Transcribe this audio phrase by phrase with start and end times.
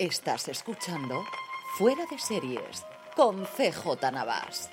[0.00, 1.26] Estás escuchando
[1.76, 4.70] Fuera de Series con CJ Navas.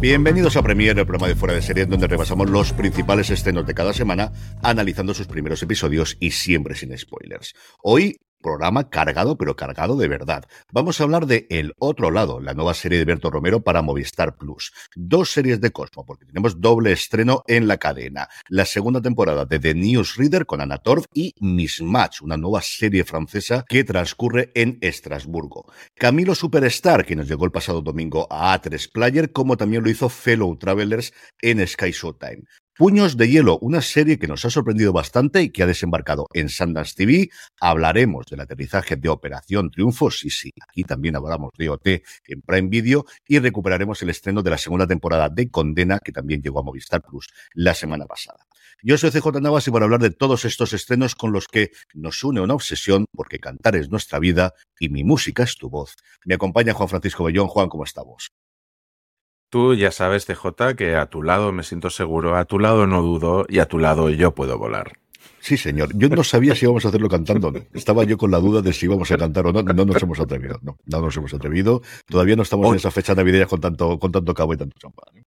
[0.00, 3.74] Bienvenidos a Premier, el programa de Fuera de Series, donde repasamos los principales estrenos de
[3.74, 4.32] cada semana,
[4.64, 7.54] analizando sus primeros episodios y siempre sin spoilers.
[7.84, 10.44] Hoy programa cargado, pero cargado de verdad.
[10.72, 14.36] Vamos a hablar de El Otro Lado, la nueva serie de Berto Romero para Movistar
[14.36, 14.72] Plus.
[14.94, 18.28] Dos series de Cosmo, porque tenemos doble estreno en la cadena.
[18.48, 23.64] La segunda temporada de The Newsreader con Anna Torv y Mismatch, una nueva serie francesa
[23.68, 25.70] que transcurre en Estrasburgo.
[25.94, 30.08] Camilo Superstar, que nos llegó el pasado domingo a A3 Player, como también lo hizo
[30.08, 32.44] Fellow Travelers en Sky Showtime.
[32.78, 36.48] Puños de Hielo, una serie que nos ha sorprendido bastante y que ha desembarcado en
[36.48, 37.28] Sundance TV.
[37.60, 41.88] Hablaremos del aterrizaje de Operación Triunfo, sí, sí, aquí también hablamos de OT
[42.28, 46.40] en Prime Video y recuperaremos el estreno de la segunda temporada de Condena, que también
[46.40, 48.46] llegó a Movistar Plus la semana pasada.
[48.80, 52.22] Yo soy CJ Navas y para hablar de todos estos estrenos con los que nos
[52.22, 55.96] une una obsesión, porque cantar es nuestra vida y mi música es tu voz.
[56.24, 57.48] Me acompaña Juan Francisco Bellón.
[57.48, 58.30] Juan, ¿cómo estamos?
[59.50, 63.00] Tú ya sabes, CJ, que a tu lado me siento seguro, a tu lado no
[63.00, 64.92] dudo y a tu lado yo puedo volar.
[65.40, 65.90] Sí, señor.
[65.94, 67.60] Yo no sabía si íbamos a hacerlo cantando o no.
[67.72, 69.62] Estaba yo con la duda de si íbamos a cantar o no.
[69.62, 70.58] No nos hemos atrevido.
[70.62, 71.80] No, no nos hemos atrevido.
[72.06, 75.24] Todavía no estamos en esa fecha navideña con tanto, con tanto cabo y tanto champán.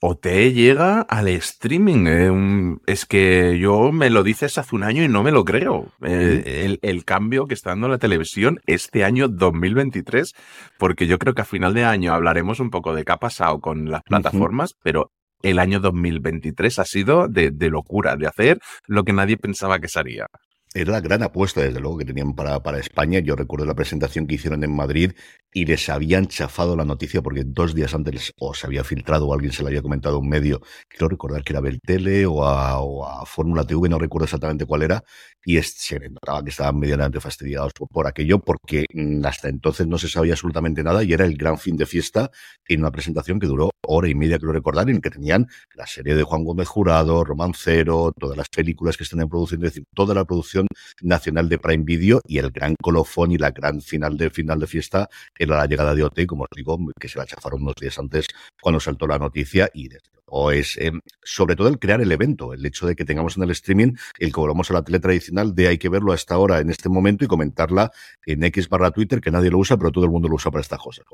[0.00, 2.06] OT llega al streaming.
[2.06, 5.92] Eh, es que yo me lo dices hace un año y no me lo creo.
[6.02, 10.34] Eh, el, cambio que está dando la televisión este año 2023,
[10.78, 13.60] porque yo creo que a final de año hablaremos un poco de qué ha pasado
[13.60, 15.10] con las plataformas, pero
[15.42, 19.88] el año 2023 ha sido de, de locura, de hacer lo que nadie pensaba que
[19.88, 20.26] sería
[20.74, 23.20] era la gran apuesta, desde luego, que tenían para, para España.
[23.20, 25.12] Yo recuerdo la presentación que hicieron en Madrid
[25.52, 29.34] y les habían chafado la noticia porque dos días antes o se había filtrado o
[29.34, 32.80] alguien se lo había comentado a un medio, quiero recordar que era Beltele o a,
[32.80, 35.02] o a Fórmula TV, no recuerdo exactamente cuál era,
[35.44, 40.08] y se notaba que estaban medianamente fastidiados por, aquello porque mm, hasta entonces no se
[40.08, 42.30] sabía absolutamente nada y era el gran fin de fiesta
[42.66, 46.14] en una presentación que duró hora y media, creo recordar, en que tenían la serie
[46.14, 50.24] de Juan Gómez Jurado, Romancero, todas las películas que están en es decir, toda la
[50.24, 50.66] producción
[51.02, 54.66] nacional de Prime Video y el gran colofón y la gran final de final de
[54.66, 55.08] fiesta
[55.38, 58.26] era la llegada de OT, como os digo, que se la chafaron unos días antes
[58.60, 62.52] cuando saltó la noticia y desde o es em, sobre todo el crear el evento,
[62.52, 65.54] el hecho de que tengamos en el streaming el que volvamos a la tele tradicional
[65.54, 67.90] de hay que verlo hasta ahora en este momento y comentarla
[68.26, 70.62] en X barra Twitter, que nadie lo usa, pero todo el mundo lo usa para
[70.62, 71.04] estas cosas.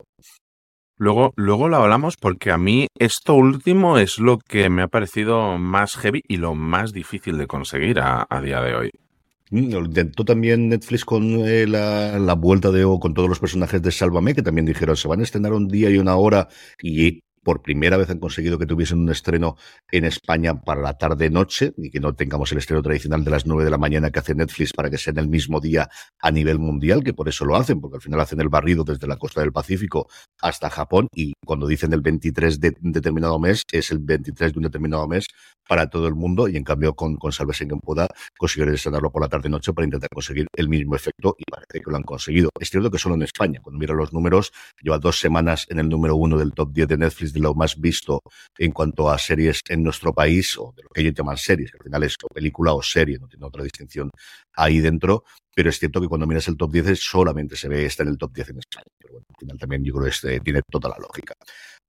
[0.97, 5.59] Luego, luego lo hablamos porque a mí esto último es lo que me ha parecido
[5.59, 8.91] más heavy y lo más difícil de conseguir a día de hoy.
[9.55, 13.81] Lo intentó también Netflix con eh, la, la, vuelta de O con todos los personajes
[13.81, 16.49] de Sálvame, que también dijeron se van a estrenar un día y una hora
[16.83, 19.57] y por primera vez han conseguido que tuviesen un estreno
[19.93, 23.65] en España para la tarde-noche y que no tengamos el estreno tradicional de las 9
[23.65, 25.89] de la mañana que hace Netflix para que sea en el mismo día
[26.21, 29.07] a nivel mundial, que por eso lo hacen, porque al final hacen el barrido desde
[29.07, 30.09] la costa del Pacífico
[30.41, 34.59] hasta Japón y cuando dicen el 23 de un determinado mes, es el 23 de
[34.59, 35.27] un determinado mes
[35.69, 39.23] para todo el mundo y en cambio con, con Salvesen en pueda conseguir estrenarlo por
[39.23, 42.51] la tarde-noche para intentar conseguir el mismo efecto y parece que lo han conseguido.
[42.59, 44.53] Es cierto que solo en España, cuando miro los números,
[44.83, 47.79] lleva dos semanas en el número uno del top 10 de Netflix de lo más
[47.81, 48.21] visto
[48.59, 51.79] en cuanto a series en nuestro país, o de lo que ellos llaman series, que
[51.79, 54.11] al final es película o serie, no tiene otra distinción
[54.57, 58.03] ahí dentro, pero es cierto que cuando miras el top 10 solamente se ve está
[58.03, 58.87] en el top 10 en España.
[58.99, 61.35] Pero bueno, al final también yo creo que este tiene toda la lógica.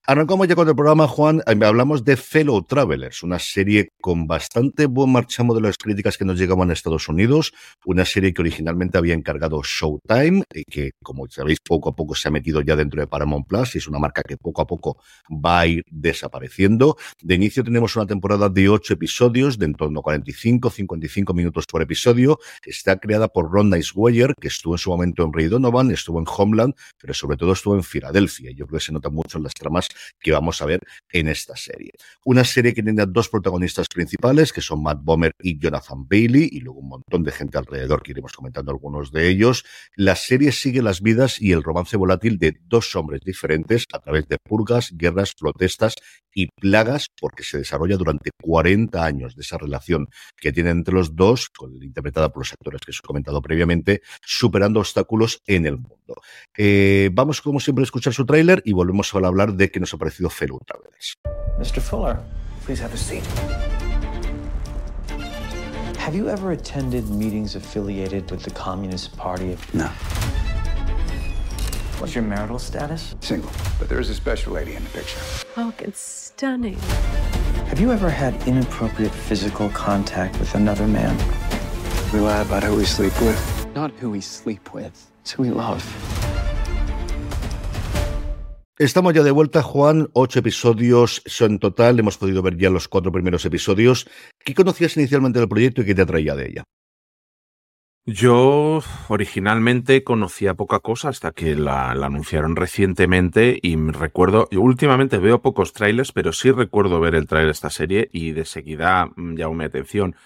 [0.07, 1.41] Arrancamos ya con el programa, Juan.
[1.47, 6.23] Eh, hablamos de Fellow Travelers, una serie con bastante buen marchamo de las críticas que
[6.25, 7.53] nos llegaban a Estados Unidos,
[7.87, 12.27] una serie que originalmente había encargado Showtime y que, como sabéis, poco a poco se
[12.27, 15.01] ha metido ya dentro de Paramount Plus y es una marca que poco a poco
[15.27, 16.97] va a ir desapareciendo.
[17.23, 21.65] De inicio tenemos una temporada de ocho episodios, de en torno a 45, 55 minutos
[21.65, 22.37] por episodio.
[22.63, 26.25] Está creada por Ron Niceweyer, que estuvo en su momento en Ray Donovan, estuvo en
[26.27, 28.51] Homeland, pero sobre todo estuvo en Filadelfia.
[28.51, 29.89] Yo creo que se nota mucho en las tramas
[30.19, 30.79] que vamos a ver
[31.11, 31.91] en esta serie.
[32.25, 36.59] Una serie que tiene dos protagonistas principales, que son Matt Bomer y Jonathan Bailey, y
[36.61, 39.65] luego un montón de gente alrededor, que iremos comentando algunos de ellos.
[39.95, 44.27] La serie sigue las vidas y el romance volátil de dos hombres diferentes a través
[44.27, 45.95] de purgas, guerras, protestas
[46.33, 51.15] y plagas, porque se desarrolla durante 40 años de esa relación que tienen entre los
[51.15, 51.49] dos,
[51.81, 56.21] interpretada por los actores que os he comentado previamente, superando obstáculos en el mundo.
[56.57, 59.93] Eh, vamos, como siempre, a escuchar su tráiler y volvemos a hablar de que nos
[59.93, 61.15] ha parecido Fellow Travelers.
[61.59, 61.79] Mr.
[61.79, 62.17] Fuller,
[62.65, 63.23] please have a seat.
[65.97, 69.57] Have you ever attended meetings affiliated with the Communist Party?
[69.73, 69.87] No.
[71.99, 73.15] What's your marital status?
[73.21, 75.19] Single, but there is a special lady in the picture.
[75.55, 76.79] Oh, it's stunning.
[77.69, 81.15] Have you ever had inappropriate physical contact with another man?
[82.11, 83.67] We lie about who we sleep with.
[83.75, 85.83] Not who we sleep with, it's who we love.
[88.77, 90.09] Estamos ya de vuelta, Juan.
[90.11, 91.97] Ocho episodios son en total.
[91.97, 94.05] Hemos podido ver ya los cuatro primeros episodios.
[94.43, 96.63] ¿Qué conocías inicialmente del proyecto y qué te atraía de ella?
[98.05, 105.71] Yo originalmente conocía poca cosa hasta que la, anunciaron recientemente y recuerdo, últimamente veo pocos
[105.71, 109.53] trailers, pero sí recuerdo ver el trailer de esta serie y de seguida mm, llamó
[109.53, 110.17] mi atención.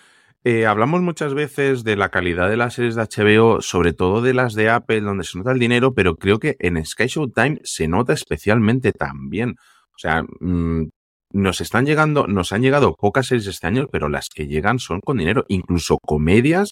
[0.45, 4.33] Eh, hablamos muchas veces de la calidad de las series de HBO, sobre todo de
[4.33, 7.89] las de Apple, donde se nota el dinero, pero creo que en Sky Showtime se
[7.89, 9.55] nota especialmente también.
[9.93, 10.85] O sea, mmm,
[11.31, 15.01] nos están llegando, nos han llegado pocas series este año, pero las que llegan son
[15.01, 16.71] con dinero, incluso comedias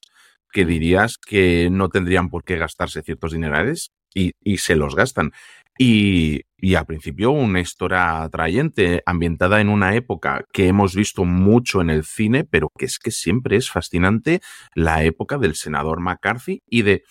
[0.52, 5.32] que dirías que no tendrían por qué gastarse ciertos dinerales y, y se los gastan.
[5.78, 11.82] Y, y, al principio una historia atrayente, ambientada en una época que hemos visto mucho
[11.82, 14.42] en el cine, pero que es que siempre es fascinante
[14.74, 17.04] la época del senador McCarthy y de...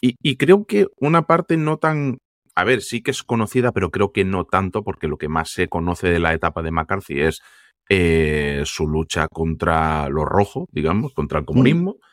[0.00, 2.18] Y, y creo que una parte no tan...
[2.54, 5.50] A ver, sí que es conocida, pero creo que no tanto, porque lo que más
[5.50, 7.40] se conoce de la etapa de McCarthy es
[7.88, 11.92] eh, su lucha contra lo rojo, digamos, contra el comunismo.
[11.92, 12.12] Mm.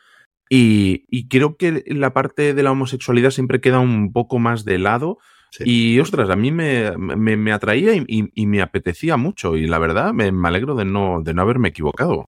[0.50, 4.78] Y, y, creo que la parte de la homosexualidad siempre queda un poco más de
[4.78, 5.18] lado.
[5.58, 9.56] Y ostras, a mí me, me, me atraía y, y, y, me apetecía mucho.
[9.56, 12.26] Y la verdad, me, me, alegro de no, de no haberme equivocado.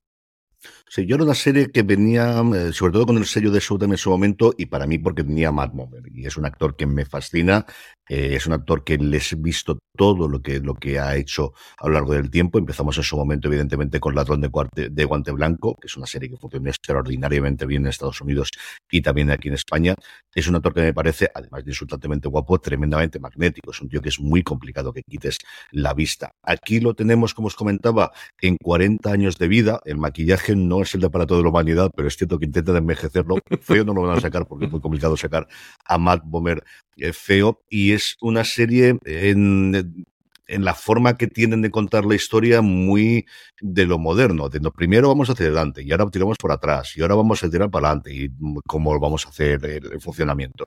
[0.88, 3.94] Sí, yo era una serie que venía, eh, sobre todo con el sello de Showtime
[3.94, 5.72] en su momento, y para mí porque tenía a Matt
[6.12, 7.64] y es un actor que me fascina,
[8.08, 11.52] eh, es un actor que les he visto todo lo que, lo que ha hecho
[11.78, 12.58] a lo largo del tiempo.
[12.58, 16.06] Empezamos en su momento, evidentemente, con Ladrón de, Cuarte, de Guante Blanco, que es una
[16.06, 18.50] serie que funcionó extraordinariamente bien en Estados Unidos
[18.90, 19.94] y también aquí en España.
[20.34, 23.70] Es un actor que me parece, además de insultantemente guapo, tremendamente magnético.
[23.70, 25.38] Es un tío que es muy complicado que quites
[25.70, 26.32] la vista.
[26.42, 29.80] Aquí lo tenemos, como os comentaba, en 40 años de vida.
[29.84, 32.72] El maquillaje no es el de para toda la humanidad, pero es cierto que intenta
[32.72, 33.36] de envejecerlo.
[33.60, 35.46] Feo no lo van a sacar porque es muy complicado sacar
[35.84, 36.62] a Matt Bomer
[36.96, 37.62] eh, feo.
[37.68, 40.04] Y es una serie en,
[40.52, 43.26] en la forma que tienen de contar la historia muy
[43.60, 44.48] de lo moderno.
[44.50, 47.50] De lo primero vamos hacia adelante y ahora tiramos por atrás y ahora vamos a
[47.50, 48.28] tirar para adelante y
[48.66, 50.64] cómo vamos a hacer el, funcionamiento.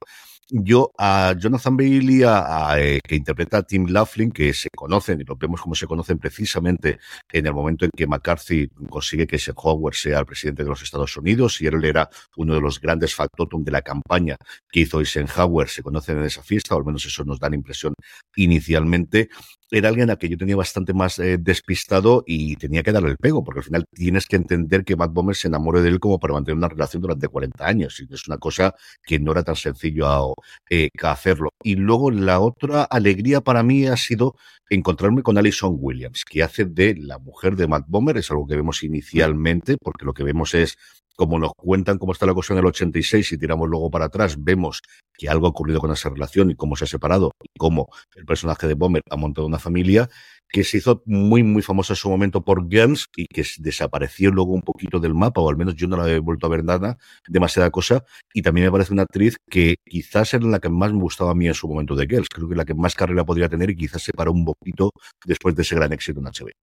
[0.50, 5.24] Yo a Jonathan Bailey, a, eh, que interpreta a Tim Laughlin, que se conocen y
[5.24, 7.00] lo vemos como se conocen precisamente
[7.32, 11.18] en el momento en que McCarthy consigue que Eisenhower sea el presidente de los Estados
[11.18, 14.36] Unidos y él era uno de los grandes factotum de la campaña
[14.72, 17.56] que hizo Eisenhower, se conocen en esa fiesta, o al menos eso nos da la
[17.56, 17.94] impresión
[18.36, 19.30] inicialmente
[19.78, 23.18] era alguien a que yo tenía bastante más eh, despistado y tenía que darle el
[23.18, 26.18] pego, porque al final tienes que entender que Matt Bomer se enamore de él como
[26.18, 28.00] para mantener una relación durante 40 años.
[28.00, 28.74] Y es una cosa
[29.04, 30.34] que no era tan sencillo
[30.70, 31.50] eh, hacerlo.
[31.62, 34.36] Y luego la otra alegría para mí ha sido
[34.70, 38.56] encontrarme con Alison Williams, que hace de la mujer de Matt Bomer, es algo que
[38.56, 40.78] vemos inicialmente, porque lo que vemos es
[41.16, 44.44] como nos cuentan cómo está la cosa en el 86 y tiramos luego para atrás,
[44.44, 44.82] vemos
[45.18, 48.26] que algo ha ocurrido con esa relación y cómo se ha separado y cómo el
[48.26, 50.10] personaje de Bomber ha montado una familia
[50.50, 54.54] que se hizo muy, muy famosa en su momento por Girls y que desapareció luego
[54.54, 56.98] un poquito del mapa, o al menos yo no la he vuelto a ver nada,
[57.28, 58.06] demasiada cosa.
[58.34, 61.36] Y también me parece una actriz que quizás era la que más me gustaba a
[61.36, 62.30] mí en su momento de Girls.
[62.30, 64.92] Creo que la que más carrera podría tener y quizás se paró un poquito
[65.26, 66.65] después de ese gran éxito en HBO.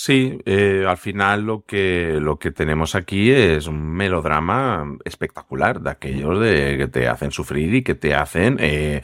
[0.00, 5.90] Sí, eh, al final lo que, lo que tenemos aquí es un melodrama espectacular, de
[5.90, 9.02] aquellos de, que te hacen sufrir y que te hacen eh,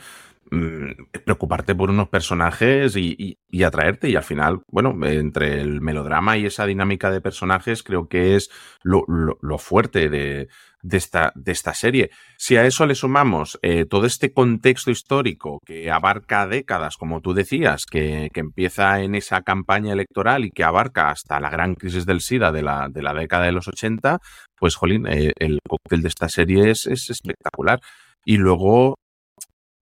[1.24, 4.08] preocuparte por unos personajes y, y, atraerte.
[4.08, 8.50] Y al final, bueno, entre el melodrama y esa dinámica de personajes, creo que es
[8.84, 10.48] lo, lo fuerte de,
[10.84, 12.10] de, esta, de esta serie.
[12.36, 17.32] Si a eso le sumamos eh, todo este contexto histórico que abarca décadas, como tú
[17.32, 22.04] decías, que, que, empieza en esa campaña electoral y que abarca hasta la gran crisis
[22.04, 24.18] del SIDA de la, de la década de los 80,
[24.56, 27.80] pues, jolín, eh, el cóctel de esta serie es, es espectacular.
[28.26, 28.96] Y luego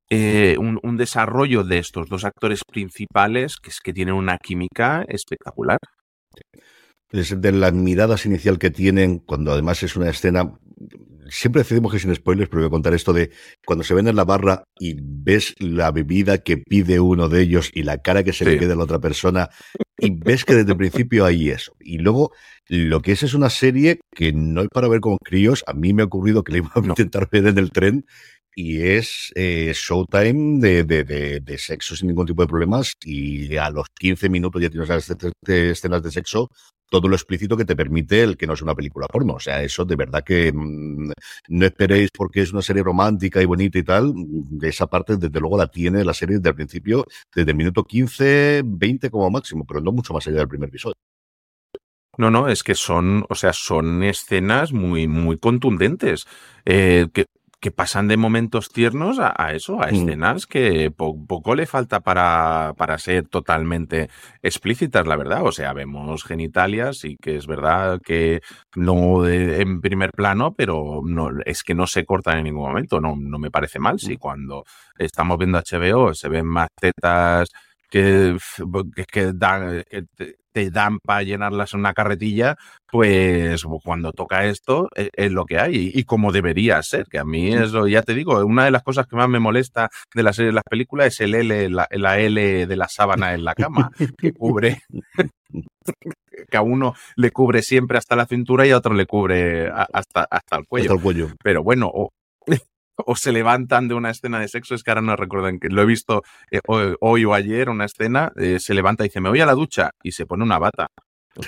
[0.09, 5.03] eh, un, un, desarrollo de estos dos actores principales que es que tienen una química
[5.07, 5.79] espectacular.
[7.11, 10.53] De la miradas inicial que tienen, cuando además es una escena,
[11.29, 13.31] siempre decidimos que sin spoilers, pero voy a contar esto de
[13.65, 17.71] cuando se ven en la barra y ves la bebida que pide uno de ellos
[17.73, 18.51] y la cara que se sí.
[18.51, 19.49] le queda a la otra persona
[19.97, 21.73] y ves que desde el principio hay eso.
[21.79, 22.31] Y luego
[22.67, 25.93] lo que es es una serie que no es para ver con críos, a mí
[25.93, 28.05] me ha ocurrido que le iba a intentar ver en el tren
[28.53, 33.55] y es eh, showtime de, de, de, de, sexo sin ningún tipo de problemas y
[33.55, 35.09] a los 15 minutos ya tienes las
[35.47, 36.49] escenas de sexo
[36.91, 39.35] todo lo explícito que te permite el que no es una película porno.
[39.35, 41.11] O sea, eso de verdad que mmm,
[41.47, 44.13] no esperéis porque es una serie romántica y bonita y tal.
[44.13, 47.85] De esa parte, desde luego, la tiene la serie desde el principio, desde el minuto
[47.85, 50.95] 15, 20 como máximo, pero no mucho más allá del primer episodio.
[52.17, 56.27] No, no, es que son, o sea, son escenas muy, muy contundentes.
[56.65, 57.25] Eh, que,
[57.61, 59.95] que pasan de momentos tiernos a, a eso, a Mm.
[59.95, 64.09] escenas que po- poco le falta para, para ser totalmente
[64.41, 65.43] explícitas, la verdad.
[65.45, 68.41] O sea, vemos genitalias y que es verdad que
[68.75, 72.99] no de- en primer plano, pero no, es que no se cortan en ningún momento.
[72.99, 73.99] No, no me parece mal.
[73.99, 74.63] Si cuando
[74.97, 77.49] estamos viendo HBO se ven más tetas
[77.91, 78.37] que,
[78.95, 79.33] que, que
[80.51, 82.55] te, dan para llenarlas en una carretilla,
[82.87, 87.19] pues cuando toca esto es, es lo que hay y, y como debería ser, que
[87.19, 90.23] a mí eso, ya te digo, una de las cosas que más me molesta de
[90.23, 93.43] la serie de las películas es el L, la, la L de la sábana en
[93.43, 94.81] la cama, que cubre,
[96.49, 100.27] que a uno le cubre siempre hasta la cintura y a otro le cubre hasta,
[100.29, 100.85] hasta el cuello.
[100.85, 101.27] Hasta el cuello.
[101.43, 102.09] Pero bueno, o,
[103.05, 105.69] o se levantan de una escena de sexo, es que ahora no recuerdo en qué,
[105.69, 109.21] lo he visto eh, hoy, hoy o ayer, una escena, eh, se levanta y dice,
[109.21, 110.87] me voy a la ducha y se pone una bata.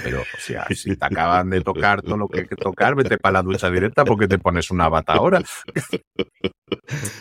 [0.03, 3.17] Pero, o sea, si te acaban de tocar todo lo que hay que tocar, vete
[3.17, 5.41] para la ducha directa porque te pones una bata ahora.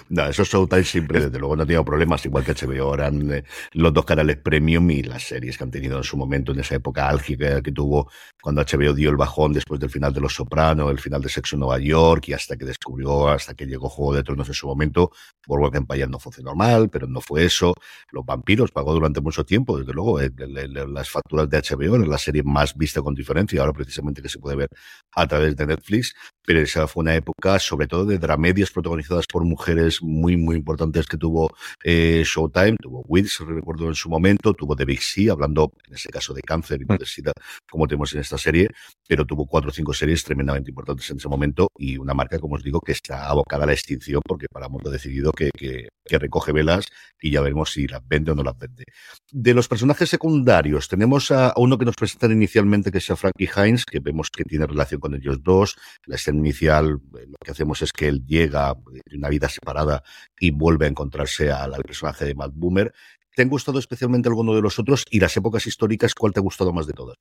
[0.08, 3.44] No, eso Showtime siempre, desde luego, no ha tenido problemas, igual que HBO eran eh,
[3.72, 6.74] los dos canales premium y las series que han tenido en su momento, en esa
[6.74, 10.90] época álgica que tuvo cuando HBO dio el bajón después del final de Los Soprano,
[10.90, 14.14] el final de Sexo en Nueva York y hasta que descubrió, hasta que llegó Juego
[14.14, 15.10] de Tronos en su momento,
[15.46, 17.74] Boardwalk Empire no funcionó mal, pero no fue eso.
[18.10, 22.42] Los Vampiros pagó durante mucho tiempo, desde luego, las facturas de HBO era la serie
[22.52, 24.68] más vista con diferencia, ahora precisamente que se puede ver
[25.14, 26.14] a través de Netflix,
[26.44, 31.06] pero esa fue una época sobre todo de dramedias protagonizadas por mujeres muy, muy importantes
[31.06, 31.54] que tuvo
[31.84, 36.08] eh, Showtime, tuvo Wiz, recuerdo en su momento, tuvo The Big C, hablando en ese
[36.08, 37.32] caso de cáncer y de sida,
[37.70, 38.68] como tenemos en esta serie,
[39.06, 42.56] pero tuvo cuatro o cinco series tremendamente importantes en ese momento y una marca, como
[42.56, 46.18] os digo, que está abocada a la extinción porque Paramount ha decidido que, que, que
[46.18, 46.86] recoge velas
[47.20, 48.84] y ya veremos si las vende o no las vende.
[49.30, 53.16] De los personajes secundarios, tenemos a, a uno que nos presentan inicialmente, que es a
[53.16, 55.76] Frankie Hines, que vemos que tiene relación con ellos dos.
[56.06, 60.02] La escena inicial, eh, lo que hacemos es que él llega de una vida separada
[60.40, 62.94] y vuelve a encontrarse al, al personaje de Matt Boomer.
[63.34, 65.04] ¿Te han gustado especialmente alguno de los otros?
[65.10, 67.16] Y las épocas históricas, ¿cuál te ha gustado más de todas?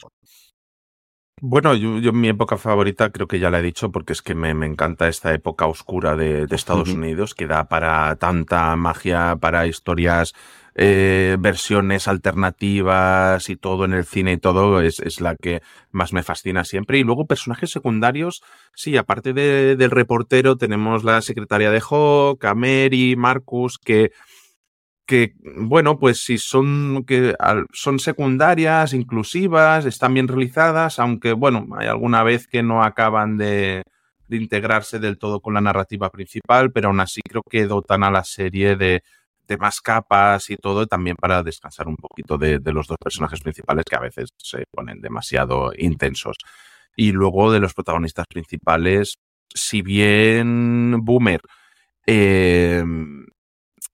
[1.44, 4.36] Bueno, yo, yo mi época favorita creo que ya la he dicho porque es que
[4.36, 6.90] me, me encanta esta época oscura de, de Estados.
[6.90, 10.34] Unidos que da para tanta magia, para historias,
[10.76, 15.62] eh, versiones alternativas y todo en el cine y todo es, es la que
[15.92, 17.00] más me fascina siempre.
[17.00, 18.42] Y luego personajes secundarios,
[18.76, 24.12] sí, aparte de- del reportero tenemos la secretaria de Hawk, a Mary, Marcus, que
[25.06, 27.36] que, bueno, pues si son, que
[27.74, 33.84] son secundarias, inclusivas, están bien realizadas, aunque, bueno, hay alguna vez que no acaban de,
[34.28, 38.12] de integrarse del todo con la narrativa principal, pero aún así creo que dotan a
[38.12, 39.04] la serie de,
[39.58, 43.86] más capas y todo, también para descansar un poquito de, de los dos personajes principales
[43.86, 46.38] que a veces se ponen demasiado intensos.
[46.96, 49.18] Y luego de los protagonistas principales,
[49.54, 51.42] si bien Boomer
[52.08, 52.84] eh,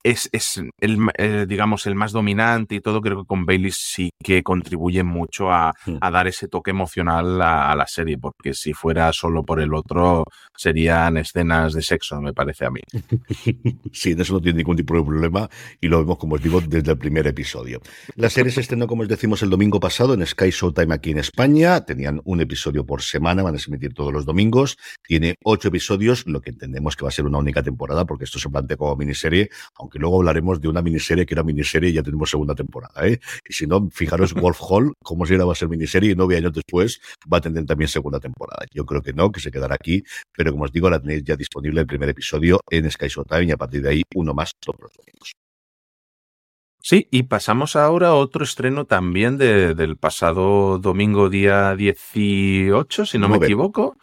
[0.09, 4.09] es, es el, eh, digamos, el más dominante y todo, creo que con Bailey sí
[4.23, 5.97] que contribuye mucho a, Mm.
[6.01, 9.73] a dar ese toque emocional a, a la serie, porque si fuera solo por el
[9.73, 10.23] otro,
[10.55, 12.81] serían escenas de sexo, me parece a mí.
[13.91, 15.49] Sí, en eso no tiene ningún tipo de problema
[15.81, 17.81] y lo vemos, como os digo, desde el primer episodio.
[18.15, 21.19] La serie se estrenó, como os decimos, el domingo pasado en Sky Showtime aquí en
[21.19, 21.81] España.
[21.85, 24.77] Tenían un episodio por semana, van a emitir todos los domingos.
[25.03, 28.39] Tiene ocho episodios, lo que entendemos que va a ser una única temporada, porque esto
[28.39, 32.03] se plantea como miniserie, aunque luego hablaremos de una miniserie que era miniserie y ya
[32.03, 33.07] tenemos segunda temporada.
[33.07, 33.19] ¿eh?
[33.47, 36.37] Y si no, fijaros, Wolf Hall, como si era va a ser miniserie y nueve
[36.37, 36.99] años después
[37.31, 38.65] va a tener también segunda temporada.
[38.73, 40.03] Yo creo que no, que se quedará aquí,
[40.35, 43.51] pero como os digo, la tenéis ya disponible el primer episodio en Sky Showtime y
[43.51, 45.31] a partir de ahí uno más todos los domingos.
[46.81, 53.17] Sí, y pasamos ahora a otro estreno también de- del pasado domingo día 18, si
[53.17, 53.97] no me equivoco.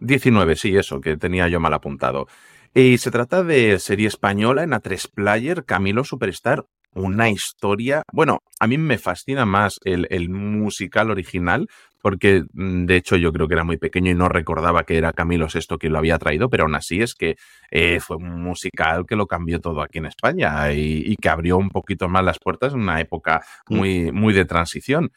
[0.00, 2.26] 19, sí, eso, que tenía yo mal apuntado.
[2.74, 6.64] Y se trata de serie española en A3 Player, Camilo Superstar.
[6.94, 8.02] Una historia.
[8.12, 11.66] Bueno, a mí me fascina más el, el musical original,
[12.02, 15.12] porque mm, de hecho yo creo que era muy pequeño y no recordaba que era
[15.12, 17.36] Camilo Sesto quien lo había traído, pero aún así es que
[17.70, 21.56] eh, fue un musical que lo cambió todo aquí en España y, y que abrió
[21.58, 25.12] un poquito más las puertas en una época muy, muy de transición.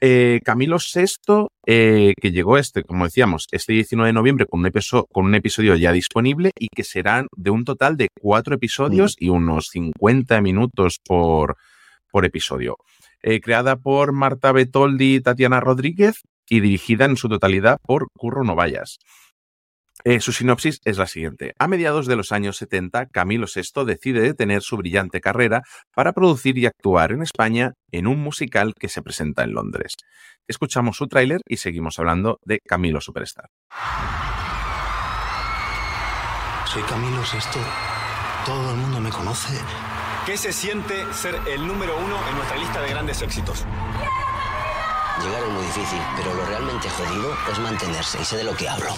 [0.00, 4.66] Eh, Camilo VI, eh, que llegó este, como decíamos, este 19 de noviembre con un,
[4.66, 9.14] episo- con un episodio ya disponible y que serán de un total de cuatro episodios
[9.18, 11.56] y unos 50 minutos por,
[12.10, 12.76] por episodio.
[13.22, 18.42] Eh, creada por Marta Betoldi y Tatiana Rodríguez y dirigida en su totalidad por Curro
[18.42, 18.98] Novallas.
[20.04, 21.54] Eh, su sinopsis es la siguiente.
[21.58, 25.62] A mediados de los años 70, Camilo VI decide detener su brillante carrera
[25.94, 29.94] para producir y actuar en España en un musical que se presenta en Londres.
[30.48, 33.46] Escuchamos su tráiler y seguimos hablando de Camilo Superstar.
[36.66, 37.60] Soy Camilo VI.
[38.46, 39.52] Todo el mundo me conoce.
[40.24, 43.66] ¿Qué se siente ser el número uno en nuestra lista de grandes éxitos?
[45.22, 48.68] Llegar es muy difícil, pero lo realmente jodido es mantenerse y sé de lo que
[48.68, 48.94] hablo.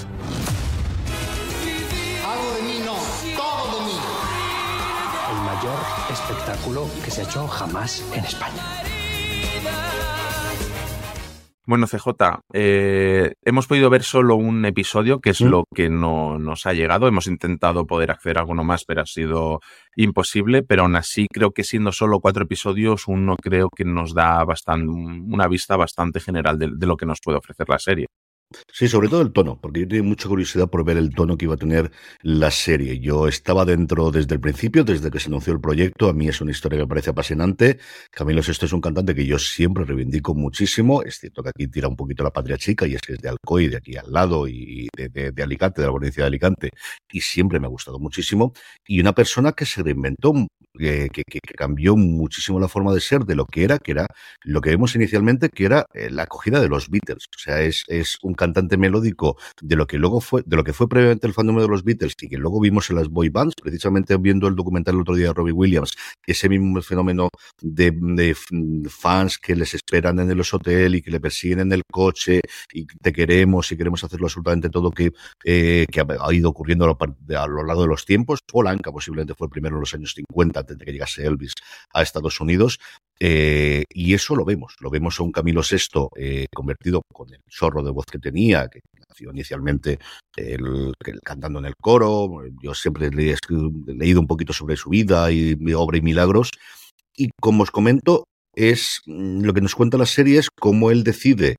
[2.66, 2.95] Mí no,
[3.37, 3.99] todo de mí.
[5.31, 5.78] El mayor
[6.11, 8.62] espectáculo que se ha hecho jamás en España.
[11.64, 16.66] Bueno, CJ, eh, hemos podido ver solo un episodio, que es lo que no nos
[16.66, 17.07] ha llegado.
[17.07, 19.61] Hemos intentado poder acceder a alguno más, pero ha sido
[19.97, 20.62] imposible.
[20.62, 24.88] Pero aún así, creo que siendo solo cuatro episodios, uno creo que nos da bastante,
[24.88, 28.07] una vista bastante general de, de lo que nos puede ofrecer la serie.
[28.73, 31.44] Sí, sobre todo el tono, porque yo tenía mucha curiosidad por ver el tono que
[31.44, 31.90] iba a tener
[32.23, 32.99] la serie.
[32.99, 36.09] Yo estaba dentro desde el principio, desde que se anunció el proyecto.
[36.09, 37.78] A mí es una historia que me parece apasionante.
[38.11, 41.02] Camilo Sesto es un cantante que yo siempre reivindico muchísimo.
[41.02, 43.28] Es cierto que aquí tira un poquito la patria chica y es que es de
[43.28, 46.71] Alcoy, de aquí al lado, y de, de, Alicante, de la provincia de Alicante.
[47.11, 48.52] Y siempre me ha gustado muchísimo.
[48.87, 50.32] Y una persona que se reinventó,
[50.76, 54.07] que, que, que cambió muchísimo la forma de ser de lo que era, que era
[54.43, 57.26] lo que vemos inicialmente, que era eh, la acogida de los Beatles.
[57.35, 60.73] O sea, es, es un cantante melódico de lo que luego fue, de lo que
[60.73, 63.55] fue previamente el fandom de los Beatles y que luego vimos en las boy bands,
[63.61, 65.95] precisamente viendo el documental el otro día de Robbie Williams,
[66.26, 67.29] ese mismo fenómeno
[67.61, 68.37] de, de
[68.88, 72.41] fans que les esperan en el hotel y que le persiguen en el coche
[72.73, 75.12] y te queremos y queremos hacerlo absolutamente todo que,
[75.45, 78.41] eh, que ha ido ocurriendo a lo, a lo, largo de los tiempos.
[78.50, 81.52] Paul Anka posiblemente fue el primero en los años 50, antes de que llegase Elvis
[81.92, 82.78] a Estados Unidos.
[83.21, 87.40] Eh, y eso lo vemos, lo vemos a un Camilo VI eh, convertido con el
[87.49, 89.99] chorro de voz que tenía, que nació inicialmente
[90.37, 92.42] el, el, cantando en el coro.
[92.61, 93.37] Yo siempre le he
[93.87, 96.50] leído un poquito sobre su vida y obra y milagros.
[97.16, 101.56] Y como os comento, es lo que nos cuenta la serie es cómo él decide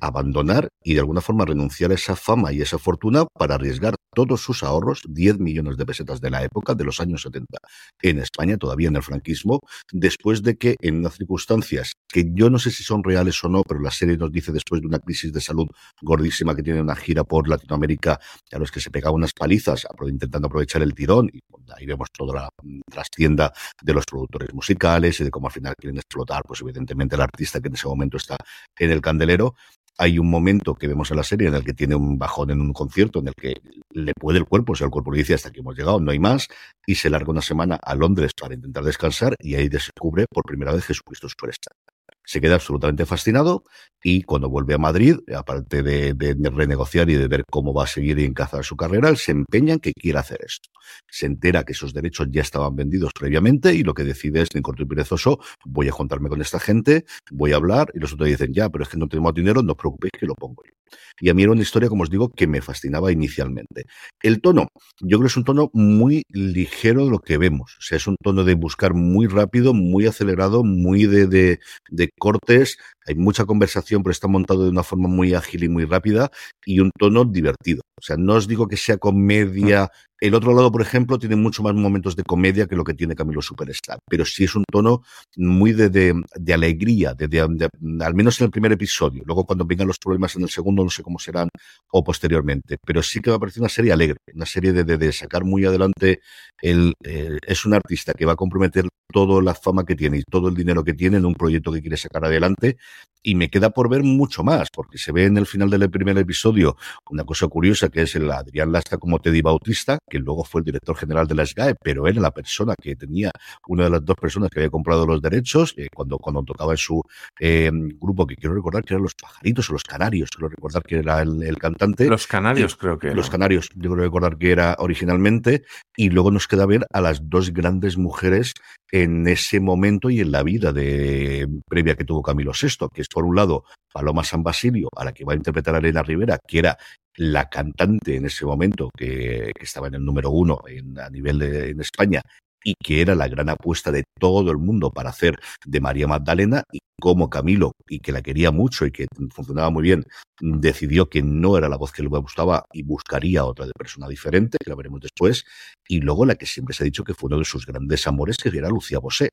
[0.00, 4.40] abandonar y de alguna forma renunciar a esa fama y esa fortuna para arriesgar todos
[4.40, 7.58] sus ahorros, 10 millones de pesetas de la época, de los años 70,
[8.02, 9.60] en España, todavía en el franquismo,
[9.92, 13.62] después de que en unas circunstancias que yo no sé si son reales o no,
[13.62, 15.68] pero la serie nos dice después de una crisis de salud
[16.02, 18.18] gordísima que tiene una gira por Latinoamérica
[18.52, 21.40] a los que se pegaba unas palizas intentando aprovechar el tirón, y
[21.76, 22.48] ahí vemos toda la
[22.90, 27.22] trastienda de los productores musicales y de cómo al final quieren explotar, pues evidentemente el
[27.22, 28.36] artista que en ese momento está
[28.78, 29.54] en el candelero,
[30.00, 32.58] hay un momento que vemos en la serie en el que tiene un bajón en
[32.62, 33.60] un concierto, en el que
[33.90, 36.10] le puede el cuerpo, o sea, el cuerpo le dice hasta que hemos llegado, no
[36.10, 36.48] hay más,
[36.86, 40.72] y se larga una semana a Londres para intentar descansar y ahí descubre por primera
[40.72, 41.76] vez Jesucristo Superstar.
[42.24, 43.64] Se queda absolutamente fascinado
[44.02, 46.14] y cuando vuelve a Madrid, aparte de,
[46.50, 49.80] renegociar y de ver cómo va a seguir y encazar su carrera, se empeña en
[49.80, 50.70] que quiere hacer esto.
[51.08, 54.62] Se entera que esos derechos ya estaban vendidos previamente y lo que decide es, en
[54.62, 58.28] corto y perezoso, voy a juntarme con esta gente, voy a hablar y los otros
[58.28, 60.72] dicen, ya, pero es que no tenemos dinero, no os preocupéis que lo pongo yo.
[61.20, 63.84] Y a mí era una historia, como os digo, que me fascinaba inicialmente.
[64.22, 64.68] El tono,
[65.00, 67.76] yo creo que es un tono muy ligero de lo que vemos.
[67.78, 72.10] O sea, es un tono de buscar muy rápido, muy acelerado, muy de, de, de
[72.18, 72.78] cortes.
[73.06, 76.30] Hay mucha conversación, pero está montado de una forma muy ágil y muy rápida
[76.64, 77.82] y un tono divertido.
[78.00, 79.90] O sea, no os digo que sea comedia.
[80.18, 83.14] El otro lado, por ejemplo, tiene mucho más momentos de comedia que lo que tiene
[83.14, 85.02] Camilo Superstar, pero sí es un tono
[85.36, 89.22] muy de, de, de alegría, de, al menos en el primer episodio.
[89.26, 91.48] Luego, cuando vengan los problemas en el segundo, no sé cómo serán
[91.90, 95.44] o posteriormente, pero sí que me ha parecido una serie alegre, una serie de, sacar
[95.44, 96.20] muy adelante.
[96.60, 100.48] El, es un artista que va a comprometer toda la fama que tiene y todo
[100.48, 102.76] el dinero que tiene en un proyecto que quiere sacar adelante.
[103.22, 106.16] Y me queda por ver mucho más, porque se ve en el final del primer
[106.16, 106.76] episodio
[107.10, 110.64] una cosa curiosa que es el Adrián Lastra como Teddy Bautista, que luego fue el
[110.64, 113.30] director general de la SGAE, pero era la persona que tenía,
[113.68, 116.78] una de las dos personas que había comprado los derechos, eh, cuando, cuando tocaba en
[116.78, 117.02] su
[117.38, 117.70] eh,
[118.00, 121.20] grupo, que quiero recordar que eran los pajaritos o los canarios, quiero recordar que era
[121.20, 122.06] el, el cantante.
[122.06, 123.14] Los canarios, y, creo que.
[123.14, 127.28] Los canarios, yo creo recordar que era originalmente, y luego nos queda ver a las
[127.28, 128.54] dos grandes mujeres
[129.02, 133.08] en ese momento y en la vida de previa que tuvo Camilo VI, que es
[133.08, 136.58] por un lado Paloma San Basilio, a la que va a interpretar Elena Rivera, que
[136.58, 136.78] era
[137.16, 141.38] la cantante en ese momento que, que estaba en el número uno en, a nivel
[141.38, 142.22] de, en España
[142.64, 146.62] y que era la gran apuesta de todo el mundo para hacer de María Magdalena
[146.72, 150.04] y como Camilo, y que la quería mucho y que funcionaba muy bien,
[150.40, 154.58] decidió que no era la voz que le gustaba y buscaría otra de persona diferente,
[154.62, 155.44] que la veremos después,
[155.88, 158.36] y luego la que siempre se ha dicho que fue uno de sus grandes amores,
[158.36, 159.30] que era Lucía Bosé,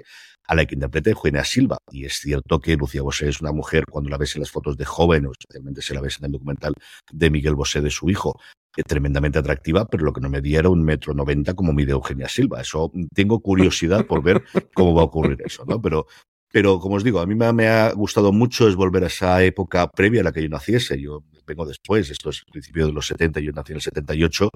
[0.47, 3.83] a la que interpreta Eugenia Silva, y es cierto que Lucía Bosé es una mujer,
[3.89, 6.31] cuando la ves en las fotos de joven, o especialmente se la ves en el
[6.31, 6.73] documental
[7.11, 8.39] de Miguel Bosé de su hijo,
[8.83, 12.27] tremendamente atractiva, pero lo que no me di era un metro noventa como mide Eugenia
[12.27, 12.61] Silva.
[12.61, 15.81] Eso tengo curiosidad por ver cómo va a ocurrir eso, ¿no?
[15.81, 16.07] Pero,
[16.51, 19.43] pero como os digo, a mí me, me ha gustado mucho es volver a esa
[19.43, 20.99] época previa a la que yo naciese.
[20.99, 24.49] Yo vengo después, esto es el principio de los 70, yo nací en el 78,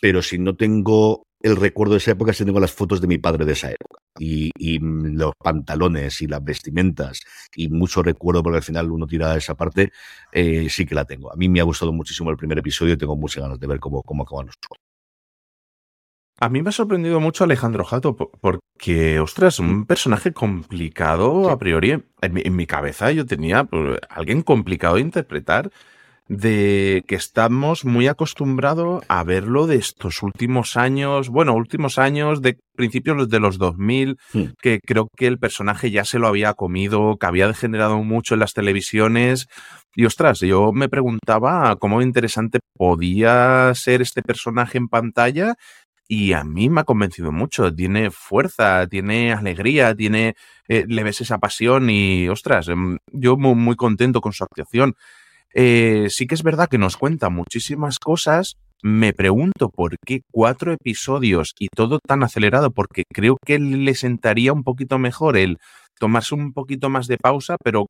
[0.00, 3.18] pero si no tengo el recuerdo de esa época, si tengo las fotos de mi
[3.18, 4.03] padre de esa época.
[4.18, 7.20] Y, y los pantalones y las vestimentas
[7.56, 9.90] y mucho recuerdo, porque al final uno tira esa parte,
[10.32, 11.32] eh, sí que la tengo.
[11.32, 13.80] A mí me ha gustado muchísimo el primer episodio y tengo muchas ganas de ver
[13.80, 14.78] cómo, cómo acaban los juegos.
[16.40, 21.58] A mí me ha sorprendido mucho Alejandro Jato po- porque, ostras, un personaje complicado a
[21.58, 21.92] priori.
[22.20, 25.70] En mi, en mi cabeza yo tenía pues, alguien complicado de interpretar,
[26.28, 32.56] de que estamos muy acostumbrados a verlo de estos últimos años, bueno, últimos años de
[32.74, 34.44] principios de los 2000, Hmm.
[34.60, 38.40] que creo que el personaje ya se lo había comido, que había degenerado mucho en
[38.40, 39.46] las televisiones.
[39.94, 45.54] Y ostras, yo me preguntaba cómo interesante podía ser este personaje en pantalla
[46.08, 47.72] y a mí me ha convencido mucho.
[47.74, 50.34] Tiene fuerza, tiene alegría, tiene,
[50.68, 54.94] eh, le ves esa pasión y, ostras, em, yo muy, muy contento con su actuación.
[55.54, 58.56] Eh, sí que es verdad que nos cuenta muchísimas cosas.
[58.82, 64.52] Me pregunto por qué cuatro episodios y todo tan acelerado, porque creo que le sentaría
[64.52, 65.58] un poquito mejor el
[65.98, 67.86] tomarse un poquito más de pausa, pero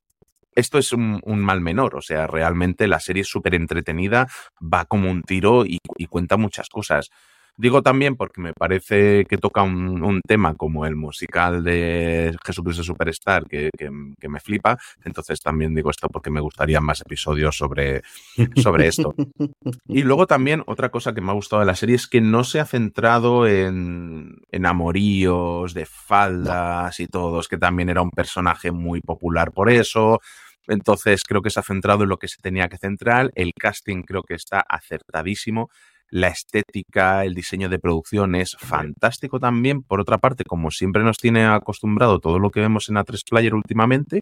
[0.53, 1.95] esto es un, mal menor.
[1.95, 4.27] O sea, realmente la serie es súper entretenida,
[4.61, 7.09] va como un tiro y cuenta muchas cosas.
[7.57, 12.83] Digo también porque me parece que toca un, un tema como el musical de Jesucristo
[12.83, 13.89] Superstar que, que,
[14.19, 14.77] que me flipa.
[15.03, 18.01] Entonces también digo esto porque me gustarían más episodios sobre,
[18.61, 19.15] sobre esto.
[19.87, 22.43] Y luego también otra cosa que me ha gustado de la serie es que no
[22.43, 28.71] se ha centrado en, en amoríos de faldas y todos, que también era un personaje
[28.71, 30.19] muy popular por eso.
[30.67, 33.31] Entonces creo que se ha centrado en lo que se tenía que centrar.
[33.35, 35.69] El casting creo que está acertadísimo.
[36.15, 39.83] La estética, el diseño de producción es fantástico también.
[39.83, 43.53] Por otra parte, como siempre nos tiene acostumbrado todo lo que vemos en A3 Player
[43.53, 44.21] últimamente.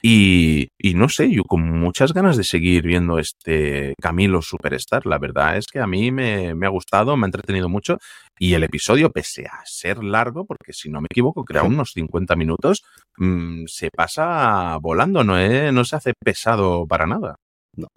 [0.00, 5.04] Y, y, no sé, yo con muchas ganas de seguir viendo este Camilo Superstar.
[5.04, 7.98] La verdad es que a mí me, me, ha gustado, me ha entretenido mucho.
[8.38, 12.36] Y el episodio, pese a ser largo, porque si no me equivoco, crea unos 50
[12.36, 12.84] minutos,
[13.16, 17.34] mmm, se pasa volando, no, eh, no se hace pesado para nada.
[17.74, 17.88] No.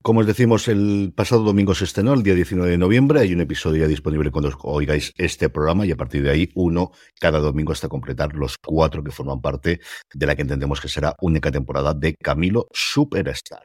[0.00, 3.20] Como os decimos, el pasado domingo se estrenó, el día 19 de noviembre.
[3.20, 6.92] Hay un episodio ya disponible cuando oigáis este programa y a partir de ahí uno
[7.20, 9.80] cada domingo hasta completar los cuatro que forman parte
[10.14, 13.64] de la que entendemos que será única temporada de Camilo Superstar.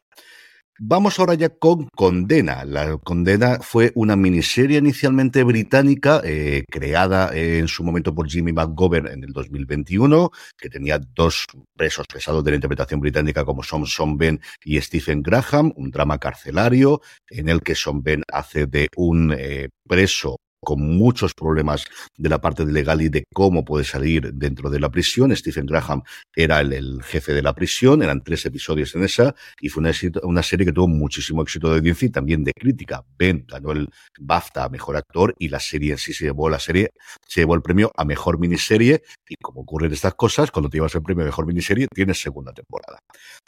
[0.79, 2.65] Vamos ahora ya con Condena.
[2.65, 9.07] La Condena fue una miniserie inicialmente británica eh, creada en su momento por Jimmy McGovern
[9.07, 14.17] en el 2021, que tenía dos presos pesados de la interpretación británica como son Sean
[14.17, 19.31] Ben y Stephen Graham, un drama carcelario en el que Sean Ben hace de un
[19.38, 21.86] eh, preso con muchos problemas
[22.17, 25.36] de la parte legal y de cómo puede salir dentro de la prisión.
[25.36, 26.04] Stephen Graham
[26.36, 29.91] era el, jefe de la prisión, eran tres episodios en esa, y fue una,
[30.23, 33.04] una, serie que tuvo muchísimo éxito de audiencia y también de crítica.
[33.17, 36.60] Ben ganó el BAFTA a Mejor Actor y la serie en sí se llevó la
[36.60, 36.91] serie,
[37.28, 40.95] se llevó el premio a Mejor Miniserie, y como ocurren estas cosas, cuando te llevas
[40.95, 42.99] el premio a Mejor Miniserie, tienes segunda temporada.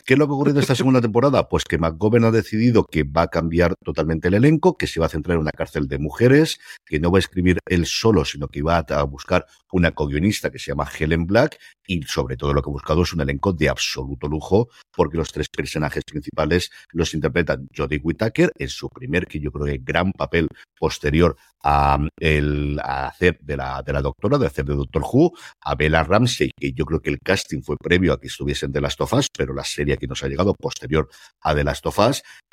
[0.06, 1.47] ¿Qué es lo que ocurre en esta segunda temporada?
[1.49, 5.08] Pues que McGovern ha decidido que va a cambiar totalmente el elenco, que se va
[5.08, 8.48] a centrar en una cárcel de mujeres, que no va a escribir él solo, sino
[8.48, 12.62] que va a buscar una co-guionista que se llama Helen Black y sobre todo lo
[12.62, 17.13] que ha buscado es un elenco de absoluto lujo porque los tres personajes principales los
[17.13, 22.80] interpretan Jodie Whittaker en su primer, que yo creo que gran papel posterior a, el,
[22.82, 26.52] a hacer de la, de la doctora, de hacer de Doctor Who, a Bella Ramsey,
[26.56, 29.54] que yo creo que el casting fue previo a que estuviesen de Last of pero
[29.54, 31.10] la serie que nos ha llegado posterior
[31.41, 32.00] a The Last of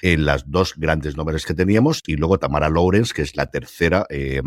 [0.00, 4.06] en las dos grandes nombres que teníamos, y luego Tamara Lawrence, que es la tercera
[4.08, 4.40] eh,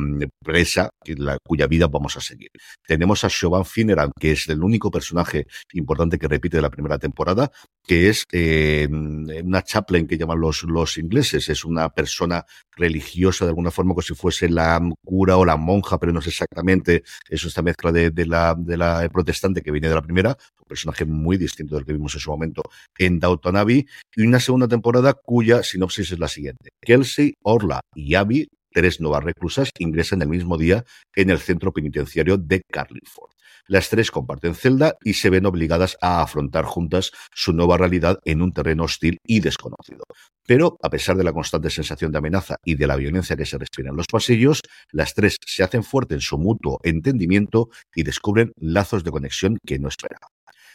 [0.44, 2.50] presa la, cuya vida vamos a seguir.
[2.86, 6.98] Tenemos a Siobhan Finneran, que es el único personaje importante que repite de la primera
[6.98, 7.52] temporada,
[7.86, 13.50] que es eh, una chaplain que llaman los, los ingleses, es una persona religiosa de
[13.50, 17.48] alguna forma como si fuese la cura o la monja, pero no es exactamente, eso
[17.48, 21.06] esta mezcla de, de, la, de la protestante que viene de la primera, un personaje
[21.06, 22.64] muy distinto del que vimos en su momento
[22.98, 23.86] en Downton Abbey,
[24.16, 26.70] y una segunda temporada cuya sinopsis es la siguiente.
[26.82, 30.84] Kelsey, Orla y Abby tres nuevas reclusas ingresan el mismo día
[31.16, 33.35] en el centro penitenciario de Carlingford.
[33.68, 38.42] Las tres comparten celda y se ven obligadas a afrontar juntas su nueva realidad en
[38.42, 40.04] un terreno hostil y desconocido.
[40.46, 43.58] Pero, a pesar de la constante sensación de amenaza y de la violencia que se
[43.58, 48.52] respira en los pasillos, las tres se hacen fuertes en su mutuo entendimiento y descubren
[48.58, 50.30] lazos de conexión que no esperaban.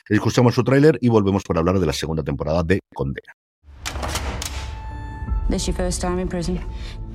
[0.09, 3.33] Escuchamos su tráiler y volvemos para hablar de la segunda temporada de Condena.
[5.49, 6.61] This your first time in prison?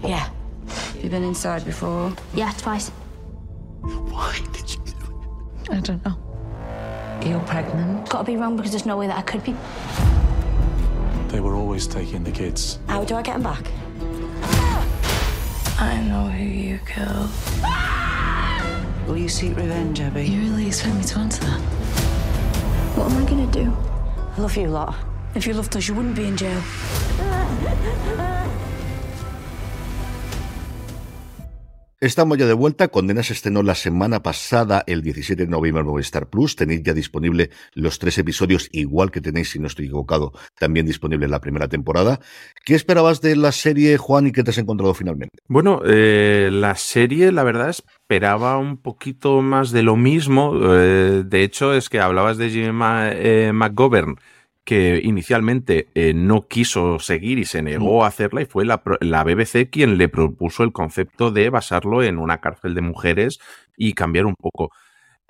[0.04, 0.30] Yeah.
[0.68, 2.14] Have you been inside before?
[2.34, 2.92] Yeah, twice.
[3.82, 4.85] Why did you do it?
[5.70, 6.16] I don't know.
[7.28, 8.10] You're pregnant?
[8.10, 9.56] Gotta be wrong because there's no way that I could be.
[11.30, 12.80] They were always taking the kids.
[12.88, 13.66] How do I get them back?
[15.80, 17.30] I know who you killed.
[19.08, 20.26] Will you seek revenge, Abby?
[20.26, 21.60] You really expect me to answer that?
[22.96, 23.76] What am I gonna do?
[24.38, 24.96] I love you a lot.
[25.34, 26.62] If you loved us, you wouldn't be in jail.
[32.02, 32.90] Estamos ya de vuelta.
[32.90, 36.56] Condena se estrenó la semana pasada, el 17 de noviembre en Movistar Plus.
[36.56, 41.26] Tenéis ya disponible los tres episodios, igual que tenéis, si no estoy equivocado, también disponible
[41.26, 42.20] en la primera temporada.
[42.66, 45.38] ¿Qué esperabas de la serie, Juan, y qué te has encontrado finalmente?
[45.48, 50.54] Bueno, eh, la serie, la verdad, esperaba un poquito más de lo mismo.
[50.64, 54.18] Eh, de hecho, es que hablabas de Ma- eh, McGovern
[54.66, 59.24] que inicialmente eh, no quiso seguir y se negó a hacerla y fue la, la
[59.24, 63.40] BBC quien le propuso el concepto de basarlo en una cárcel de mujeres
[63.78, 64.72] y cambiar un poco.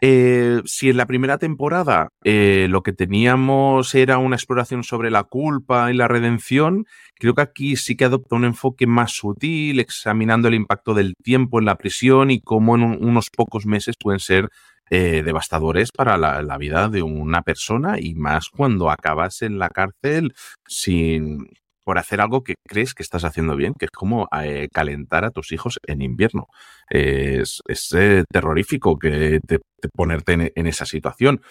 [0.02, 5.24] Eh, si en la primera temporada eh, lo que teníamos era una exploración sobre la
[5.24, 6.86] culpa y la redención,
[7.18, 11.60] creo que aquí sí que adopta un enfoque más sutil, examinando el impacto del tiempo
[11.60, 14.50] en la prisión y cómo en un- unos pocos meses pueden ser
[14.92, 20.36] eh, devastadores para la, vida de una persona y más cuando acabas en la cárcel
[20.68, 21.50] sin
[21.84, 25.32] por hacer algo que crees que estás haciendo bien, que es como eh, calentar a
[25.32, 26.48] tus hijos en invierno.
[26.90, 27.62] Es,
[27.96, 31.42] eh, terrorífico que te, te ponerte en, esa situación.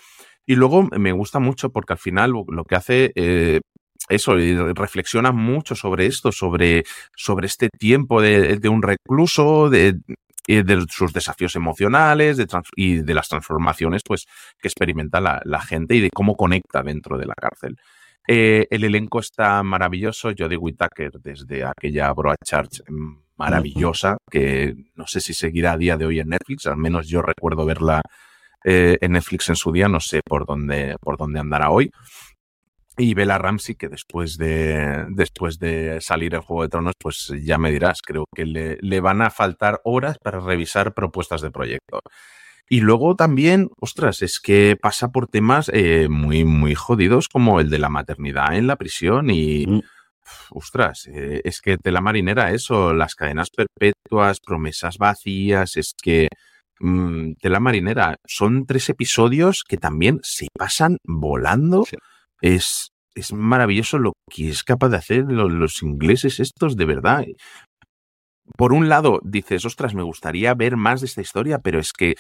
[0.47, 3.13] Y luego me gusta mucho porque al final lo, que hace
[4.09, 4.35] eso,
[4.75, 6.85] reflexiona mucho sobre esto, sobre,
[7.17, 9.97] sobre este tiempo de, de un recluso, de,
[10.47, 14.27] y de sus desafíos emocionales de y de las transformaciones pues,
[14.61, 17.77] que experimenta la, la gente y de cómo conecta dentro de la cárcel.
[18.27, 20.31] Eh, el elenco está maravilloso.
[20.37, 26.07] Jodie Whittaker, desde aquella Broadchurch mm, maravillosa, que no sé si seguirá a día de
[26.07, 28.01] hoy en Netflix, al menos yo recuerdo verla
[28.65, 31.91] eh, en Netflix en su día, no sé por dónde, por dónde andará hoy.
[32.97, 37.59] Y Bella Ramsey, que después de, después de salir en Juego de Tronos, pues ya
[37.59, 42.01] me dirás, creo que le, le van a faltar horas para revisar propuestas de proyecto.
[42.69, 47.69] Y luego también, ostras, es que pasa por temas eh, muy, muy jodidos como el
[47.69, 49.81] de la maternidad en la prisión y, Mm.
[50.51, 56.29] ostras, eh, es que tela marinera eso, las cadenas perpetuas, promesas vacías, es que
[56.81, 58.17] mm, tela marinera.
[58.27, 61.85] Son tres episodios que también se pasan volando.
[61.85, 61.97] Sí.
[62.41, 67.25] Es, es maravilloso lo que es capaz de hacer lo- los ingleses estos, de verdad.
[68.57, 72.15] Por un lado, dices, ostras, me gustaría ver más de esta historia, pero es que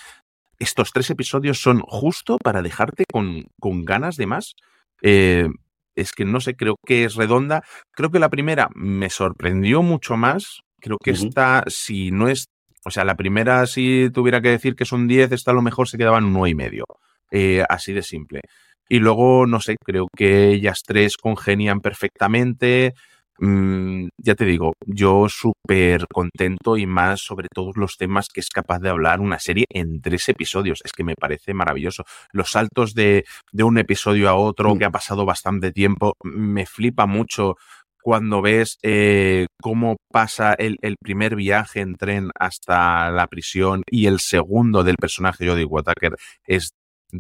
[0.58, 4.54] estos tres episodios son justo para dejarte con, con ganas de más.
[5.02, 5.48] Eh,
[5.96, 7.62] es que no sé, creo que es redonda.
[7.92, 10.60] Creo que la primera me sorprendió mucho más.
[10.80, 12.46] Creo que esta, si no es.
[12.86, 15.62] O sea, la primera, si tuviera que decir que es un 10, esta a lo
[15.62, 16.84] mejor se quedaba en un 9 y medio.
[17.30, 18.40] Eh, así de simple.
[18.88, 22.94] Y luego, no sé, creo que ellas tres congenian perfectamente.
[23.38, 28.48] Mm, ya te digo, yo súper contento y más sobre todos los temas que es
[28.48, 30.80] capaz de hablar una serie en tres episodios.
[30.84, 32.04] Es que me parece maravilloso.
[32.32, 34.78] Los saltos de, de un episodio a otro Mm.
[34.78, 37.56] que ha pasado bastante tiempo, me flipa mucho
[38.02, 44.06] cuando ves eh, cómo pasa el, el primer viaje en tren hasta la prisión y
[44.06, 46.14] el segundo del personaje Jodie Whittaker
[46.46, 46.70] es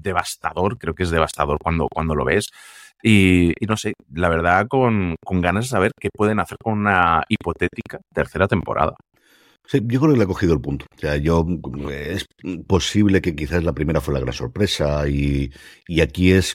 [0.02, 2.50] devastador, creo que es devastador cuando, cuando lo ves.
[3.02, 6.78] Y, y no sé, la verdad, con, con ganas de saber qué pueden hacer con
[6.78, 8.94] una hipotética tercera temporada.
[9.66, 10.86] Sí, yo creo que le ha cogido el punto.
[10.94, 11.46] O sea, yo
[11.90, 12.26] es
[12.66, 15.50] posible que quizás la primera fue la gran sorpresa y,
[15.86, 16.54] y aquí es.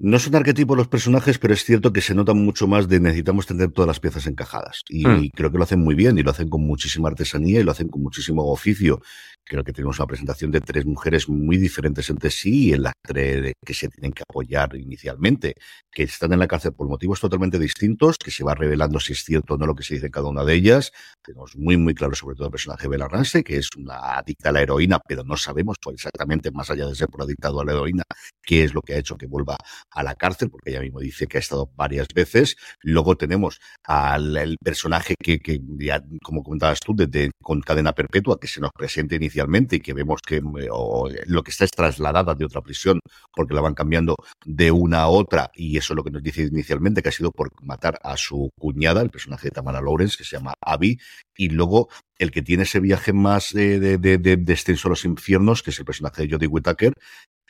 [0.00, 3.46] No son arquetipos los personajes, pero es cierto que se nota mucho más de necesitamos
[3.46, 4.82] tener todas las piezas encajadas.
[4.88, 5.28] Y Mm.
[5.34, 7.88] creo que lo hacen muy bien y lo hacen con muchísima artesanía y lo hacen
[7.88, 9.00] con muchísimo oficio.
[9.48, 12.92] Creo que tenemos una presentación de tres mujeres muy diferentes entre sí y en las
[13.02, 15.54] tres que se tienen que apoyar inicialmente,
[15.90, 19.24] que están en la cárcel por motivos totalmente distintos, que se va revelando si es
[19.24, 20.92] cierto o no lo que se dice en cada una de ellas.
[21.24, 24.50] Tenemos muy, muy claro sobre todo el personaje de Bella Ramsey, que es una adicta
[24.50, 27.72] a la heroína, pero no sabemos exactamente, más allá de ser por adictado a la
[27.72, 28.02] heroína,
[28.42, 29.56] qué es lo que ha hecho que vuelva
[29.90, 32.56] a la cárcel, porque ella mismo dice que ha estado varias veces.
[32.82, 38.46] Luego tenemos al personaje que, que ya, como comentabas tú, desde con cadena perpetua, que
[38.46, 39.37] se nos presenta inicialmente
[39.76, 43.00] y que vemos que eh, o, lo que está es trasladada de otra prisión,
[43.34, 46.42] porque la van cambiando de una a otra, y eso es lo que nos dice
[46.42, 50.24] inicialmente, que ha sido por matar a su cuñada, el personaje de Tamara Lawrence, que
[50.24, 50.98] se llama Abby,
[51.36, 55.70] y luego el que tiene ese viaje más eh, de, de, a los infiernos, que
[55.70, 56.92] es el personaje de Jodie Whittaker,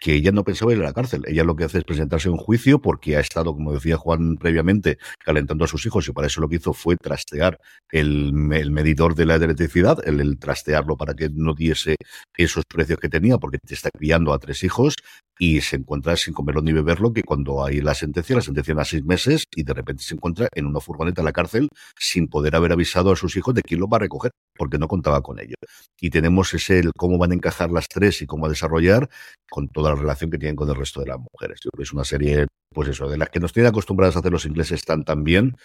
[0.01, 1.23] que ella no pensaba ir a la cárcel.
[1.27, 4.99] Ella lo que hace es presentarse en juicio porque ha estado, como decía Juan previamente,
[5.19, 7.59] calentando a sus hijos y para eso lo que hizo fue trastear
[7.91, 11.97] el, el medidor de la electricidad, el, el, trastearlo para que no diese
[12.37, 14.95] esos precios que tenía porque te está criando a tres hijos
[15.39, 18.85] y se encuentra sin comerlo ni beberlo que cuando hay la sentencia, la sentencia a
[18.85, 22.57] seis meses y de repente se encuentra en una furgoneta en la cárcel sin poder
[22.57, 25.39] haber avisado a sus hijos de quién lo va a recoger porque no contaba con
[25.39, 25.55] ello.
[26.01, 29.09] Y tenemos ese el cómo van a encajar las tres y cómo a desarrollar
[29.49, 31.61] con toda la relación que tienen con el resto de las mujeres.
[31.63, 34.19] Yo creo que es una serie, pues eso, de las que nos tienen acostumbradas a
[34.19, 35.57] hacer los ingleses tan tan bien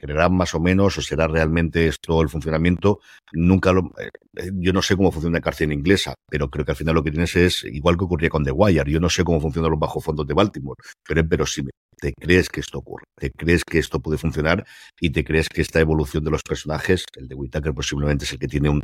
[0.00, 3.00] generarán más o menos o será realmente esto el funcionamiento.
[3.32, 6.76] Nunca lo, eh, yo no sé cómo funciona la cárcel inglesa, pero creo que al
[6.76, 8.90] final lo que tienes es igual que ocurría con The Wire.
[8.90, 11.72] Yo no sé cómo funcionan los bajos fondos de Baltimore, pero es verosímil.
[12.00, 14.64] Te crees que esto ocurre, te crees que esto puede funcionar
[14.98, 18.38] y te crees que esta evolución de los personajes, el de Whitaker posiblemente es el
[18.38, 18.82] que tiene un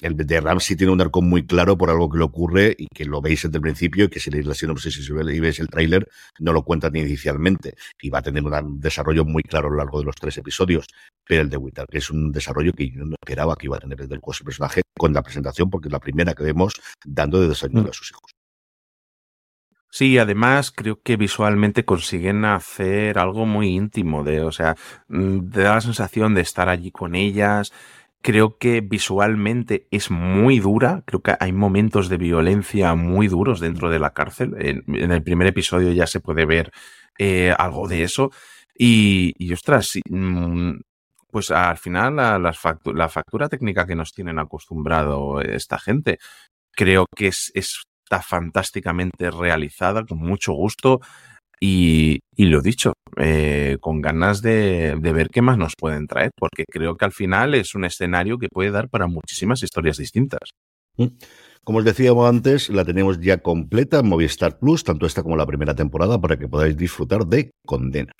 [0.00, 3.04] el de Ramsey tiene un arco muy claro por algo que le ocurre y que
[3.04, 5.68] lo veis desde el principio y que si leéis la sinopsis y si veis el
[5.68, 6.08] tráiler
[6.38, 10.00] no lo cuentan inicialmente y va a tener un desarrollo muy claro a lo largo
[10.00, 10.86] de los tres episodios.
[11.26, 13.80] Pero el de Whittaker que es un desarrollo que yo no esperaba que iba a
[13.80, 17.48] tener desde el personaje con la presentación porque es la primera que vemos dando de
[17.48, 18.30] desayuno a sus hijos.
[19.92, 24.76] Sí, además creo que visualmente consiguen hacer algo muy íntimo, de, o sea,
[25.08, 27.72] te da la sensación de estar allí con ellas,
[28.22, 31.02] Creo que visualmente es muy dura.
[31.06, 34.54] Creo que hay momentos de violencia muy duros dentro de la cárcel.
[34.58, 36.70] En, el primer episodio ya se puede ver
[37.18, 38.30] eh, algo de eso.
[38.76, 40.72] Y, y ostras, mm,
[41.30, 42.52] pues al final la,
[43.08, 46.18] factura, técnica que nos tienen acostumbrado esta gente,
[46.72, 51.00] creo que es, está fantásticamente realizada, con mucho gusto.
[51.62, 56.64] Y, lo dicho, eh, con ganas de, de, ver qué más nos pueden traer, porque
[56.66, 60.40] creo que al final es un escenario que puede dar para muchísimas historias distintas.
[60.96, 61.08] Mm.
[61.62, 65.46] Como os decíamos antes, la tenemos ya completa en Movistar Plus, tanto esta como la
[65.46, 68.12] primera temporada, para que podáis disfrutar de Condena.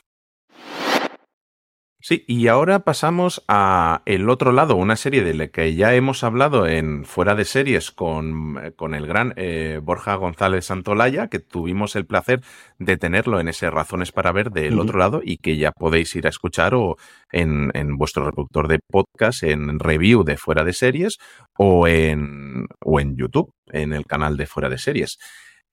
[2.03, 6.25] Sí, y ahora pasamos a el otro lado, una serie de la que ya hemos
[6.25, 11.97] hablado en Fuera de Series con, con el gran eh, Borja González Santolaya, que tuvimos
[11.97, 12.41] el placer
[12.79, 14.83] de tenerlo en ese Razones para Ver del uh -huh.
[14.85, 16.97] otro lado y que ya podéis ir a escuchar o
[17.33, 21.19] en, en, vuestro reproductor de podcast, en review de Fuera de Series
[21.59, 25.19] o en, o en YouTube, en el canal de Fuera de Series.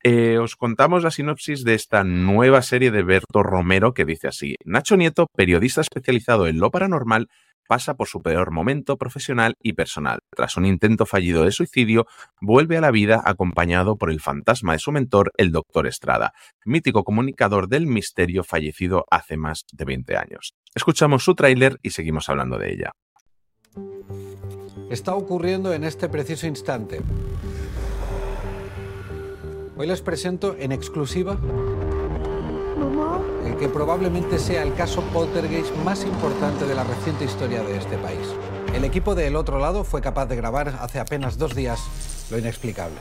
[0.03, 4.55] Eh, os contamos la sinopsis de esta nueva serie de Berto Romero que dice así,
[4.63, 7.27] Nacho Nieto, periodista especializado en lo paranormal,
[7.67, 10.19] pasa por su peor momento profesional y personal.
[10.36, 12.05] Tras un intento fallido de suicidio,
[12.39, 16.33] vuelve a la vida acompañado por el fantasma de su mentor, el doctor Estrada,
[16.65, 20.53] mítico comunicador del misterio fallecido hace más de 20 años.
[20.73, 22.91] Escuchamos su tráiler y seguimos hablando de ella.
[24.89, 27.01] Está ocurriendo en este preciso instante.
[29.79, 31.35] Hoy les presento en exclusiva
[32.79, 33.21] Mamá.
[33.45, 37.95] el que probablemente sea el caso poltergeist más importante de la reciente historia de este
[37.99, 38.27] país.
[38.73, 41.79] El equipo de El Otro Lado fue capaz de grabar hace apenas dos días
[42.31, 42.97] lo inexplicable.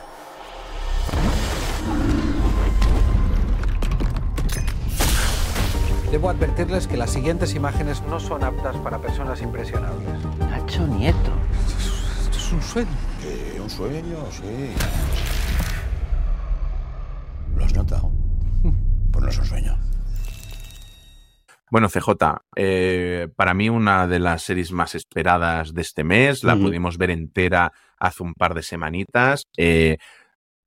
[6.11, 10.07] Debo advertirles que las siguientes imágenes no son aptas para personas impresionables.
[10.39, 11.31] Nacho Nieto.
[12.21, 12.89] Esto es un sueño.
[13.19, 15.36] Sí, un sueño, sí.
[21.69, 22.11] Bueno, CJ,
[22.55, 27.11] eh, para mí una de las series más esperadas de este mes, la pudimos ver
[27.11, 29.43] entera hace un par de semanitas.
[29.57, 29.97] Eh,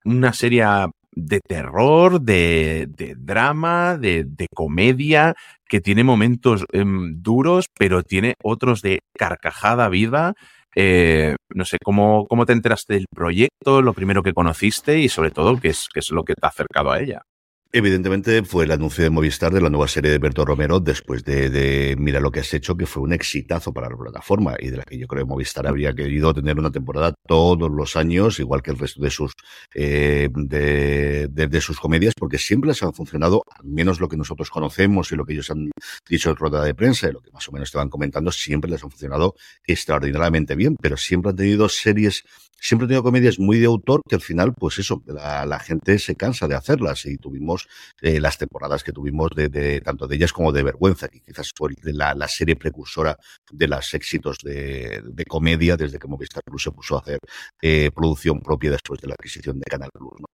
[0.04, 0.64] una serie
[1.12, 5.34] de terror, de, de drama, de, de, comedia,
[5.68, 10.34] que tiene momentos eh, duros, pero tiene otros de carcajada viva.
[10.76, 15.30] Eh, no sé, ¿cómo, ¿cómo te enteraste del proyecto, lo primero que conociste y sobre
[15.30, 17.22] todo qué es, qué es lo que te ha acercado a ella?
[17.72, 21.50] Evidentemente fue el anuncio de Movistar de la nueva serie de Berto Romero después de,
[21.50, 24.78] de, Mira lo que has hecho, que fue un exitazo para la plataforma y de
[24.78, 28.61] la que yo creo que Movistar habría querido tener una temporada todos los años, igual
[28.61, 29.35] que el resto de sus,
[29.72, 34.50] eh, de, de, sus comedias, porque siempre les han funcionado, al menos lo que nosotros
[34.50, 35.70] conocemos y lo que ellos han
[36.09, 38.68] dicho en rueda de prensa y lo que más o menos te van comentando, siempre
[38.68, 42.24] les han funcionado extraordinariamente bien, pero siempre han tenido series
[42.61, 46.14] siempre he tenido comedias muy de autor que al final, pues eso, la, gente se
[46.14, 47.68] cansa de hacerlas y tuvimos
[48.00, 51.52] eh, las temporadas que tuvimos de, de, tanto de ellas como de Vergüenza, que quizás
[51.54, 53.18] fue la, serie precursora
[53.50, 57.18] de los éxitos de, de, comedia desde que Movistar Plus se puso a hacer
[57.61, 60.30] eh, producción propia después de la adquisición de Canal Plus.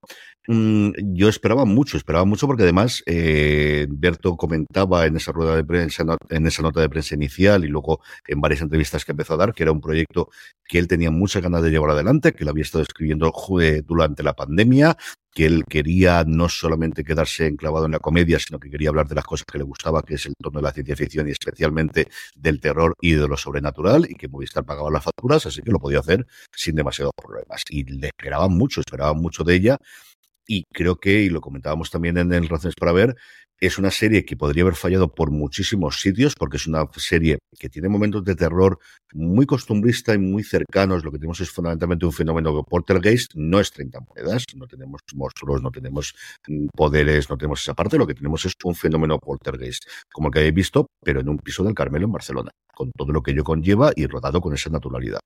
[0.49, 5.65] Mm, yo esperaba mucho, esperaba mucho porque además eh, Berto comentaba en esa rueda de
[5.65, 9.39] prensa, en esa nota de prensa inicial y luego en varias entrevistas que empezó a
[9.39, 10.31] dar, que era un proyecto
[10.65, 13.33] que él tenía muchas ganas de llevar adelante, que lo había estado escribiendo
[13.87, 14.97] durante la pandemia,
[15.37, 19.15] que él quería no solamente quedarse enclavado en la comedia, sino que quería hablar de
[19.15, 22.09] las cosas que le gustaba, que es el tono de la ciencia ficción y especialmente
[22.35, 25.79] del terror y de lo sobrenatural, y que Movistar pagaba las facturas, así que lo
[25.79, 27.65] podía hacer sin demasiados problemas.
[27.69, 29.79] Y le esperaban mucho, esperaban mucho de ella,
[30.47, 33.15] y creo que, y lo comentábamos también en el Razones para Ver,
[33.61, 37.69] es una serie que podría haber fallado por muchísimos sitios, porque es una serie que
[37.69, 38.79] tiene momentos de terror
[39.15, 41.05] muy costumbrista y muy cercanos.
[41.05, 45.01] Lo que tenemos es fundamentalmente un fenómeno de Poltergeist, no es 30 monedas, no tenemos
[45.15, 46.15] monstruos, no tenemos
[46.49, 47.99] mm, poderes, no tenemos esa parte.
[47.99, 51.39] Lo que tenemos es un fenómeno Poltergeist, como el que habéis visto, pero en un
[51.39, 54.69] piso del Carmelo en Barcelona, con todo lo que ello conlleva y rodado con esa
[54.69, 55.21] naturalidad.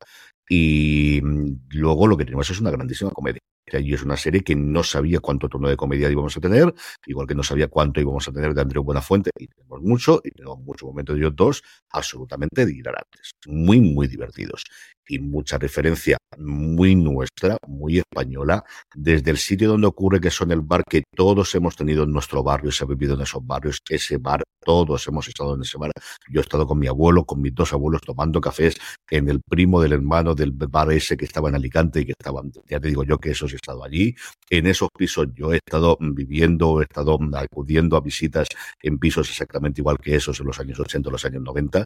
[0.49, 3.41] Y mm, luego lo que tenemos es una grandísima comedia.
[3.73, 6.75] Y es una serie que no sabía cuánto tono de comedia íbamos a tener,
[7.07, 10.31] igual que no sabía cuánto íbamos a tener de Andreu Buenafuente, y tenemos mucho, y
[10.33, 14.65] tenemos muchos momentos de ellos dos absolutamente hilarantes, muy, muy divertidos
[15.07, 20.61] y mucha referencia muy nuestra, muy española, desde el sitio donde ocurre, que son el
[20.61, 24.19] bar que todos hemos tenido en nuestro barrio, se ha vivido en esos barrios, ese
[24.19, 25.91] bar, todos hemos estado en ese bar.
[26.31, 28.77] Yo he estado con mi abuelo, con mis dos abuelos tomando cafés
[29.11, 32.53] en el primo del hermano del bar ese que estaba en Alicante y que estaban,
[32.69, 34.15] ya te digo yo que esos he estado allí.
[34.49, 38.49] En esos pisos yo he estado viviendo, he estado acudiendo a visitas
[38.83, 41.85] en pisos exactamente igual que esos en los años 80, los años 90.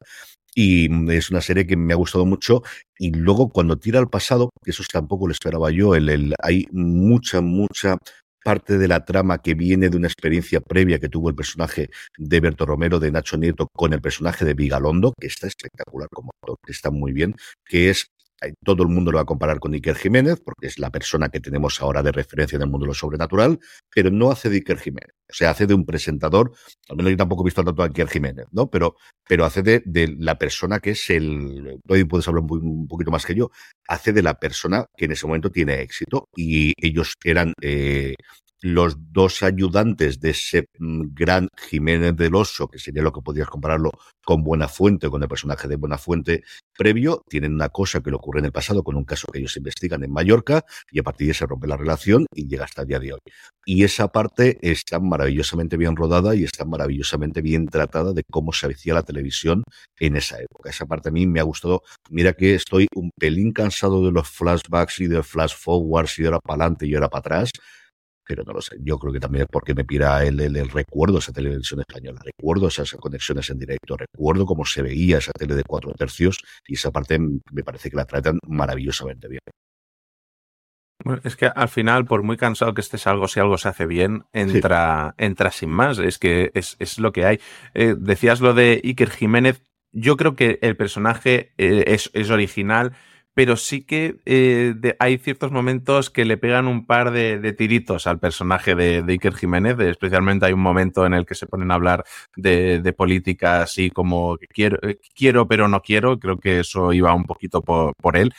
[0.55, 2.63] Y es una serie que me ha gustado mucho.
[2.99, 7.41] Y luego, cuando tira al pasado, que eso tampoco lo esperaba yo, el, hay mucha,
[7.41, 7.99] mucha
[8.45, 11.89] parte de la trama que viene de una experiencia previa que tuvo el personaje
[12.19, 16.31] de Berto Romero, de Nacho Nieto, con el personaje de Vigalondo, que está espectacular como
[16.31, 17.35] actor, que está muy bien,
[17.65, 18.07] que es
[18.65, 21.41] todo el mundo lo va a comparar con Iker Jiménez, porque es la persona que
[21.41, 23.59] tenemos ahora de referencia en el mundo de lo sobrenatural,
[23.95, 25.15] pero no hace de Iker Jiménez.
[25.31, 26.53] O sea, hace de un presentador,
[26.89, 28.69] al menos yo tampoco he visto tanto a Iker Jiménez, ¿no?
[28.71, 29.83] Pero, pero hace de,
[30.19, 33.51] la persona que es el, hoy puedes hablar un, un, poquito más que yo,
[33.89, 38.15] hace de la persona que en ese momento tiene éxito y ellos eran eh,
[38.65, 43.49] los dos ayudantes de ese mm, gran Jiménez del Oso, que sería lo que podrías
[43.49, 43.91] compararlo
[44.25, 46.45] con Buenafuente, con el personaje de Buenafuente
[46.77, 49.55] previo, tienen una cosa que le ocurre en el pasado con un caso que ellos
[49.59, 52.83] investigan en Mallorca y a partir de ahí se rompe la relación y llega hasta
[52.83, 53.21] el día de hoy.
[53.67, 58.67] Y esa parte está maravillosamente bien rodada y está maravillosamente bien tratada de cómo se
[58.67, 59.63] hacía la televisión
[60.01, 60.71] en esa época.
[60.71, 61.83] Esa parte a mí me ha gustado.
[62.09, 66.29] Mira que estoy un pelín cansado de los flashbacks y de flash forwards y de
[66.29, 67.51] ahora para adelante y ahora para atrás
[68.27, 68.77] pero no lo sé.
[68.81, 72.21] Yo creo que también es porque me pira el, el, el recuerdo esa televisión española,
[72.25, 76.75] recuerdo esas conexiones en directo, recuerdo cómo se veía esa tele de cuatro tercios y
[76.75, 79.41] esa parte me parece que la tratan maravillosamente bien.
[81.05, 83.85] Bueno, es que al final, por muy cansado que estés algo, si algo se hace
[83.85, 85.25] bien, entra, sí.
[85.27, 85.99] entra sin más.
[85.99, 87.41] Es que es, es lo que hay.
[87.75, 89.63] Eh, decías lo de Iker Jiménez.
[89.93, 92.95] Yo creo que el personaje eh, es, es original
[93.35, 98.21] pero sí que eh, hay ciertos momentos que le pegan un par de, tiritos al
[98.21, 99.79] personaje de, Iker Jiménez.
[99.81, 102.05] Especialmente hay un momento en el que se ponen a hablar
[102.37, 106.19] de, de política así como quiero, eh, quiero pero no quiero.
[106.19, 108.33] Creo que eso iba un poquito por, por él.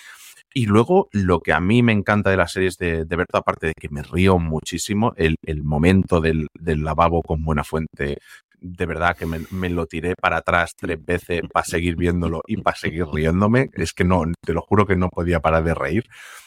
[0.58, 3.68] Y luego, lo que a mí me encanta de las series de, de Berto, aparte
[3.68, 8.20] de que me río muchísimo, el, el momento del, del, lavabo con buena fuente
[8.60, 12.58] de verdad que me, me, lo tiré para atrás tres veces para seguir viéndolo y
[12.58, 13.70] para seguir riéndome.
[13.74, 16.06] Es que no, te lo juro que no podía parar de reír.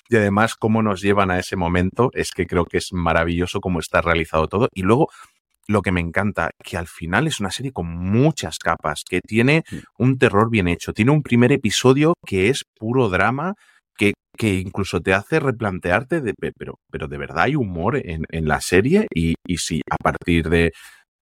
[0.09, 3.81] Y además, cómo nos llevan a ese momento, es que creo que es maravilloso cómo
[3.81, 4.69] está realizado todo.
[4.73, 5.09] Y luego,
[5.67, 9.65] lo que me encanta, que al final es una serie con muchas capas, que tiene
[9.99, 10.95] un terror bien hecho.
[10.95, 13.55] Tiene un primer episodio que es puro drama,
[13.97, 18.49] que, que, incluso te hace replantearte de, pero, pero de verdad hay humor en, en
[18.49, 20.73] la serie y, y sí, a partir de,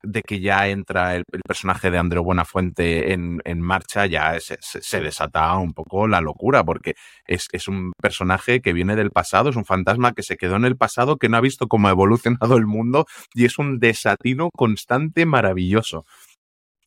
[0.07, 5.00] de que ya entra el, personaje de Andreu Buenafuente en, en marcha, ya se, se,
[5.00, 6.94] desata un poco la locura, porque
[7.26, 10.64] es, es, un personaje que viene del pasado, es un fantasma que se quedó en
[10.64, 14.50] el pasado, que no ha visto cómo ha evolucionado el mundo, y es un desatino
[14.54, 16.04] constante maravilloso.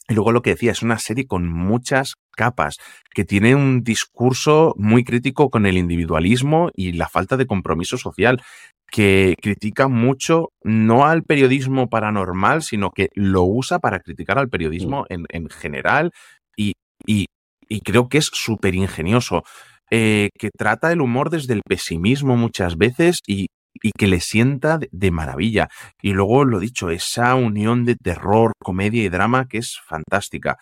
[0.09, 2.77] Y luego lo que decía, es una serie con muchas capas,
[3.13, 8.41] que tiene un discurso muy crítico con el individualismo y la falta de compromiso social,
[8.89, 15.05] que critica mucho no al periodismo paranormal, sino que lo usa para criticar al periodismo
[15.09, 16.11] en, en general
[16.55, 16.73] y,
[17.05, 17.25] y,
[17.67, 19.43] y, creo que es súper ingenioso,
[19.91, 23.47] eh, que trata el humor desde el pesimismo muchas veces y,
[23.83, 25.67] y que le sienta de, de, maravilla.
[26.01, 30.57] Y luego, lo dicho, esa unión de terror, comedia y drama que es fantástica.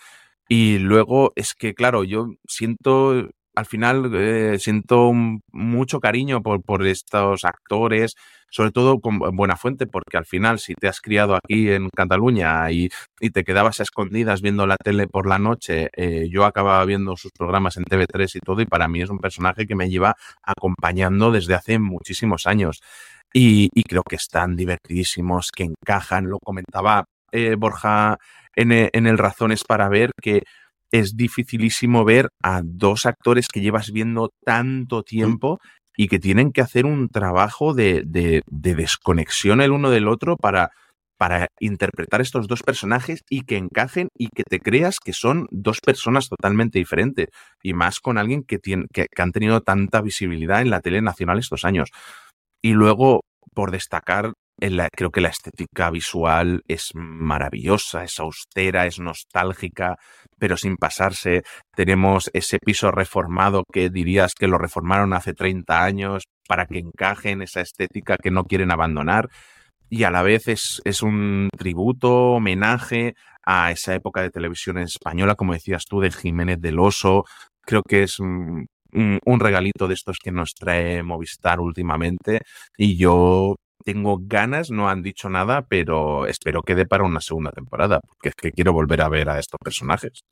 [0.47, 5.11] Y luego es que, claro, yo siento al final eh, siento
[5.51, 8.13] mucho cariño por, por, estos actores,
[8.51, 12.89] sobre todo con Buenafuente, porque al final si te has criado aquí en Cataluña y,
[13.19, 17.17] y te quedabas a escondidas viendo la tele por la noche, eh, yo acababa viendo
[17.17, 20.15] sus programas en TV3 y todo, y para mí es un personaje que me lleva
[20.43, 22.81] acompañando desde hace muchísimos años.
[23.33, 26.29] y, y creo que están divertidísimos, que encajan.
[26.29, 28.17] Lo comentaba eh, Borja
[28.55, 30.43] en, e, en el Razones para ver que
[30.91, 35.59] es dificilísimo ver a dos actores que llevas viendo tanto tiempo
[35.97, 40.37] y que tienen que hacer un trabajo de, de, de desconexión el uno del otro
[40.37, 40.71] para,
[41.17, 45.81] para interpretar estos dos personajes y que encajen y que te creas que son dos
[45.81, 47.27] personas totalmente diferentes.
[47.63, 51.01] Y más con alguien que, tiene, que, que han tenido tanta visibilidad en la tele
[51.01, 51.89] nacional estos años.
[52.61, 53.21] Y luego,
[53.53, 54.33] por destacar,
[54.91, 59.97] creo que la estética visual es maravillosa, es austera, es nostálgica,
[60.39, 61.43] pero sin pasarse.
[61.75, 67.31] Tenemos ese piso reformado que dirías que lo reformaron hace 30 años para que encaje
[67.31, 69.29] en esa estética que no quieren abandonar.
[69.89, 73.13] Y a la vez es, es un tributo, homenaje
[73.45, 77.23] a esa época de televisión española, como decías tú, de Jiménez del Oso.
[77.61, 82.41] Creo que es un, un regalito de estos que nos trae Movistar últimamente.
[82.77, 83.55] Y yo
[83.87, 88.29] tengo ganas, no han dicho nada, pero espero que dé para una segunda temporada, porque
[88.29, 90.25] es que quiero volver a ver a estos personajes.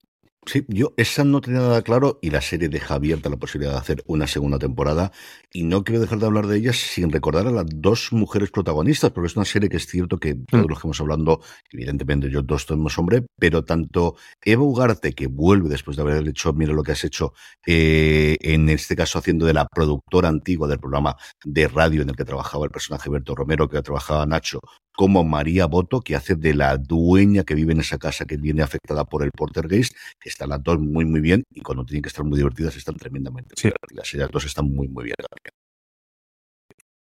[0.45, 3.79] Sí, yo esa no tenía nada claro y la serie deja abierta la posibilidad de
[3.79, 5.11] hacer una segunda temporada
[5.51, 9.09] y no quiero dejar de hablar de ellas sin recordar a las dos mujeres protagonistas,
[9.09, 11.41] porque es una serie que es cierto que todos los que hemos hablando,
[11.71, 16.53] evidentemente yo dos somos hombre, pero tanto Eva Ugarte, que vuelve después de haber hecho,
[16.53, 17.33] mira lo que has hecho,
[17.65, 22.15] eh, en este caso haciendo de la productora antigua del programa de radio en el
[22.15, 24.59] que trabajaba el personaje Berto Romero, que trabajaba Nacho,
[24.95, 28.61] como María Boto, que hace de la dueña que vive en esa casa que viene
[28.63, 29.95] afectada por el Portergeist.
[30.23, 33.55] Están las dos muy, muy bien y cuando tienen que estar muy divertidas están tremendamente
[33.57, 33.67] sí.
[33.67, 34.13] divertidas.
[34.13, 35.15] Y las dos están muy, muy bien.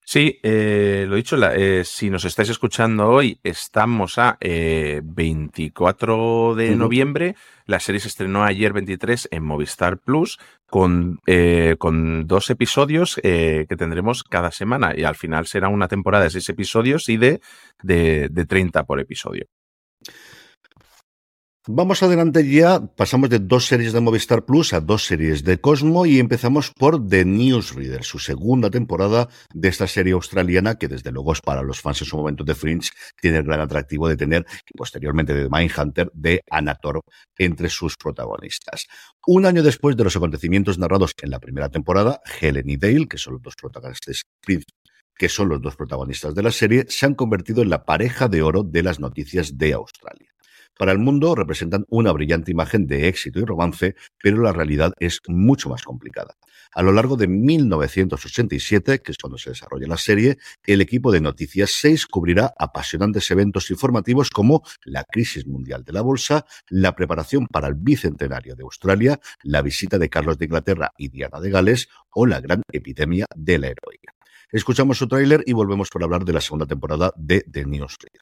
[0.04, 6.56] Sí, eh, lo dicho, la, eh, si nos estáis escuchando hoy, estamos a eh, 24
[6.56, 6.78] de uh -huh.
[6.78, 7.36] noviembre.
[7.66, 13.76] La serie se estrenó ayer 23 en Movistar Plus con, eh, con dos episodios que
[13.78, 17.40] tendremos cada semana y al final será una temporada de seis episodios y de,
[17.84, 19.46] de, de 30 por episodio.
[21.68, 26.08] Vamos adelante ya, pasamos de dos series de Movistar Plus a dos series de Cosmo
[26.08, 31.34] y empezamos por The Newsreader, su segunda temporada de esta serie australiana que desde luego
[31.34, 32.90] es para los fans en su momento de Fringe,
[33.22, 37.02] tiene el gran atractivo de tener, y posteriormente de Mindhunter, de Anator
[37.38, 38.88] entre sus protagonistas.
[39.28, 43.20] Un año después de los acontecimientos narrados en la primera temporada, Helen y Dale, que
[43.20, 44.24] son los dos protagonistas
[45.16, 48.42] que son los dos protagonistas de la serie, se han convertido en la pareja de
[48.42, 50.31] oro de las noticias de Australia.
[50.82, 55.20] Para el mundo representan una brillante imagen de éxito y romance, pero la realidad es
[55.28, 56.34] mucho más complicada.
[56.74, 61.22] A lo largo de 1987, que es cuando se desarrolla la serie, el equipo de
[61.22, 67.46] Noticias 6 cubrirá apasionantes eventos informativos como la crisis mundial de la bolsa, la preparación
[67.46, 71.90] para el bicentenario de Australia, la visita de Carlos de Inglaterra y Diana de Gales
[72.10, 74.16] o la gran epidemia de la heroína.
[74.52, 78.22] Escuchamos su tráiler y volvemos para hablar de la segunda temporada de The Newsreader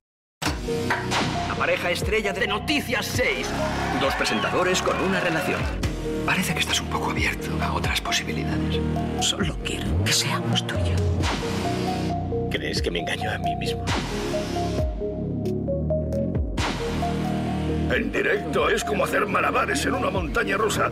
[1.59, 3.47] pareja estrella de Noticias 6.
[3.99, 5.59] Dos presentadores con una relación.
[6.25, 8.79] Parece que estás un poco abierto a otras posibilidades.
[9.19, 12.49] Solo quiero que seamos tú y yo.
[12.49, 13.83] ¿Crees que me engaño a mí mismo?
[17.93, 20.89] En directo es como hacer malabares en una montaña rusa.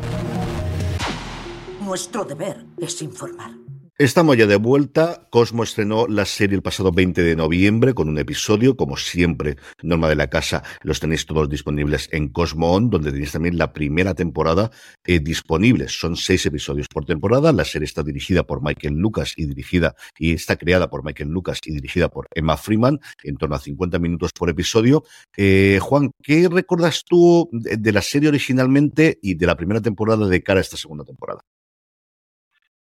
[1.79, 3.51] Nuestro deber es informar.
[3.99, 5.27] Estamos ya de vuelta.
[5.31, 10.07] Cosmo estrenó la serie el pasado 20 de noviembre con un episodio, como siempre, norma
[10.07, 14.13] de la casa, los tenéis todos disponibles en Cosmo On, donde tenéis también la primera
[14.13, 14.69] temporada
[15.03, 15.87] eh, disponible.
[15.87, 17.51] Son seis episodios por temporada.
[17.51, 21.59] La serie está dirigida por Michael Lucas y dirigida y está creada por Michael Lucas
[21.65, 25.05] y dirigida por Emma Freeman, en torno a 50 minutos por episodio.
[25.35, 30.27] Eh, Juan, ¿qué recuerdas tú de, de la serie originalmente y de la primera temporada
[30.27, 31.41] de cara a esta segunda temporada?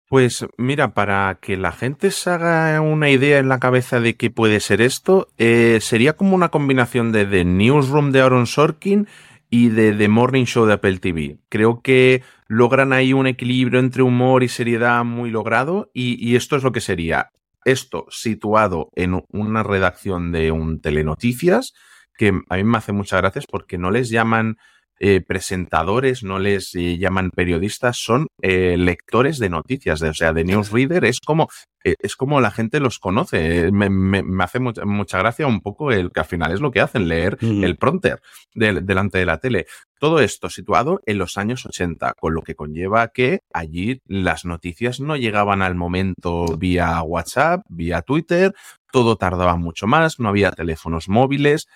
[0.10, 4.30] Pues mira, para que la gente se haga una idea en la cabeza de qué
[4.30, 9.08] puede ser esto, eh, sería como una combinación de The Newsroom de Aaron Sorkin
[9.50, 11.40] y de The Morning Show de Apple TV.
[11.50, 16.56] Creo que logran ahí un equilibrio entre humor y seriedad muy logrado y, y esto
[16.56, 17.32] es lo que sería.
[17.66, 21.74] Esto situado en una redacción de un telenoticias,
[22.18, 24.56] que a mí me hace muchas gracias porque no les llaman
[25.00, 30.34] eh, presentadores, no les eh, llaman periodistas, son eh, lectores de noticias, de, o sea,
[30.34, 31.50] de newsreader es como
[31.84, 33.72] es como la gente los conoce.
[33.72, 36.72] Me, me, me hace mucha, mucha, gracia un poco el que al final es lo
[36.72, 37.64] que hacen, leer mm.
[37.64, 38.20] el prompter
[38.54, 39.68] de, delante de la tele.
[40.00, 45.00] Todo esto situado en los años 80, con lo que conlleva que allí las noticias
[45.00, 48.54] no llegaban al momento vía WhatsApp, vía Twitter,
[48.92, 51.68] todo tardaba mucho más, no había teléfonos móviles.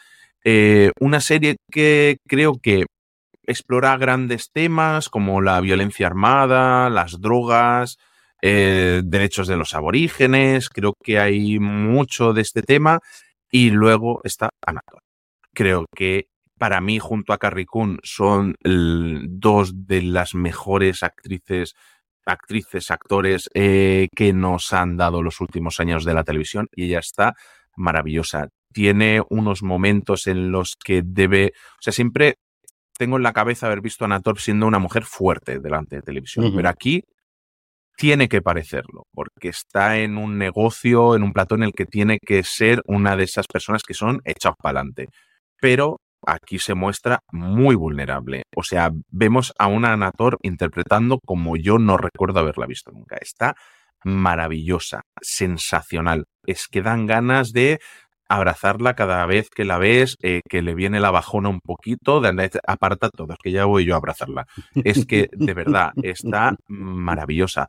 [0.44, 2.86] Eh, una serie que creo que
[3.46, 7.98] explora grandes temas como la violencia armada, las drogas,
[8.42, 13.00] eh, derechos de los aborígenes, creo que hay mucho de este tema.
[13.52, 15.02] Y luego está Anator.
[15.54, 16.28] Creo que
[16.58, 21.74] para mí, junto a Carrie Coon, son dos de las mejores actrices,
[22.26, 27.00] actrices, actores eh, que nos han dado los últimos años de la televisión y ella
[27.00, 27.34] está
[27.76, 28.50] maravillosa.
[28.72, 32.36] Tiene unos momentos en los que debe, o sea, siempre
[33.02, 36.54] tengo en la cabeza haber visto a Anator siendo una mujer fuerte delante de televisión,
[36.56, 37.02] pero aquí
[37.98, 42.20] tiene que parecerlo, porque está en un negocio, en un plató en el que tiene
[42.24, 45.08] que ser una de esas personas que son echados para adelante.
[45.60, 45.98] Pero
[46.28, 48.44] aquí se muestra muy vulnerable.
[48.56, 53.18] O sea, vemos a una Anator interpretando como yo no recuerdo haberla visto nunca.
[53.20, 53.56] Está
[54.04, 56.26] maravillosa, sensacional.
[56.46, 57.80] Es que dan ganas de
[58.32, 62.50] abrazarla cada vez que la ves, eh, que le viene la bajona un poquito, de
[62.66, 64.46] aparta todo, es que ya voy yo a abrazarla.
[64.74, 67.68] Es que de verdad está maravillosa.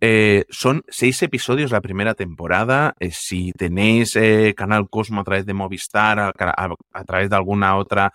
[0.00, 2.94] Eh, son seis episodios la primera temporada.
[3.00, 4.18] Eh, si tenéis
[4.56, 8.12] Canal Cosmo a través de Movistar, a, través de alguna otra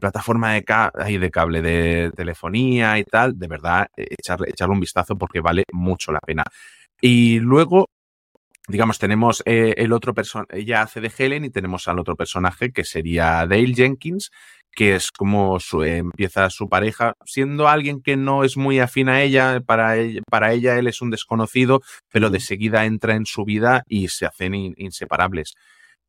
[0.00, 5.40] plataforma de, de cable de telefonía y tal, de verdad, echarle, echarle un vistazo porque
[5.40, 6.44] vale mucho la pena.
[7.00, 7.88] Y luego
[8.68, 12.72] digamos, tenemos eh, el otro personaje, ella hace de Helen y tenemos al otro personaje
[12.72, 14.30] que sería Dale Jenkins,
[14.74, 19.60] que es como empieza su pareja, siendo alguien que no es muy afín a ella
[19.60, 23.82] para, ella, para ella él es un desconocido, pero de seguida entra en su vida
[23.86, 25.54] y se hacen inseparables.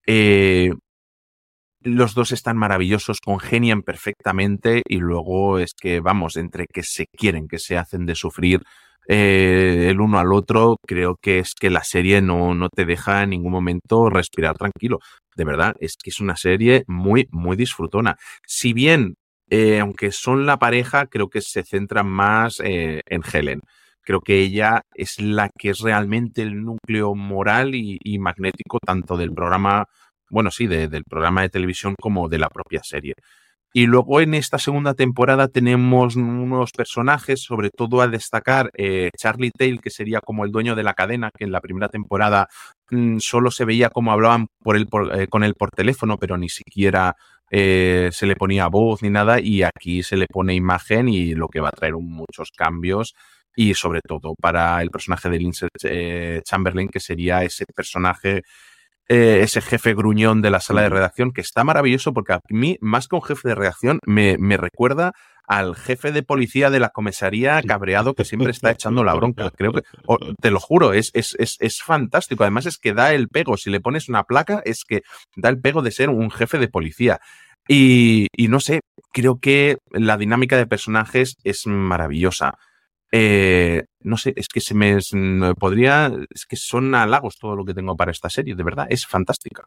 [0.05, 0.71] Eh,
[1.81, 7.47] los dos están maravillosos, congenian perfectamente y luego es que, vamos, entre que se quieren,
[7.49, 8.61] que se hacen de sufrir,
[9.07, 13.23] eh, el uno al otro, creo que es que la serie no, no te deja
[13.23, 14.99] en ningún momento respirar tranquilo.
[15.35, 18.17] De verdad, es que es una serie muy, muy disfrutona.
[18.47, 19.15] Si bien,
[19.49, 23.61] eh, aunque son la pareja, creo que se centra más eh, en Helen.
[24.01, 29.31] Creo que ella es la que es realmente el núcleo moral y, magnético tanto del
[29.33, 29.85] programa,
[30.29, 33.13] bueno, sí, del programa de televisión como de la propia serie.
[33.75, 39.49] Y luego en esta segunda temporada tenemos unos personajes, sobre todo a destacar eh, Charlie
[39.49, 42.47] Tail, que sería como el dueño de la cadena, que en la primera temporada
[42.91, 47.15] mm, solo se veía como hablaban por eh, con él por teléfono, pero ni siquiera
[47.49, 51.47] eh, se le ponía voz ni nada, y aquí se le pone imagen y lo
[51.47, 53.15] que va a traer muchos cambios.
[53.55, 55.69] Y sobre todo para el personaje de Lindsay
[56.43, 58.43] Chamberlain, que sería ese personaje
[59.13, 62.77] eh, ese jefe gruñón de la sala de redacción, que está maravilloso porque a mí,
[62.81, 65.13] más que un jefe de redacción, me, me recuerda
[65.47, 69.51] al jefe de policía de la comisaría cabreado que siempre está echando la bronca.
[69.51, 69.83] Creo que,
[70.41, 72.43] te lo juro, es, es, es, es, fantástico.
[72.43, 73.55] Además es que da el pego.
[73.55, 75.03] Si le pones una placa, es que
[75.35, 77.19] da el pego de ser un jefe de policía.
[77.67, 78.79] Y, y no sé,
[79.11, 82.57] creo que la dinámica de personajes es maravillosa.
[83.15, 84.97] Eh, no sé, es que se me
[85.53, 89.05] podría, es que son halagos todo lo que tengo para esta serie, de verdad, es
[89.05, 89.63] fantástica.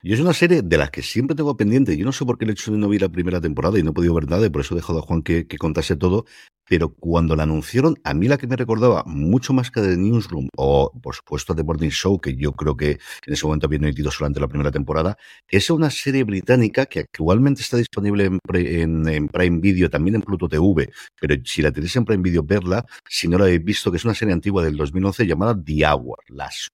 [0.00, 1.96] Y es una serie de las que siempre tengo pendiente.
[1.96, 3.90] Yo no sé por qué el hecho de no vi la primera temporada y no
[3.90, 6.24] he podido ver nada, y por eso he dejado a Juan que, contase todo
[6.68, 10.48] pero cuando la anunciaron, a mí la que me recordaba mucho más que The Newsroom,
[10.56, 14.10] o por supuesto The Morning Show, que yo creo que en ese momento había emitido
[14.10, 15.16] solamente la primera temporada,
[15.48, 20.90] es una serie británica que actualmente está disponible en, Prime Video, también en Pluto TV,
[21.18, 24.04] pero si la tenéis en Prime Video, verla, si no la habéis visto, que es
[24.04, 26.18] una serie antigua del 2011 llamada The Hour,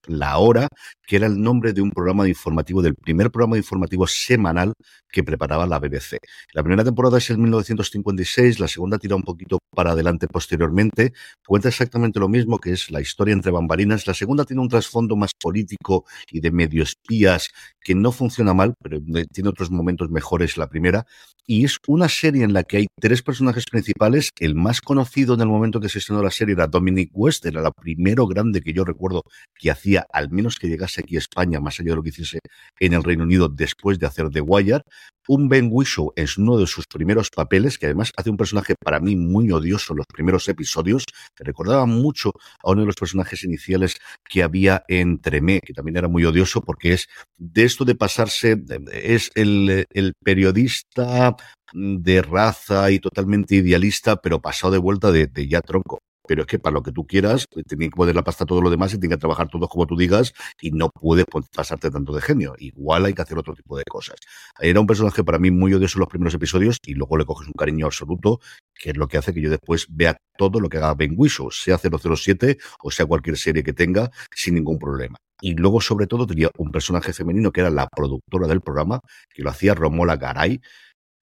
[0.07, 0.67] la hora,
[1.05, 4.73] que era el nombre de un programa informativo, del primer programa informativo semanal
[5.11, 6.17] que preparaba la BBC.
[6.53, 11.13] La primera temporada es el 1956, la segunda tira un poquito para adelante posteriormente.
[11.45, 14.07] Cuenta exactamente lo mismo, que es la historia entre bambalinas.
[14.07, 17.49] La segunda tiene un trasfondo más político y de medio espías
[17.81, 18.99] que no funciona mal, pero
[19.31, 21.05] tiene otros momentos mejores la primera.
[21.47, 24.31] Y es una serie en la que hay tres personajes principales.
[24.39, 27.61] El más conocido en el momento que se estrenó la serie era Dominic West, era
[27.61, 29.23] la primero grande que yo recuerdo
[29.53, 32.39] que hacía, al menos que llegase aquí a España, más allá de lo que hiciese
[32.79, 34.81] en el Reino Unido después de hacer The Wire.
[35.27, 38.99] Un Ben Whishaw es uno de sus primeros papeles, que además hace un personaje para
[38.99, 41.05] mí muy odioso en los primeros episodios,
[41.35, 42.31] que recordaba mucho
[42.63, 46.61] a uno de los personajes iniciales que había en Tremé, que también era muy odioso
[46.61, 47.07] porque es
[47.37, 48.61] de esto de pasarse,
[48.91, 49.85] es el,
[50.23, 51.35] periodista
[51.73, 56.59] de raza y totalmente idealista, pero pasado de vuelta de ya tronco pero es que
[56.59, 58.99] para lo que tú quieras, eh, tiene que poner la pasta todo lo demás y
[58.99, 62.55] tiene que trabajar todo como tú digas y no puedes pasarte tanto de genio.
[62.57, 64.15] Igual hay que hacer otro tipo de cosas.
[64.59, 67.47] Era un personaje para mí muy odioso en los primeros episodios y luego le coges
[67.47, 68.39] un cariño absoluto,
[68.73, 71.51] que es lo que hace que yo después vea todo lo que haga Ben Whishaw,
[71.51, 75.17] sea 007 o sea cualquier serie que tenga, sin ningún problema.
[75.41, 79.01] Y luego, sobre todo, tenía un personaje femenino que era la productora del programa,
[79.33, 80.61] que lo hacía Romola Garay,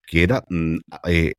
[0.05, 0.77] que era mm,
[1.07, 1.33] eh,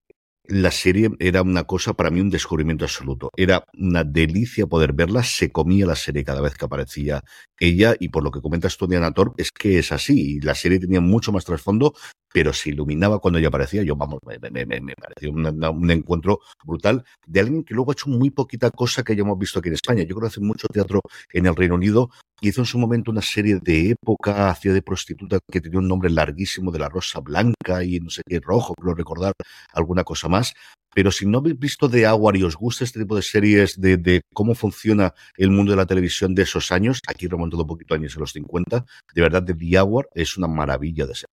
[0.46, 3.30] la serie era una cosa para mí un descubrimiento absoluto.
[3.36, 7.22] Era una delicia poder verla, se comía la serie cada vez que aparecía
[7.58, 10.40] ella y por lo que comentas tú, Diana Thor, es que es así.
[10.40, 11.94] La serie tenía mucho más trasfondo,
[12.34, 13.84] pero se iluminaba cuando ella aparecía.
[13.84, 18.72] Yo, vamos, me, pareció un encuentro brutal de alguien que luego ha hecho muy poquita
[18.72, 20.02] cosa que hayamos visto aquí en España.
[20.02, 21.00] Yo creo que hace mucho teatro
[21.32, 22.10] en el Reino Unido.
[22.40, 26.10] Hizo en su momento una serie de época, hacía de prostituta que tenía un nombre
[26.10, 29.32] larguísimo de la Rosa Blanca y no sé qué rojo, creo recordar
[29.72, 30.54] alguna cosa más.
[30.92, 34.22] Pero si no habéis visto The Hour y os gusta este tipo de series de,
[34.32, 38.16] cómo funciona el mundo de la televisión de esos años, aquí remontado un poquito años
[38.16, 41.28] en los 50, de verdad The Hour es una maravilla de ser.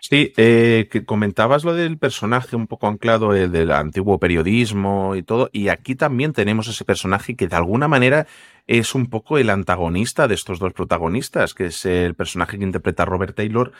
[0.00, 5.22] Sí, eh, que comentabas lo del personaje un poco anclado eh, del antiguo periodismo y
[5.22, 8.26] todo, y aquí también tenemos ese personaje que de alguna manera
[8.66, 13.04] es un poco el antagonista de estos dos protagonistas, que es el personaje que interpreta
[13.04, 13.72] Robert Taylor,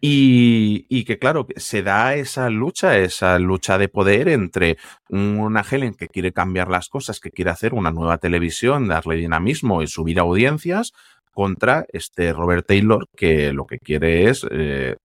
[0.00, 5.94] y, y, que claro, se da esa lucha, esa lucha de poder entre una Helen
[5.94, 10.20] que quiere cambiar las cosas, que quiere hacer una nueva televisión, darle dinamismo y subir
[10.20, 10.92] audiencias,
[11.38, 14.96] contra este Robert Taylor que lo que quiere es eh,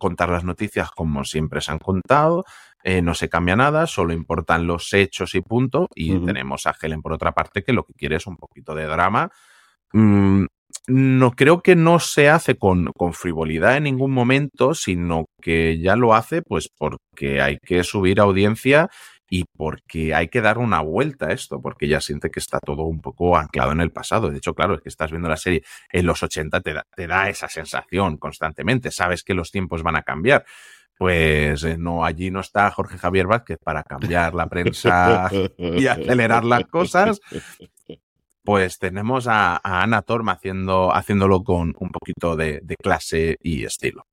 [0.00, 2.44] contar las noticias como siempre se han contado,
[2.82, 5.86] eh, no se cambia nada, solo importan los hechos y punto.
[5.94, 8.86] Y tenemos a Helen por otra parte que lo que quiere es un poquito de
[8.86, 9.30] drama.
[9.92, 10.46] Mm,
[10.86, 15.96] no creo que no se hace con, con, frivolidad en ningún momento, sino que ya
[15.96, 18.88] lo hace pues porque hay que subir audiencia
[19.32, 22.82] y porque hay que dar una vuelta a esto, porque ya siente que está todo
[22.82, 24.28] un poco anclado en el pasado.
[24.28, 25.62] De hecho, claro, es que estás viendo la serie
[25.92, 30.44] en los 80, te da, esa sensación constantemente, sabes que los tiempos van a cambiar.
[30.98, 36.44] Pues eh, no, allí no está Jorge Javier Vázquez para cambiar la prensa y acelerar
[36.44, 37.20] las cosas.
[38.42, 44.06] Pues tenemos a, Ana Torma haciendo, haciéndolo con un poquito de, clase y estilo.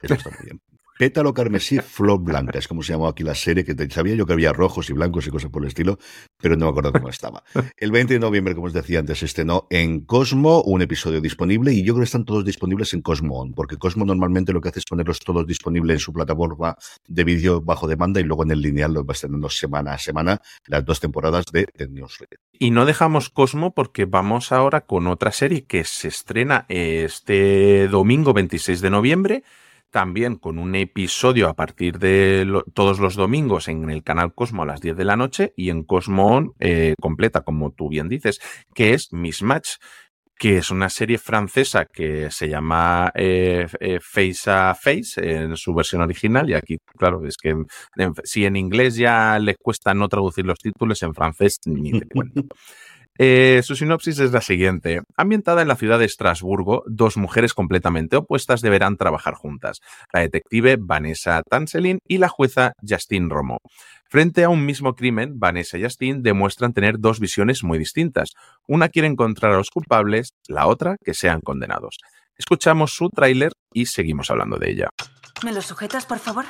[0.00, 0.71] Está muy bien.
[0.98, 4.34] Pétalo carmesí, flor blanca, es como se llamó aquí la serie, que sabía yo que
[4.34, 5.98] había rojos y blancos y cosas por el estilo,
[6.40, 7.42] pero no me acuerdo cómo estaba.
[7.76, 11.82] El 20 de noviembre, como os decía antes, estrenó en Cosmo un episodio disponible y
[11.82, 14.80] yo creo que están todos disponibles en Cosmo On, porque Cosmo normalmente lo que hace
[14.80, 16.76] es ponerlos todos disponibles en su plataforma
[17.06, 20.40] de vídeo bajo demanda y luego en el lineal los va estrenando semana a semana
[20.66, 22.38] las dos temporadas de The Newsreader.
[22.58, 28.32] Y no dejamos Cosmo porque vamos ahora con otra serie que se estrena este domingo
[28.32, 29.44] 26 de noviembre
[29.92, 34.66] también con un episodio a partir de todos los domingos en el canal Cosmo a
[34.66, 38.40] las 10 de la noche y en Cosmo eh, completa, como tú bien dices,
[38.74, 39.76] que es Mismatch
[40.42, 45.72] que es una serie francesa que se llama eh, eh, Face a Face en su
[45.72, 47.54] versión original y aquí, claro, es que
[48.24, 52.42] si en inglés ya les cuesta no traducir los títulos, en francés ni te cuento.
[53.18, 55.02] Eh, su sinopsis es la siguiente.
[55.16, 59.80] Ambientada en la ciudad de Estrasburgo, dos mujeres completamente opuestas deberán trabajar juntas.
[60.12, 63.58] La detective Vanessa Tanselin y la jueza Justine Romo.
[64.08, 68.30] Frente a un mismo crimen, Vanessa y Justine demuestran tener dos visiones muy distintas.
[68.66, 71.98] Una quiere encontrar a los culpables, la otra que sean condenados.
[72.36, 74.88] Escuchamos su tráiler y seguimos hablando de ella.
[75.42, 76.44] ¿Me lo sujetas, por favor?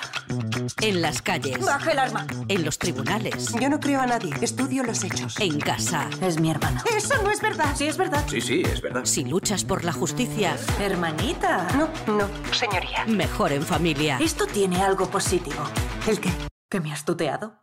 [0.83, 1.65] En las calles.
[1.65, 2.27] Baja el arma.
[2.49, 3.51] En los tribunales.
[3.59, 4.35] Yo no creo a nadie.
[4.43, 5.41] Estudio los hechos.
[5.41, 6.11] En casa.
[6.21, 6.83] Es mi hermano.
[6.95, 7.75] Eso no es verdad.
[7.75, 8.23] Sí, es verdad.
[8.29, 9.05] Sí, sí, es verdad.
[9.05, 10.57] Si luchas por la justicia.
[10.79, 11.67] Hermanita.
[11.75, 11.89] No,
[12.19, 12.29] no.
[12.53, 13.07] Señoría.
[13.07, 14.19] Mejor en familia.
[14.21, 15.65] Esto tiene algo positivo.
[16.07, 16.31] ¿El qué?
[16.69, 17.63] ¿Que me has tuteado?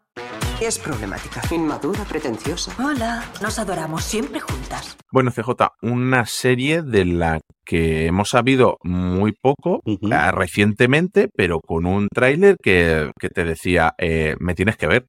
[0.61, 2.75] Es problemática, inmadura, pretenciosa.
[2.83, 4.97] Hola, nos adoramos siempre juntas.
[5.09, 5.51] Bueno, CJ,
[5.81, 9.81] una serie de la que hemos sabido muy poco
[10.11, 15.05] ah, recientemente, pero con un tráiler que, te decía, eh, me tienes que ver,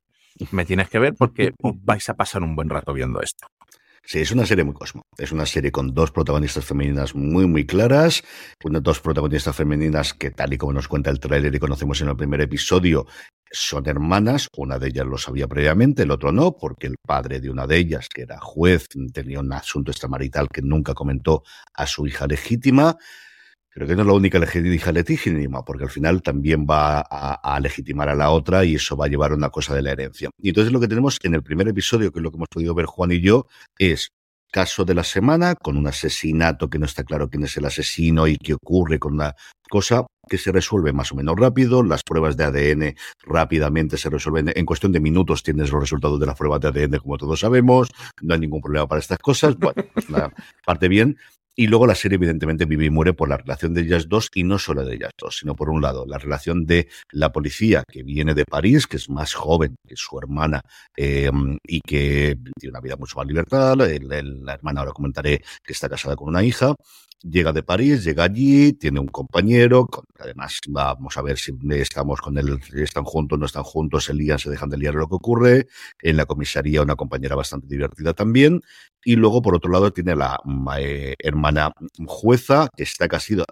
[0.52, 1.50] me tienes que ver porque
[1.82, 3.48] vais a pasar un buen rato viendo esto.
[4.04, 5.02] Sí, es una serie muy cosmo.
[5.18, 8.22] Es una serie con dos protagonistas femeninas muy, muy claras.
[8.60, 12.16] Dos protagonistas femeninas que, tal y como nos cuenta el tráiler y conocemos en el
[12.16, 13.06] primer episodio,
[13.50, 17.50] son hermanas, una de ellas lo sabía previamente, el otro no, porque el padre de
[17.50, 21.42] una de ellas, que era juez, tenía un asunto extramarital que nunca comentó
[21.74, 22.96] a su hija legítima.
[23.68, 27.60] Creo que no es la única hija legítima, porque al final también va a, a,
[27.60, 30.30] legitimar a la otra y eso va a llevar a una cosa de la herencia.
[30.38, 32.74] Y entonces lo que tenemos en el primer episodio, que es lo que hemos podido
[32.74, 33.46] ver Juan y yo,
[33.78, 34.10] es
[34.50, 38.26] caso de la semana, con un asesinato que no está claro quién es el asesino
[38.26, 39.36] y qué ocurre con la
[39.68, 44.52] cosa que se resuelve más o menos rápido, las pruebas de ADN rápidamente se resuelven,
[44.54, 47.88] en cuestión de minutos tienes los resultados de las pruebas de ADN como todos sabemos,
[48.22, 50.32] no hay ningún problema para estas cosas, bueno, pues una
[50.64, 51.16] parte bien,
[51.56, 54.44] y luego la serie, evidentemente, vive y muere por la relación de ellas dos, y
[54.44, 58.02] no solo de ellas dos, sino por un lado, la relación de la policía que
[58.02, 60.62] viene de París, que es más joven que su hermana
[60.96, 61.30] eh,
[61.66, 63.76] y que tiene una vida mucho más libertad.
[63.76, 66.74] la hermana, ahora comentaré, que está casada con una hija.
[67.22, 72.38] Llega de París, llega allí, tiene un compañero, además vamos a ver si estamos con
[72.38, 75.66] él, están juntos, no están juntos, se lían, se dejan de liar lo que ocurre.
[76.02, 78.62] En la comisaría una compañera bastante divertida también.
[79.02, 80.38] Y luego, por otro lado, tiene la
[80.78, 81.72] eh, hermana
[82.06, 83.08] jueza, que está,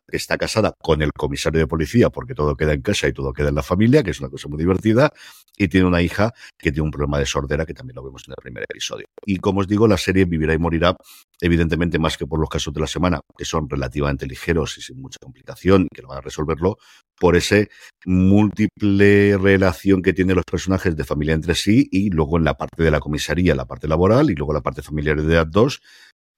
[0.08, 3.48] está casada con el comisario de policía, porque todo queda en casa y todo queda
[3.48, 5.10] en la familia, que es una cosa muy divertida.
[5.56, 8.32] Y tiene una hija que tiene un problema de sordera, que también lo vemos en
[8.32, 9.06] el primer episodio.
[9.24, 10.96] Y como os digo, la serie Vivirá y Morirá,
[11.40, 15.00] evidentemente más que por los casos de la semana, que son relativamente ligeros y sin
[15.00, 16.78] mucha complicación, y que van a resolverlo,
[17.18, 17.68] por ese
[18.04, 22.82] múltiple relación que tienen los personajes de familia entre sí y luego en la parte
[22.82, 25.80] de la comisaría, la parte laboral y luego la parte familiar de las dos,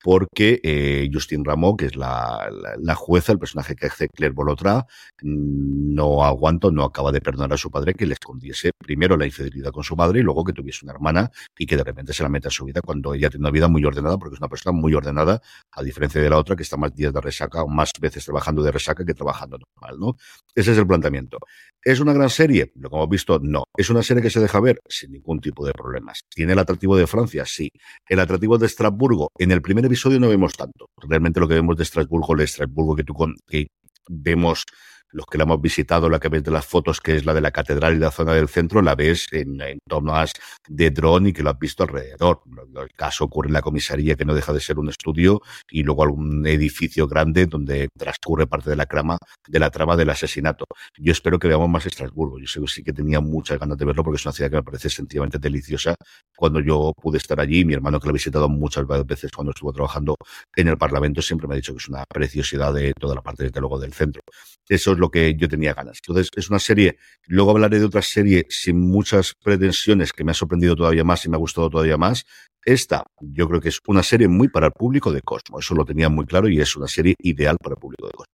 [0.02, 4.86] porque eh, Justin Ramón, que es la, la, jueza, el personaje que hace Claire Bolotra,
[5.22, 9.72] no aguanto, no acaba de perdonar a su padre que le escondiese primero la infidelidad
[9.72, 12.28] con su madre y luego que tuviese una hermana y que de repente se la
[12.28, 14.76] meta en su vida cuando ella tiene una vida muy ordenada, porque es una persona
[14.76, 15.42] muy ordenada,
[15.72, 18.62] a diferencia de la otra que está más días de resaca o más veces trabajando
[18.62, 20.16] de resaca que trabajando normal, ¿no?
[20.54, 21.38] Ese es el planteamiento.
[21.82, 22.72] ¿Es una gran serie?
[22.74, 23.64] Lo que hemos visto, no.
[23.76, 24.80] ¿Es una serie que se deja ver?
[24.86, 26.20] Sin ningún tipo de problemas.
[26.28, 27.46] ¿Tiene el atractivo de Francia?
[27.46, 27.70] Sí.
[28.06, 29.28] ¿El atractivo de Estrasburgo?
[29.38, 30.90] En el primer episodio no vemos tanto.
[30.96, 33.68] Realmente lo que vemos de Estrasburgo, el Estrasburgo que tú con, que
[34.08, 34.64] vemos
[35.12, 37.40] los que la hemos visitado, la que ves de las fotos, que es la de
[37.40, 40.32] la catedral y la zona del centro, la ves en, en tomas
[40.68, 42.42] de dron y que lo has visto alrededor.
[42.76, 46.02] El caso ocurre en la comisaría, que no deja de ser un estudio, y luego
[46.02, 50.64] algún edificio grande donde transcurre parte de la trama, de la trama del asesinato.
[50.98, 52.38] Yo espero que veamos más Estrasburgo.
[52.38, 54.62] Yo sé sí que tenía muchas ganas de verlo porque es una ciudad que me
[54.62, 55.94] parece sencillamente deliciosa.
[56.36, 59.72] Cuando yo pude estar allí, mi hermano que lo ha visitado muchas veces cuando estuvo
[59.72, 60.16] trabajando
[60.56, 63.44] en el Parlamento siempre me ha dicho que es una preciosidad de toda la parte,
[63.44, 64.22] desde luego, del centro.
[64.68, 65.98] Eso es lo que yo tenía ganas.
[66.02, 70.34] Entonces, es una serie, luego hablaré de otra serie sin muchas pretensiones que me ha
[70.34, 72.26] sorprendido todavía más y me ha gustado todavía más.
[72.64, 75.58] Esta, yo creo que es una serie muy para el público de Cosmo.
[75.58, 78.32] Eso lo tenía muy claro y es una serie ideal para el público de Cosmo.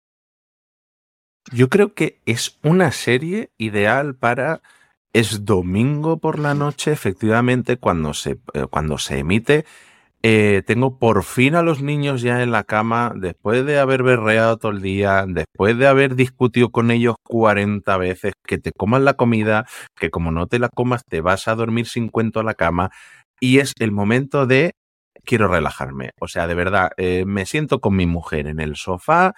[1.51, 4.61] Yo creo que es una serie ideal para
[5.13, 9.65] es domingo por la noche, efectivamente, cuando se, eh, cuando se emite
[10.23, 14.57] eh, tengo por fin a los niños ya en la cama, después de haber berreado
[14.57, 19.15] todo el día, después de haber discutido con ellos 40 veces, que te coman la
[19.15, 19.65] comida,
[19.99, 22.91] que como no te la comas te vas a dormir sin cuento a la cama,
[23.39, 24.73] y es el momento de
[25.25, 26.11] quiero relajarme.
[26.19, 29.33] O sea, de verdad, eh, me siento con mi mujer en el sofá,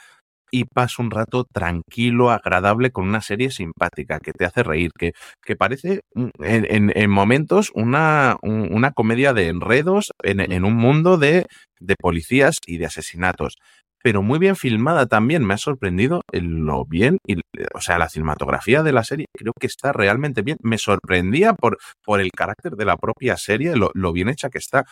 [0.54, 5.14] y paso un rato tranquilo, agradable, con una serie simpática que te hace reír, que,
[5.44, 11.18] que parece mm, en, en, momentos una, una, comedia de enredos en, en un mundo
[11.18, 11.48] de,
[11.80, 13.58] de, policías y de asesinatos.
[14.04, 17.38] Pero muy bien filmada también, me ha sorprendido lo bien, y,
[17.74, 20.58] o sea, la cinematografía de la serie creo que está realmente bien.
[20.62, 24.60] Me sorprendía por, por el carácter de la propia serie, lo, lo bien hecha que
[24.60, 24.86] está.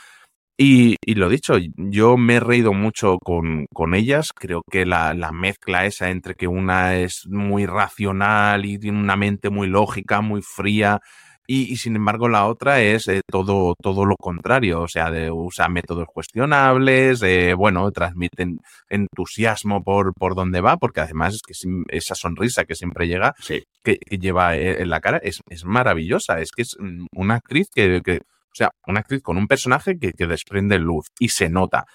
[0.63, 4.29] Y, y, lo dicho, yo me he reído mucho con, con ellas.
[4.31, 9.15] Creo que la, la, mezcla esa entre que una es muy racional y tiene una
[9.15, 10.99] mente muy lógica, muy fría,
[11.47, 14.81] y, y sin embargo la otra es eh, todo, todo lo contrario.
[14.81, 21.01] O sea, de, usa métodos cuestionables, eh, bueno, transmiten entusiasmo por, por donde va, porque
[21.01, 21.53] además es que
[21.89, 23.63] esa sonrisa que siempre llega, sí.
[23.83, 26.39] que, que, lleva eh, en la cara, es, es maravillosa.
[26.39, 29.97] Es que es mm, una actriz que, que o sea, una actriz con un personaje
[29.97, 31.85] que, que desprende luz y se nota.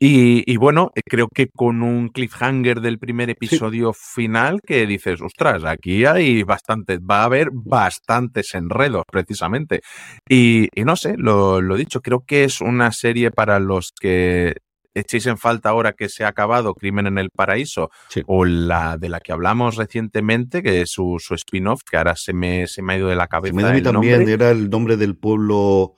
[0.00, 4.00] Y, y, bueno, eh, creo que con un cliffhanger del primer episodio sí.
[4.22, 9.80] final que dices, ostras, aquí hay bastantes, va a haber bastantes enredos precisamente.
[10.28, 14.54] Y, y no sé, lo, lo dicho, creo que es una serie para los que
[14.94, 18.22] echéis en falta ahora que se ha acabado Crimen en el Paraíso sí.
[18.26, 22.32] o la de la que hablamos recientemente, que es su, su spin-off, que ahora se
[22.32, 23.54] me, se me ha ido de la cabeza.
[23.54, 24.32] Se me a mí también, nombre.
[24.32, 25.94] era el nombre del pueblo.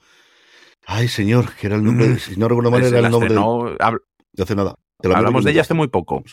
[0.85, 2.17] Ay, señor, que era el nombre, mm.
[2.17, 3.77] si no recuerdo mal, era el nombre no, del...
[4.33, 4.75] de hace nada.
[5.03, 6.23] Hablamos de ella hace muy poco.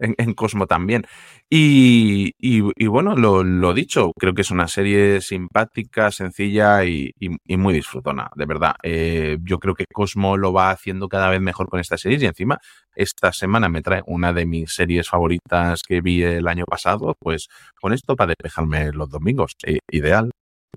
[0.00, 1.04] En, Cosmo también.
[1.48, 7.56] Y, y, bueno, lo, lo, dicho, creo que es una serie simpática, sencilla y, y
[7.56, 8.74] muy disfrutona, de verdad.
[8.82, 12.26] Eh, yo creo que Cosmo lo va haciendo cada vez mejor con esta serie y
[12.26, 12.58] encima
[12.94, 17.48] esta semana me trae una de mis series favoritas que vi el año pasado, pues
[17.80, 19.56] con esto para despejarme los domingos.
[19.64, 20.30] Eh, ideal.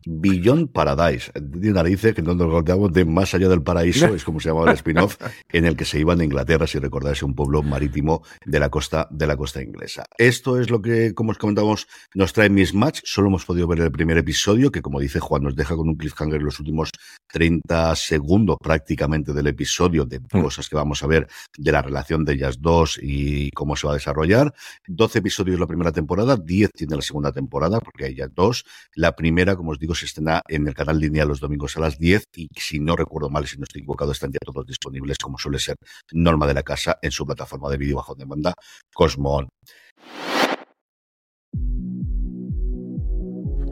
[0.05, 4.39] Beyond Paradise, de narices que no nos acordamos de Más allá del paraíso, es como
[4.39, 5.17] se llamaba el spin-off,
[5.51, 9.07] en el que se iban a Inglaterra, si recordáis, un pueblo marítimo de la costa
[9.11, 10.03] de la costa inglesa.
[10.17, 13.01] Esto es lo que, como os comentamos, nos trae Miss Match.
[13.05, 15.95] Solo hemos podido ver el primer episodio, que como dice Juan, nos deja con un
[15.95, 16.89] cliffhanger en los últimos
[17.31, 21.27] 30 segundos prácticamente del episodio de cosas que vamos a ver
[21.57, 24.53] de la relación de ellas dos y cómo se va a desarrollar.
[24.87, 28.65] 12 episodios la primera temporada, 10 tiene la segunda temporada, porque hay ya dos.
[28.95, 31.97] La primera, como os digo, se estrena en el canal lineal los domingos a las
[31.97, 35.37] 10 y si no recuerdo mal, si no estoy equivocado, están ya todos disponibles como
[35.37, 35.75] suele ser
[36.13, 38.53] norma de la casa en su plataforma de vídeo bajo demanda
[38.93, 39.45] Cosmo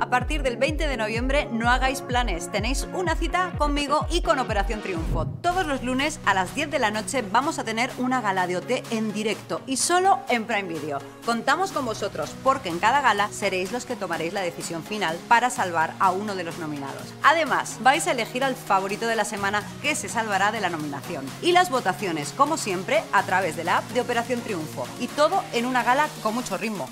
[0.02, 4.40] A partir del 20 de noviembre no hagáis planes, tenéis una cita conmigo y con
[4.40, 5.28] Operación Triunfo.
[5.44, 8.58] Todos los lunes a las 10 de la noche vamos a tener una gala de
[8.58, 10.98] OT en directo y solo en Prime Video.
[11.24, 15.52] Contamos con vosotros porque en cada gala seréis los que tomaréis la decisión final para
[15.52, 17.14] salvar a uno de los nominados.
[17.22, 21.28] Además, vais a elegir al favorito de la semana que se salvará de la nominación.
[21.44, 24.88] Y las votaciones, como siempre, a través de la app de Operación Triunfo.
[25.00, 26.90] Y todo en una gala con mucho ritmo.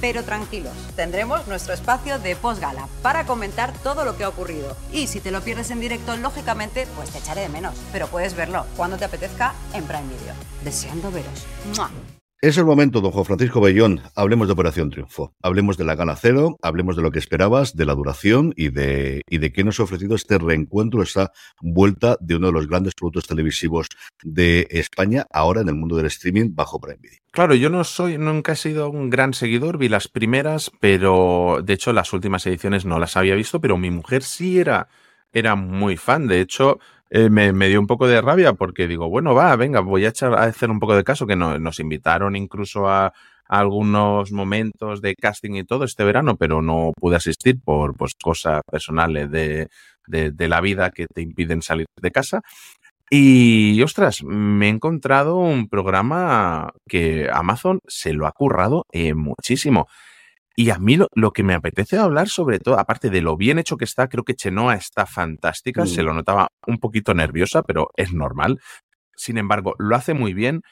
[0.00, 4.76] Pero tranquilos, tendremos nuestro espacio de postgala para comentar todo lo que ha ocurrido.
[4.92, 7.74] Y si te lo pierdes en directo, lógicamente, pues te echaré de menos.
[7.92, 10.34] Pero puedes verlo cuando te apetezca en Prime Video.
[10.62, 11.46] Deseando veros.
[11.76, 11.90] ¡Mua!
[12.40, 14.00] Es el momento, don Juan Francisco Bellón.
[14.14, 15.34] Hablemos de Operación Triunfo.
[15.42, 19.22] Hablemos de la gala cero, hablemos de lo que esperabas, de la duración y de,
[19.28, 22.94] y de qué nos ha ofrecido este reencuentro, esta vuelta de uno de los grandes
[22.94, 23.88] productos televisivos
[24.22, 27.18] de España, ahora en el mundo del streaming bajo Prime Video.
[27.32, 31.72] Claro, yo no soy, nunca he sido un gran seguidor, vi las primeras, pero de
[31.72, 34.86] hecho las últimas ediciones no las había visto, pero mi mujer sí era,
[35.32, 36.28] era muy fan.
[36.28, 36.78] De hecho,
[37.10, 40.34] eh, me, dio un poco de rabia porque digo, bueno, va, venga, voy a, echar,
[40.34, 43.12] a hacer un poco de caso, que no, nos invitaron incluso a,
[43.48, 48.60] algunos momentos de casting y todo este verano, pero no pude asistir por pues, cosas
[48.70, 49.68] personales de,
[50.06, 52.42] de, de la vida que te impiden salir de casa.
[53.10, 59.88] Y, ostras, me he encontrado un programa que Amazon se lo ha currado eh, muchísimo.
[60.58, 63.60] Y a mí lo, lo, que me apetece hablar, sobre todo, aparte de lo bien
[63.60, 65.84] hecho que está, creo que Chenoa está fantástica.
[65.84, 65.86] Mm.
[65.86, 68.58] Se lo notaba un poquito nerviosa, pero es normal.
[69.14, 70.62] Sin embargo, lo hace muy bien.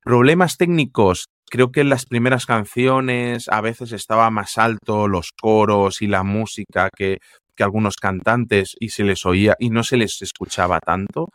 [0.00, 6.00] Problemas técnicos, creo que en las primeras canciones a veces estaba más alto los coros
[6.00, 7.18] y la música que,
[7.54, 11.28] que algunos cantantes y se les oía y no se les escuchaba tanto.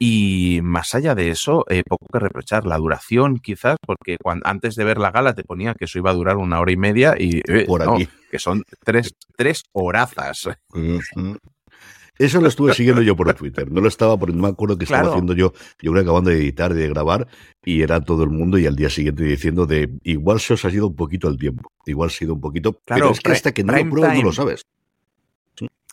[0.00, 2.66] Y más allá de eso, eh, poco que reprochar.
[2.66, 6.10] La duración, quizás, porque cuando, antes de ver la gala te ponía que eso iba
[6.10, 8.08] a durar una hora y media y eh, por aquí.
[8.30, 10.48] Que son tres, tres horazas.
[12.18, 13.70] Eso lo estuve siguiendo yo por Twitter.
[13.70, 15.12] No lo estaba porque no me acuerdo que estaba Claro.
[15.14, 15.52] haciendo yo.
[15.80, 17.28] Yo creo acabando de editar y de grabar
[17.64, 20.70] y era todo el mundo y al día siguiente diciendo de igual se os ha
[20.70, 21.70] ido un poquito el tiempo.
[21.86, 22.72] Igual se ha ido un poquito.
[22.84, 24.62] Claro, pero es que hasta que no lo pruebas no lo sabes.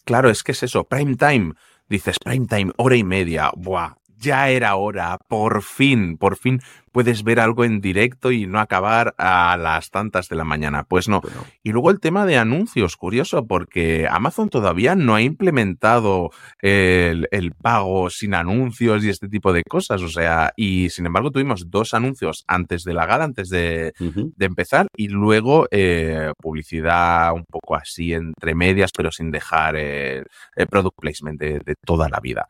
[0.03, 1.53] Claro, es que es eso, prime time.
[1.87, 3.51] Dices prime time, hora y media.
[3.55, 5.17] Buah, ya era hora.
[5.29, 6.59] Por fin, por fin
[6.95, 10.85] puedes ver algo en directo y no acabar a las tantas de la mañana.
[10.85, 11.19] Pues no.
[11.19, 17.27] Bueno, Y luego el tema de anuncios, curioso, porque Amazon todavía no ha implementado el,
[17.31, 20.01] el pago sin anuncios y este tipo de cosas.
[20.03, 23.93] O sea, y sin embargo tuvimos dos anuncios antes de la gala, antes de,
[24.39, 30.25] empezar, y luego eh, publicidad un poco así entre medias, pero sin dejar el
[30.69, 32.47] product placement de, de toda la vida.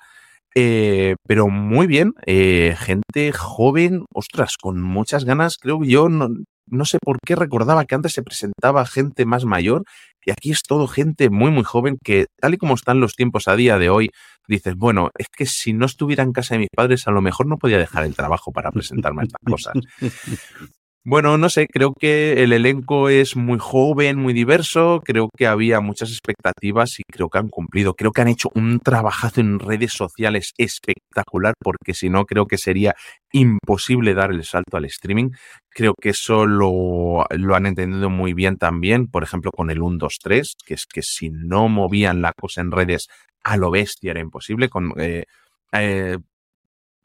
[0.58, 6.30] Eh, pero muy bien, eh, gente joven, ostras, con muchas ganas, creo que yo no,
[6.68, 9.84] no sé por qué recordaba que antes se presentaba gente más mayor
[10.26, 13.50] y aquí es todo gente muy muy joven que tal y como están los tiempos
[13.50, 14.12] a día de hoy,
[14.48, 17.48] dices, bueno, es que si no estuviera en casa de mis padres a lo mejor
[17.48, 19.74] no podía dejar el trabajo para presentarme a estas cosas.
[21.08, 25.80] Bueno, no sé, creo que el elenco es muy joven, muy diverso, creo que había
[25.80, 27.94] muchas expectativas y creo que han cumplido.
[27.94, 32.58] Creo que han hecho un trabajazo en redes sociales espectacular porque si no creo que
[32.58, 32.96] sería
[33.32, 35.30] imposible dar el salto al streaming.
[35.70, 39.98] Creo que eso lo, lo han entendido muy bien también, por ejemplo, con el 1,
[40.00, 43.10] 2, 3, que es que si no movían la cosa en redes
[43.44, 44.70] a lo bestia era imposible.
[44.70, 45.26] Con, eh,
[45.72, 46.18] eh,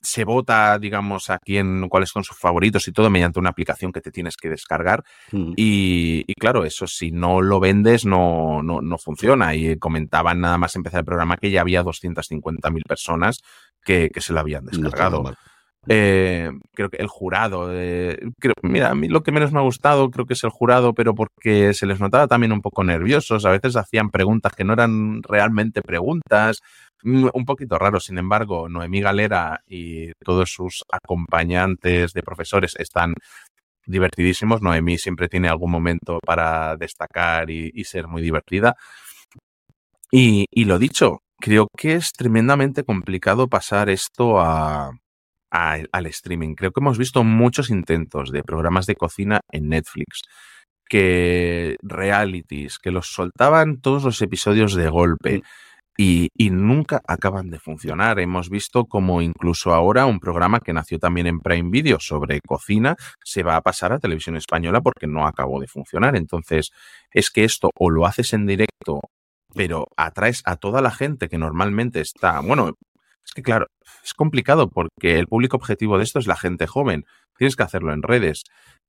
[0.03, 4.01] se vota, digamos, a quién, cuáles son sus favoritos y todo mediante una aplicación que
[4.01, 5.03] te tienes que descargar.
[5.32, 5.53] Mm.
[5.57, 9.55] Y, y claro, eso si no lo vendes no, no, no funciona.
[9.55, 13.40] Y comentaban nada más empezar el programa que ya había 250.000 personas
[13.84, 15.34] que, que se lo habían descargado.
[15.88, 19.62] Eh, creo que el jurado, eh, creo- mira, a mí lo que menos me ha
[19.62, 23.46] gustado creo que es el jurado, pero porque se les notaba también un poco nerviosos,
[23.46, 26.61] a veces hacían preguntas que no eran realmente preguntas,
[27.05, 33.14] un poquito raro, sin embargo, Noemí Galera y todos sus acompañantes de profesores están
[33.86, 38.76] divertidísimos, Noemí siempre tiene algún momento para destacar y, ser muy divertida.
[40.12, 44.92] Y, lo dicho, creo que es tremendamente complicado pasar esto a-
[45.51, 46.55] al streaming.
[46.55, 50.22] Creo que hemos visto muchos intentos de programas de cocina en Netflix,
[50.88, 55.42] que realities, que los soltaban todos los episodios de golpe.
[55.97, 58.20] Y, y nunca acaban de funcionar.
[58.20, 62.97] Hemos visto como incluso ahora un programa que nació también en Prime Video sobre cocina
[63.22, 66.16] se va a pasar a televisión española porque no acabó de funcionar.
[66.16, 66.70] Entonces,
[67.11, 69.01] es que esto o lo haces en directo
[69.55, 72.74] pero atraes a toda la gente que normalmente está, bueno,
[73.31, 73.66] es que claro,
[74.03, 77.05] es complicado porque el público objetivo de esto es la gente joven.
[77.39, 78.43] Tienes que hacerlo en redes.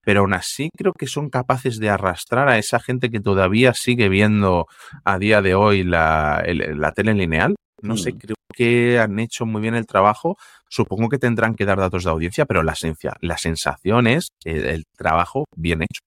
[0.04, 4.10] Pero aún así creo que son capaces de arrastrar a esa gente que todavía sigue
[4.10, 4.66] viendo
[5.06, 7.54] a día de hoy la, la tele lineal.
[7.84, 10.38] No sé, creo que han hecho muy bien el trabajo.
[10.68, 12.74] Supongo que tendrán que dar datos de audiencia, pero la,
[13.22, 16.02] la sensación es el trabajo bien hecho.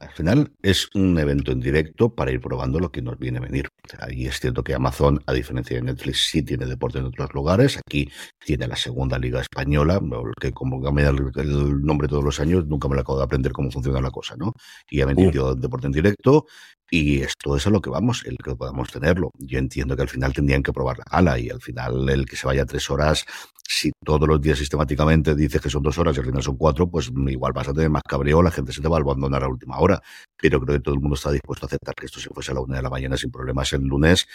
[0.00, 3.40] Al final es un evento en directo para ir probando lo que nos viene a
[3.40, 3.68] venir.
[4.10, 7.78] y es cierto que Amazon, a diferencia de Netflix, sí tiene deporte en otros lugares.
[7.78, 9.98] Aquí tiene la segunda liga española,
[10.38, 13.70] que como cambia el, nombre todos los años, nunca me la acabo de aprender cómo
[13.70, 14.52] funciona la cosa, ¿no?
[14.90, 16.46] Y ha vendido deporte en directo
[16.90, 19.30] y esto es a lo que vamos, el que podamos tenerlo.
[19.38, 22.36] Yo entiendo que al final tendrían que probar la gala y al final el que
[22.36, 23.24] se vaya tres horas,
[23.68, 26.90] si todos los días sistemáticamente dices que son dos horas y al final son cuatro,
[26.90, 29.48] pues igual vas a tener más cabreo, la gente se te va a abandonar a
[29.48, 30.00] última hora.
[30.40, 32.54] Pero creo que todo el mundo está dispuesto a aceptar que esto se fuese a
[32.54, 34.26] la una de la mañana sin problemas el lunes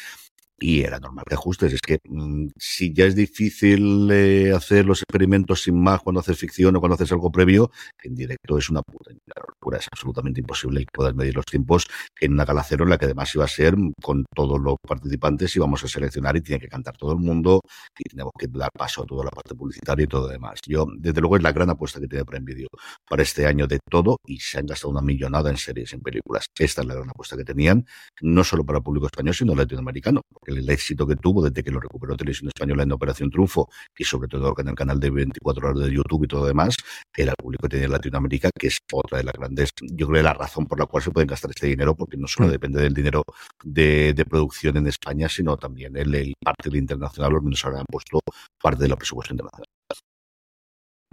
[0.59, 1.73] y era normal que ajustes.
[1.73, 6.37] Es que mm, si ya es difícil eh, hacer los experimentos sin más cuando haces
[6.37, 7.71] ficción o cuando haces algo previo,
[8.03, 9.11] en directo es una puta
[9.47, 9.77] locura.
[9.77, 11.85] Es absolutamente imposible que puedas medir los tiempos
[12.19, 15.55] en una gala cero en la que además iba a ser con todos los participantes
[15.55, 17.61] y vamos a seleccionar y tiene que cantar todo el mundo
[17.97, 20.59] y tenemos que dar paso a toda la parte publicitaria y todo lo demás.
[20.67, 22.67] Yo, desde luego, es la gran apuesta que tiene Prime Video
[23.09, 26.45] para este año de todo y se han gastado una millonada en series, en películas.
[26.57, 27.85] Esta es la gran apuesta que tenían,
[28.21, 31.79] no solo para el público español, sino latinoamericano el éxito que tuvo desde que lo
[31.79, 35.85] recuperó Televisión Española en Operación Triunfo y sobre todo en el canal de 24 horas
[35.85, 36.75] de YouTube y todo lo demás,
[37.15, 40.23] era el público que tenía en Latinoamérica, que es otra de las grandes, yo creo,
[40.23, 42.51] la razón por la cual se pueden gastar este dinero, porque no solo mm.
[42.51, 43.23] depende del dinero
[43.63, 47.85] de, producción en España, sino también el, el parte del internacional, los menos ahora han
[47.85, 48.19] puesto
[48.61, 49.72] parte de la presupuesto internacional.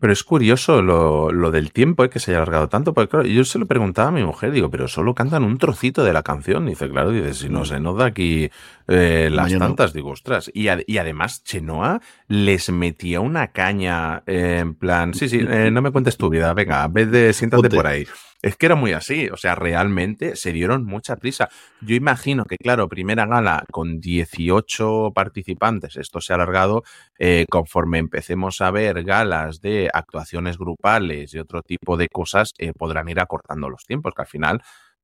[0.00, 3.26] Pero es curioso lo, lo del tiempo eh, que se haya alargado tanto, porque claro,
[3.26, 6.22] yo se lo preguntaba a mi mujer, digo, pero solo cantan un trocito de la
[6.22, 6.66] canción.
[6.66, 8.50] Dice, claro, dice, si no se nota aquí
[8.88, 10.50] eh, las tantas, digo, ostras.
[10.54, 15.90] Y, y, además, Chenoa les metía una caña en plan, sí, sí, eh, no me
[15.90, 18.06] cuentes tu vida, venga, vez de siéntate por ahí.
[18.42, 21.50] Es que era muy así, o sea, realmente se dieron mucha prisa.
[21.82, 26.82] Yo imagino que, claro, primera gala con 18 participantes, esto se ha alargado,
[27.18, 32.72] eh, conforme empecemos a ver galas de actuaciones grupales y otro tipo de cosas, eh,
[32.72, 34.62] podrán ir acortando los tiempos, que al final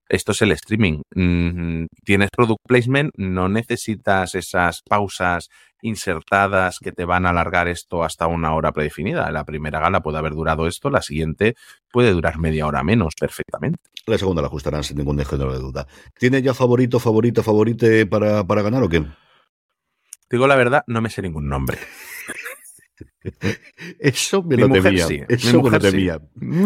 [0.08, 1.02] esto es el streaming.
[1.14, 5.48] Mm, tienes product placement, no necesitas esas pausas
[5.82, 9.30] insertadas que te van a alargar esto hasta una hora predefinida.
[9.30, 11.54] La primera gala puede haber durado esto, la siguiente
[11.90, 13.78] puede durar media hora menos perfectamente.
[14.06, 15.86] La segunda la ajustarán sin ningún género de duda.
[16.18, 19.04] ¿Tiene ya favorito, favorito, favorito para, para ganar o qué?
[20.30, 21.78] Digo la verdad, no me sé ningún nombre.
[23.98, 25.06] Eso me lo temía.
[25.28, 26.20] Eso me lo temía.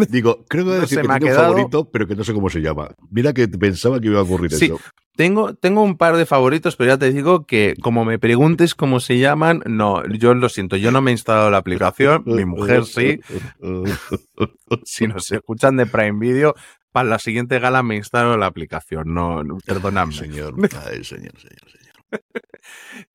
[0.09, 2.89] Digo, creo que decir que un favorito, pero que no sé cómo se llama.
[3.09, 4.79] Mira que pensaba que iba a ocurrir eso.
[5.15, 9.01] Tengo, tengo un par de favoritos, pero ya te digo que como me preguntes cómo
[9.01, 12.85] se llaman, no, yo lo siento, yo no me he instalado la aplicación, mi mujer
[12.85, 13.19] sí.
[14.85, 16.55] si nos escuchan de Prime Video,
[16.93, 20.13] para la siguiente gala me instalo la aplicación, no, perdóname.
[20.13, 21.80] Señor, ay, señor, señor, señor.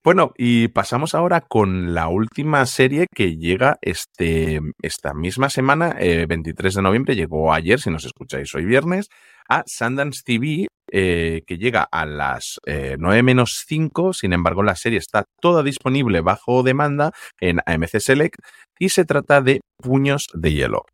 [0.03, 6.75] Bueno, y pasamos ahora con la última serie que llega este, esta misma semana, 23
[6.75, 9.09] eh, de noviembre, llegó ayer, si nos escucháis hoy viernes,
[9.49, 14.77] a Sundance TV, eh, que llega a las 9 eh, menos 5, sin embargo la
[14.77, 18.37] serie está toda disponible bajo demanda en AMC Select
[18.79, 20.85] y se trata de Puños de Hielo.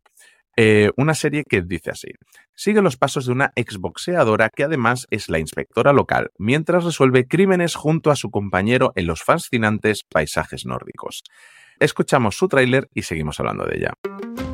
[0.55, 2.09] Eh, una serie que dice así.
[2.53, 7.75] Sigue los pasos de una exboxeadora que además es la inspectora local, mientras resuelve crímenes
[7.75, 11.23] junto a su compañero en los fascinantes paisajes nórdicos.
[11.79, 14.52] Escuchamos su tráiler y seguimos hablando de ella.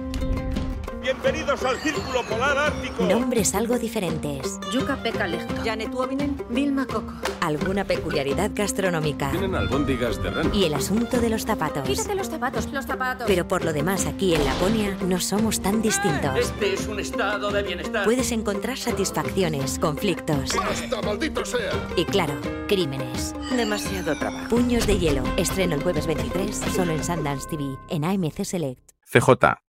[1.10, 3.03] Bienvenidos al Círculo Polar Ártico.
[3.03, 4.60] Nombres algo diferentes.
[4.72, 5.27] Yuka Pekka
[5.65, 6.40] Janet Uovinen.
[6.52, 7.11] Vilma Coco.
[7.41, 9.31] Alguna peculiaridad gastronómica.
[9.31, 10.53] Tienen albóndigas de ren.
[10.53, 11.90] Y el asunto de los zapatos.
[11.90, 13.26] Quítate los zapatos, los zapatos.
[13.26, 16.38] Pero por lo demás, aquí en Laponia no somos tan distintos.
[16.38, 18.06] Este es un estado de bienestar.
[18.06, 20.56] Puedes encontrar satisfacciones, conflictos.
[20.57, 21.72] ¡Hasta maldito sea!
[21.95, 22.36] Y claro,
[22.68, 23.34] crímenes.
[23.57, 24.48] Demasiado trabajo.
[24.49, 25.23] Puños de hielo.
[25.38, 28.91] Estreno el jueves 23, solo en Sundance TV, en AMC Select.
[29.11, 29.69] CJ,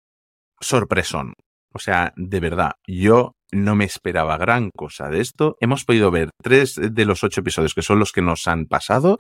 [0.62, 1.34] sorpresón.
[1.74, 5.58] O sea, de verdad, yo no me esperaba gran cosa de esto.
[5.60, 9.18] Hemos podido ver tres de los ocho episodios que son los que nos han pasado.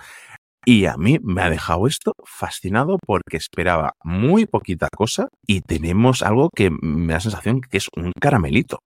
[0.64, 6.22] Y a mí me ha dejado esto fascinado porque esperaba muy poquita cosa y tenemos
[6.22, 8.80] algo que me da sensación que es un caramelito.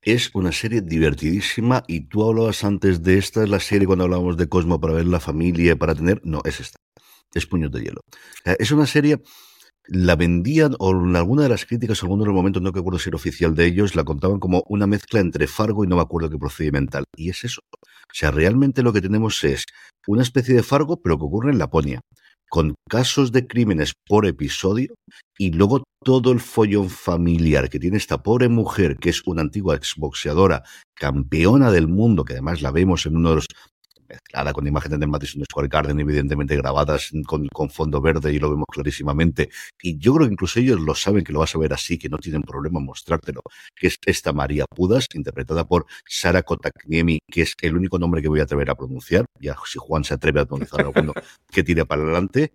[0.00, 4.36] Es una serie divertidísima y tú hablabas antes de esta, es la serie cuando hablábamos
[4.36, 6.20] de Cosmo para ver la familia, para tener...
[6.24, 6.78] No, es esta.
[7.34, 8.00] Es Puños de Hielo.
[8.44, 9.18] Es una serie
[9.86, 12.80] la vendían, o en alguna de las críticas, en alguno de los momentos, no que
[12.80, 15.96] acuerdo si era oficial de ellos, la contaban como una mezcla entre Fargo y no
[15.96, 17.04] me acuerdo qué procedimental.
[17.16, 17.60] Y es eso.
[17.72, 19.64] O sea, realmente lo que tenemos es
[20.06, 22.00] una especie de Fargo, pero que ocurre en Laponia,
[22.48, 24.94] con casos de crímenes por episodio
[25.38, 29.74] y luego todo el follón familiar que tiene esta pobre mujer, que es una antigua
[29.74, 30.62] exboxeadora,
[30.94, 33.46] campeona del mundo, que además la vemos en uno de los
[34.12, 38.50] mezclada con imágenes de Madison Square Garden, evidentemente grabadas con, con, fondo verde y lo
[38.50, 39.48] vemos clarísimamente.
[39.82, 42.08] Y yo creo que incluso ellos lo saben que lo vas a ver así, que
[42.08, 43.42] no tienen problema en mostrártelo,
[43.74, 48.28] que es esta María Pudas, interpretada por Sara Kotakniemi, que es el único nombre que
[48.28, 51.12] voy a atrever a pronunciar, ya si Juan se atreve a pronunciar alguno
[51.50, 52.52] que tire para adelante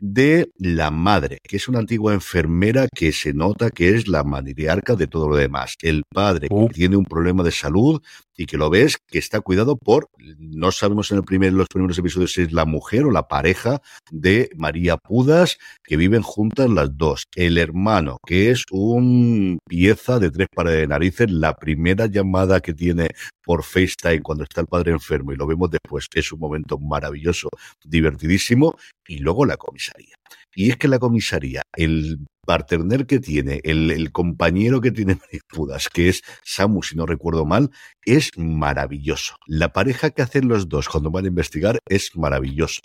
[0.00, 4.94] de la madre, que es una antigua enfermera que se nota que es la matriarca
[4.94, 5.76] de todo lo demás.
[5.80, 8.02] El padre, que tiene un problema de salud
[8.36, 10.08] y que lo ves que está cuidado por,
[10.38, 13.80] no sabemos en el primer, los primeros episodios si es la mujer o la pareja
[14.10, 17.24] de María Pudas, que viven juntas las dos.
[17.34, 22.74] El hermano, que es un pieza de tres pares de narices, la primera llamada que
[22.74, 23.10] tiene
[23.42, 27.48] por FaceTime cuando está el padre enfermo y lo vemos después, es un momento maravilloso,
[27.84, 28.76] divertidísimo,
[29.06, 30.14] y luego la comisaría.
[30.54, 35.18] Y es que la comisaría, el partner que tiene, el, compañero que tiene
[35.48, 37.70] Pudas, que es Samu, si no recuerdo mal,
[38.04, 39.36] es maravilloso.
[39.46, 42.80] La pareja que hacen los dos cuando van a investigar es maravillosa.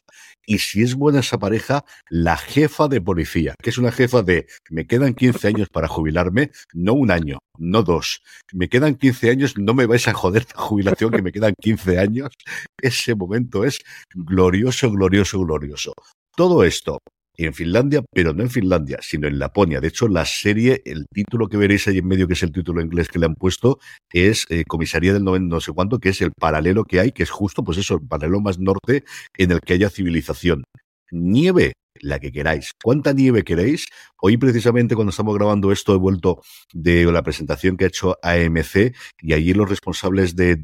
[0.45, 4.47] Y si es buena esa pareja, la jefa de policía, que es una jefa de
[4.69, 8.23] me quedan 15 años para jubilarme, no un año, no dos.
[8.51, 11.99] Me quedan 15 años, no me vais a joder la jubilación, que me quedan 15
[11.99, 12.29] años.
[12.81, 13.79] Ese momento es
[14.13, 15.93] glorioso, glorioso, glorioso.
[16.35, 16.99] Todo esto
[17.37, 19.79] en Finlandia, pero no en Finlandia, sino en Laponia.
[19.79, 22.81] De hecho, la serie, el título que veréis ahí en medio, que es el título
[22.81, 23.79] inglés que le han puesto,
[24.11, 27.29] es eh, Comisaría del no sé cuánto, que es el paralelo que hay, que es
[27.29, 29.03] justo, pues eso, el paralelo más norte
[29.37, 30.63] en el que haya civilización.
[31.11, 32.73] Nieve, la que queráis.
[32.81, 33.87] ¿Cuánta nieve queréis?
[34.19, 36.41] Hoy precisamente cuando estamos grabando esto he vuelto
[36.73, 40.59] de la presentación que ha hecho AMC y allí los responsables de,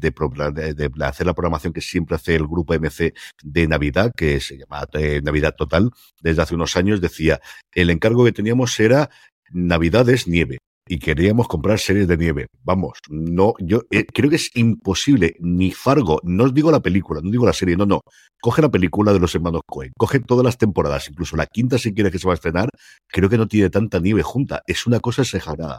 [1.00, 5.20] hacer la programación que siempre hace el grupo AMC de Navidad, que se llama eh,
[5.22, 5.90] Navidad Total,
[6.20, 7.40] desde hace unos años decía,
[7.72, 9.10] el encargo que teníamos era
[9.50, 10.58] Navidades nieve
[10.88, 12.46] y queríamos comprar series de nieve.
[12.62, 17.20] Vamos, no, yo eh, creo que es imposible, ni Fargo, no os digo la película,
[17.22, 18.00] no digo la serie, no, no.
[18.40, 21.94] Coge la película de los hermanos Cohen, coge todas las temporadas, incluso la quinta si
[21.94, 22.70] quiere que se va a estrenar,
[23.08, 25.78] creo que no tiene tanta nieve junta, es una cosa exagerada.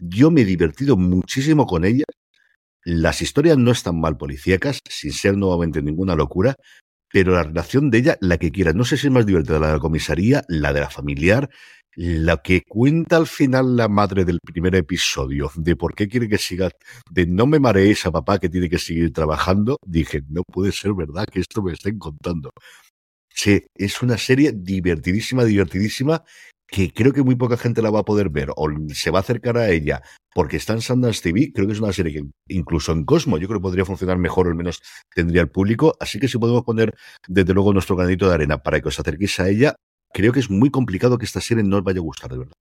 [0.00, 2.04] Yo me he divertido muchísimo con ella.
[2.84, 6.56] Las historias no están mal policíacas, sin ser nuevamente ninguna locura,
[7.12, 9.68] pero la relación de ella, la que quiera, no sé si es más divertida la
[9.68, 11.48] de la comisaría, la de la familiar,
[11.94, 16.38] la que cuenta al final la madre del primer episodio, de por qué quiere que
[16.38, 16.70] siga,
[17.10, 20.94] de no me mareéis a papá que tiene que seguir trabajando, dije, no puede ser
[20.94, 22.50] verdad que esto me estén contando.
[23.34, 26.24] Sí, es una serie divertidísima, divertidísima,
[26.72, 29.22] que creo que muy poca gente la va a poder ver o se va a
[29.22, 30.02] acercar a ella
[30.34, 31.52] porque está en Sundance TV.
[31.52, 34.46] Creo que es una serie que incluso en Cosmo yo creo que podría funcionar mejor,
[34.46, 34.80] o al menos
[35.14, 35.94] tendría el público.
[36.00, 36.94] Así que si podemos poner
[37.28, 39.76] desde luego nuestro granito de arena para que os acerquéis a ella,
[40.12, 42.54] creo que es muy complicado que esta serie no os vaya a gustar, de verdad.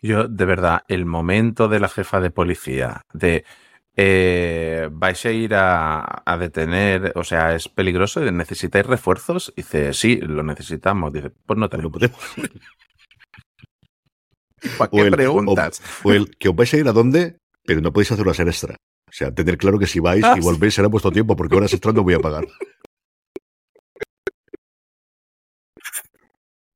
[0.00, 3.44] Yo, de verdad, el momento de la jefa de policía, de
[3.94, 9.52] eh, vais a ir a, a, detener, o sea, es peligroso, necesitáis refuerzos.
[9.56, 11.12] Dice, sí, lo necesitamos.
[11.12, 12.18] Dice, pues no te lo podemos.
[14.78, 15.82] ¿Para qué o el, preguntas?
[16.02, 18.34] O, o, el que os vais a ir a dónde, pero no podéis hacerlo a
[18.34, 18.74] ser extra.
[18.74, 21.72] O sea, tener claro que si vais Ah, y volvéis será vuestro tiempo, porque horas
[21.72, 22.46] extra no voy a pagar.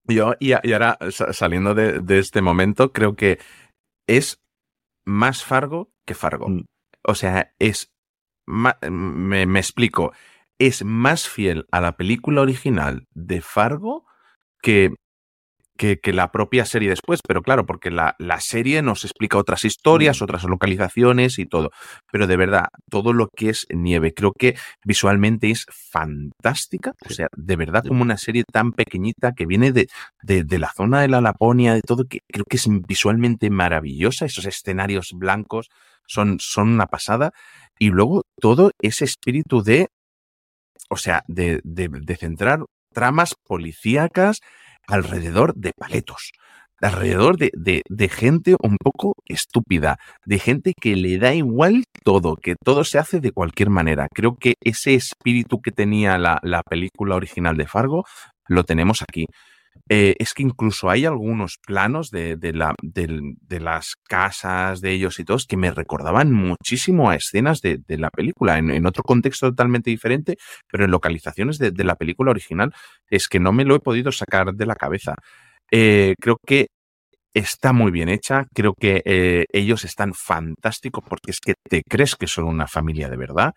[0.08, 3.38] Yo, y, y ahora, sa- saliendo de, de este momento, creo que
[4.08, 4.40] es
[5.06, 6.48] más Fargo que Fargo.
[6.48, 6.64] Mm.
[7.04, 7.90] O sea, es.
[8.46, 10.12] me, me explico.
[10.58, 14.06] Es más fiel a la película original de Fargo
[14.62, 14.94] que,
[15.76, 17.20] que, que la propia serie después.
[17.26, 21.70] Pero claro, porque la, la serie nos explica otras historias, otras localizaciones y todo.
[22.10, 26.92] Pero de verdad, todo lo que es nieve, creo que visualmente es fantástica.
[27.08, 29.88] O sea, de verdad, como una serie tan pequeñita que viene de,
[30.22, 34.26] de, de la zona de la Laponia, de todo, que creo que es visualmente maravillosa.
[34.26, 35.68] Esos escenarios blancos
[36.06, 37.32] son, son una pasada.
[37.78, 39.88] Y luego todo ese espíritu de,
[40.88, 42.60] o sea, de, de, de centrar
[42.92, 44.40] tramas policíacas
[44.86, 46.32] alrededor de paletos,
[46.80, 47.50] alrededor de,
[47.88, 52.98] de, gente un poco estúpida, de gente que le da igual todo, que todo se
[52.98, 54.08] hace de cualquier manera.
[54.12, 58.04] Creo que ese espíritu que tenía la, la película original de Fargo
[58.48, 59.26] lo tenemos aquí.
[59.88, 65.18] Eh, es que incluso hay algunos planos de, de, la, de, las casas de ellos
[65.18, 69.90] y todos que me recordaban muchísimo a escenas de, la película, en, otro contexto totalmente
[69.90, 70.36] diferente,
[70.70, 72.74] pero en localizaciones de, la película original.
[73.08, 75.14] Es que no me lo he podido sacar de la cabeza.
[75.70, 76.68] Eh, creo que
[77.34, 82.16] está muy bien hecha, creo que eh, ellos están fantásticos porque es que te crees
[82.16, 83.52] que son una familia de verdad.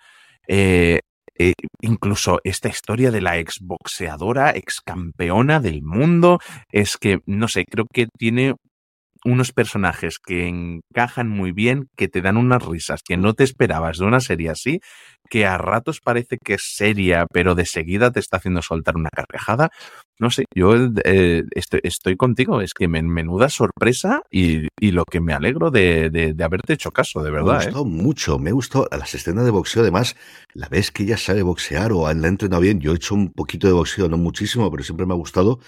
[1.39, 6.39] Eh, incluso esta historia de la exboxeadora, excampeona del mundo,
[6.71, 8.55] es que, no sé, creo que tiene
[9.25, 13.97] unos personajes que encajan muy bien, que te dan unas risas que no te esperabas
[13.97, 14.79] de una serie así,
[15.29, 19.09] que a ratos parece que es seria, pero de seguida te está haciendo soltar una
[19.09, 19.69] carcajada.
[20.17, 20.75] No sé, yo
[21.05, 25.71] eh, estoy, estoy, contigo, es que me, menuda sorpresa y, y, lo que me alegro
[25.71, 27.59] de, de, de, haberte hecho caso, de verdad.
[27.59, 27.85] Me gustó ¿eh?
[27.85, 30.17] mucho, me gustó las escenas de boxeo, además,
[30.53, 33.67] la vez que ella sabe boxear o la entrenado bien, yo he hecho un poquito
[33.67, 35.59] de boxeo, no muchísimo, pero siempre me ha gustado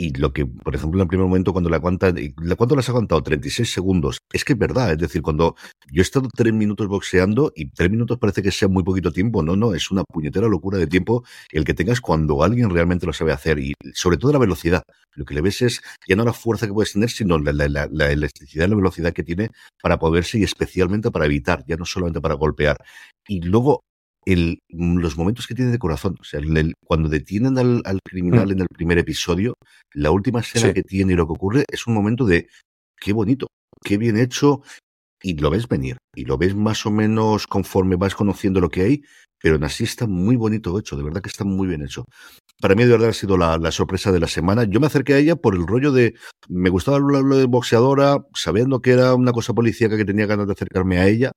[0.00, 2.16] y lo que, por ejemplo, en el primer momento, cuando la aguantan,
[2.56, 3.20] ¿cuánto las ha aguantado?
[3.20, 4.18] 36 segundos.
[4.32, 5.56] Es que es verdad, es decir, cuando
[5.90, 9.42] yo he estado tres minutos boxeando y tres minutos parece que sea muy poquito tiempo,
[9.42, 13.12] no, no, es una puñetera locura de tiempo el que tengas cuando alguien realmente lo
[13.12, 14.84] sabe hacer y sobre todo la velocidad.
[15.16, 17.88] Lo que le ves es ya no la fuerza que puedes tener, sino la, la,
[17.90, 19.50] la velocidad que tiene
[19.82, 22.76] para poderse y especialmente para evitar, ya no solamente para golpear.
[23.26, 23.82] Y luego
[24.28, 26.16] el, los momentos que tiene de corazón.
[26.20, 28.52] O sea, el, cuando detienen al, al criminal mm.
[28.52, 29.54] en el primer episodio,
[29.94, 30.74] la última escena sí.
[30.74, 32.48] que tiene y lo que ocurre es un momento de
[33.00, 33.46] qué bonito,
[33.82, 34.60] qué bien hecho,
[35.22, 38.82] y lo ves venir, y lo ves más o menos conforme vas conociendo lo que
[38.82, 39.02] hay,
[39.40, 42.04] pero aún así está muy bonito hecho, de verdad que está muy bien hecho.
[42.60, 44.64] Para mí, de verdad, ha sido la, la, sorpresa de la semana.
[44.64, 46.14] Yo me acerqué a ella por el rollo de.
[46.48, 50.54] Me gustaba lo de boxeadora, sabiendo que era una cosa policíaca que tenía ganas de
[50.54, 51.30] acercarme a ella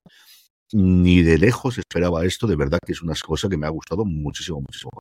[0.73, 4.06] ni de lejos esperaba esto, de verdad que es una cosa que me ha gustado
[4.06, 4.91] muchísimo, muchísimo.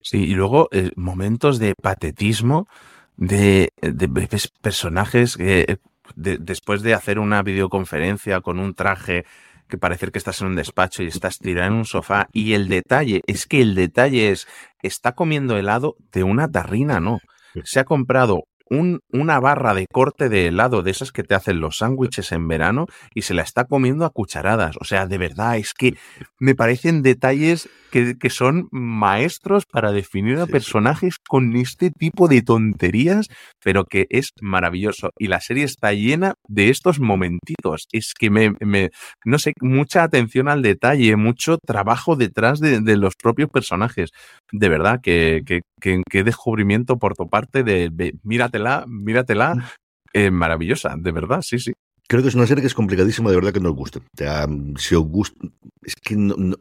[0.00, 2.68] Sí, y luego eh, momentos de patetismo
[3.16, 5.78] de, de, de personajes que
[6.14, 9.24] de, después de hacer una videoconferencia con un traje
[9.68, 12.68] que parece que estás en un despacho y estás tirado en un sofá y el
[12.68, 14.46] detalle es que el detalle es
[14.82, 17.18] está comiendo helado de una tarrina, no.
[17.64, 21.60] Se ha comprado un, una barra de corte de helado de esas que te hacen
[21.60, 24.76] los sándwiches en verano y se la está comiendo a cucharadas.
[24.80, 25.94] O sea, de verdad, es que
[26.38, 31.20] me parecen detalles que, que son maestros para definir a sí, personajes sí.
[31.26, 33.28] con este tipo de tonterías,
[33.62, 35.10] pero que es maravilloso.
[35.18, 37.86] Y la serie está llena de estos momentitos.
[37.92, 38.90] Es que me, me
[39.24, 44.10] no sé, mucha atención al detalle, mucho trabajo detrás de, de los propios personajes.
[44.52, 49.72] De verdad, que, que, que, que descubrimiento por tu parte de, de míratela, míratela,
[50.12, 51.72] eh, maravillosa, de verdad, sí, sí.
[52.08, 53.98] Creo que es una serie que es complicadísima, de verdad que no os guste.
[53.98, 54.46] O sea,
[54.78, 55.46] si os gusta,
[55.82, 56.56] es que no, no,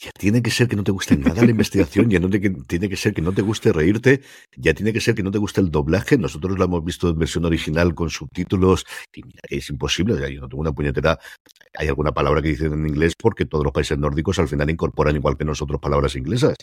[0.00, 2.88] ya tiene que ser que no te guste nada la investigación, ya no te, tiene
[2.88, 4.22] que ser que no te guste reírte,
[4.56, 6.16] ya tiene que ser que no te guste el doblaje.
[6.16, 10.14] Nosotros lo hemos visto en versión original con subtítulos y mira que es imposible.
[10.14, 11.18] O sea, yo no tengo una puñetera.
[11.78, 15.16] Hay alguna palabra que dicen en inglés porque todos los países nórdicos al final incorporan
[15.16, 16.56] igual que nosotros palabras inglesas.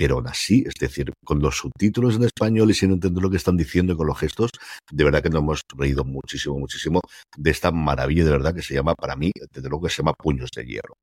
[0.00, 3.36] Pero aún así, es decir, con los subtítulos en español y sin entender lo que
[3.36, 4.50] están diciendo y con los gestos,
[4.90, 7.02] de verdad que nos hemos reído muchísimo, muchísimo
[7.36, 10.14] de esta maravilla de verdad que se llama, para mí, desde luego que se llama
[10.14, 10.94] Puños de Hierro.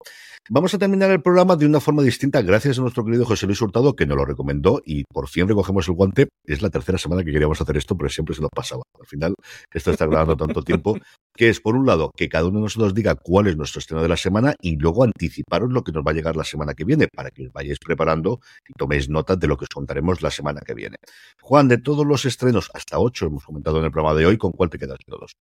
[0.50, 3.62] Vamos a terminar el programa de una forma distinta gracias a nuestro querido José Luis
[3.62, 6.30] Hurtado que nos lo recomendó y por fin recogemos el guante.
[6.44, 8.82] Es la tercera semana que queríamos hacer esto, pero siempre se nos pasaba.
[9.00, 9.36] Al final,
[9.72, 10.98] esto está grabando tanto tiempo
[11.38, 14.02] que es, por un lado, que cada uno de nosotros diga cuál es nuestro estreno
[14.02, 16.84] de la semana y luego anticiparos lo que nos va a llegar la semana que
[16.84, 20.32] viene para que os vayáis preparando y toméis notas de lo que os contaremos la
[20.32, 20.98] semana que viene.
[21.42, 24.52] Juan, de todos los estrenos, hasta ocho hemos comentado en el programa de hoy, ¿con
[24.52, 25.38] cuál te quedas de todos?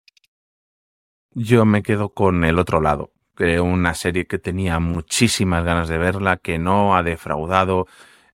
[1.30, 3.12] Yo me quedo con el otro lado.
[3.34, 7.86] Creo una serie que tenía muchísimas ganas de verla, que no ha defraudado,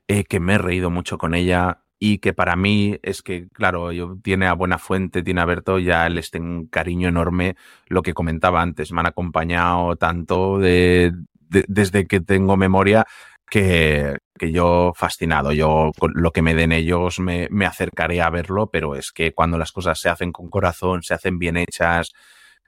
[0.08, 3.92] eh, que me he reído mucho con ella y que para mí es que, claro,
[3.92, 7.56] yo, tiene a Buena Fuente, tiene a Berto, ya les tengo un cariño enorme,
[7.88, 13.04] lo que comentaba antes, me han acompañado tanto de, de, desde que tengo memoria
[13.50, 18.30] que, que yo fascinado, yo con lo que me den ellos me, me acercaré a
[18.30, 22.12] verlo, pero es que cuando las cosas se hacen con corazón, se hacen bien hechas,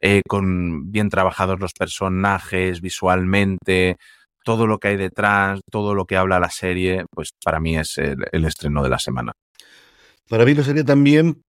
[0.03, 3.97] eh, con bien trabajados los personajes visualmente,
[4.45, 7.99] todo lo que hay detrás, todo lo que habla la serie, pues para mí es
[7.99, 9.33] el, estreno de la semana.
[10.29, 11.43] Para mí lo sería también,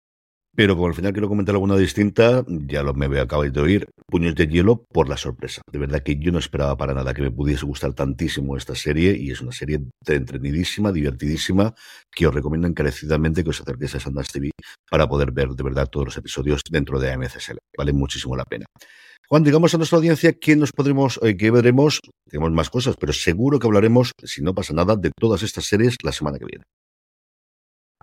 [0.56, 4.36] pero como al final quiero comentar alguna distinta, ya lo me acabáis de oír, Puños
[4.36, 5.62] de Hielo por la sorpresa.
[5.72, 9.16] De verdad que yo no esperaba para nada que me pudiese gustar tantísimo esta serie
[9.18, 11.74] y es una serie entretenidísima, divertidísima,
[12.12, 14.52] que os recomiendo encarecidamente que os acerquéis a Sundance TV
[14.90, 17.58] para poder ver de verdad todos los episodios dentro de AMCSL.
[17.78, 18.66] Vale muchísimo la pena.
[19.32, 23.14] Juan, digamos a nuestra audiencia que nos podremos, eh, que veremos, tenemos más cosas, pero
[23.14, 26.66] seguro que hablaremos, si no pasa nada, de todas estas series la semana que viene.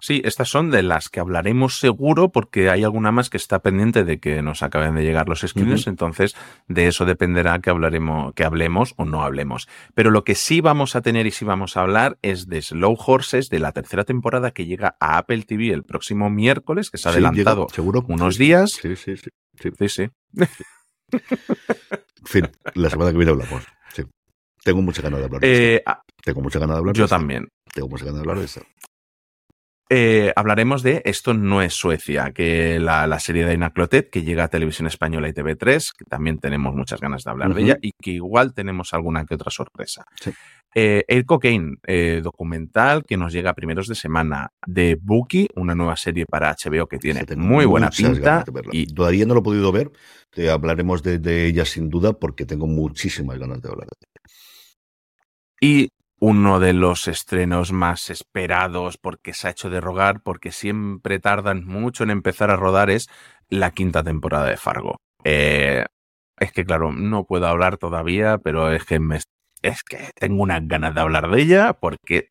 [0.01, 4.05] Sí, estas son de las que hablaremos seguro porque hay alguna más que está pendiente
[4.05, 5.91] de que nos acaben de llegar los screeners, Ujú.
[5.91, 6.35] entonces
[6.67, 9.69] de eso dependerá que hablaremos, que hablemos o no hablemos.
[9.95, 12.97] Pero lo que sí vamos a tener y sí vamos a hablar es de Slow
[13.07, 17.07] Horses de la tercera temporada que llega a Apple TV el próximo miércoles, que se
[17.11, 18.03] ha Sí, adelantado llega, seguro.
[18.09, 18.71] unos días.
[18.81, 19.31] Sí, sí, sí.
[19.61, 19.71] sí.
[19.79, 20.09] Sí, sí.
[22.21, 23.65] En fin, la semana que viene hablamos.
[23.95, 24.03] Sí.
[24.63, 25.91] Tengo mucha ganas de hablar de Eh, esto.
[25.91, 27.17] ah, Tengo mucha ganas de hablar de yo esto.
[27.17, 27.49] también.
[27.73, 28.63] Tengo mucha ganas de hablar de esto.
[29.91, 34.23] Eh, hablaremos de Esto no es Suecia, que la, la serie de Aina Clotet, que
[34.23, 37.79] llega a Televisión Española y TV3, que también tenemos muchas ganas de hablar de ella
[37.81, 40.05] y que igual tenemos alguna que otra sorpresa.
[40.21, 40.31] Sí.
[40.75, 45.75] Eh, Air Cocaine, eh, documental que nos llega a primeros de semana de Bookie, una
[45.75, 49.73] nueva serie para HBO que tiene muy buena pinta y Todavía no lo he podido
[49.73, 49.91] ver.
[50.31, 54.35] Te hablaremos de, de ella sin duda porque tengo muchísimas ganas de hablar de ella.
[55.61, 55.89] Y
[56.21, 61.65] uno de los estrenos más esperados porque se ha hecho de rogar, porque siempre tardan
[61.65, 63.09] mucho en empezar a rodar, es
[63.49, 64.97] la quinta temporada de Fargo.
[65.25, 65.85] Eh,
[66.39, 69.19] es que, claro, no puedo hablar todavía, pero es que me,
[69.63, 72.29] es que tengo unas ganas de hablar de ella porque.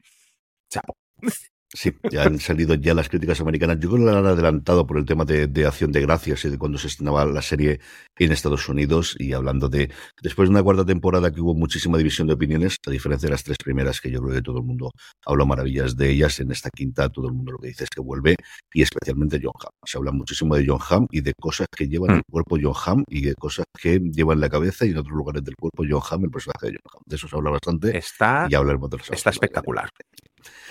[0.69, 0.83] Chao.
[1.73, 3.77] Sí, ya han salido ya las críticas americanas.
[3.79, 6.49] Yo creo que la han adelantado por el tema de, de Acción de Gracias y
[6.49, 7.81] de cuando se estrenaba la serie
[8.17, 9.91] en Estados Unidos y hablando de,
[10.21, 13.43] después de una cuarta temporada que hubo muchísima división de opiniones, a diferencia de las
[13.43, 14.91] tres primeras que yo creo que todo el mundo
[15.25, 17.99] habla maravillas de ellas, en esta quinta todo el mundo lo que dice es que
[18.01, 18.35] vuelve
[18.73, 19.71] y especialmente John Hamm.
[19.85, 22.17] Se habla muchísimo de John Hamm y de cosas que llevan Mm.
[22.19, 25.43] el cuerpo John Hamm y de cosas que llevan la cabeza y en otros lugares
[25.43, 27.03] del cuerpo John Hamm, el personaje de John Hamm.
[27.05, 29.89] De eso se habla bastante Está, y hablaremos de los está espectacular.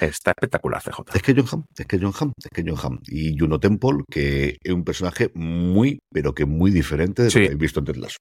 [0.01, 1.03] Está espectacular, CJ.
[1.15, 2.99] es que John Hamm, es que John Hamm, es que John Hamm.
[3.07, 7.39] Y Juno Temple, que es un personaje muy, pero que muy diferente de Sí.
[7.39, 8.17] lo que habéis visto en Ted Lasso.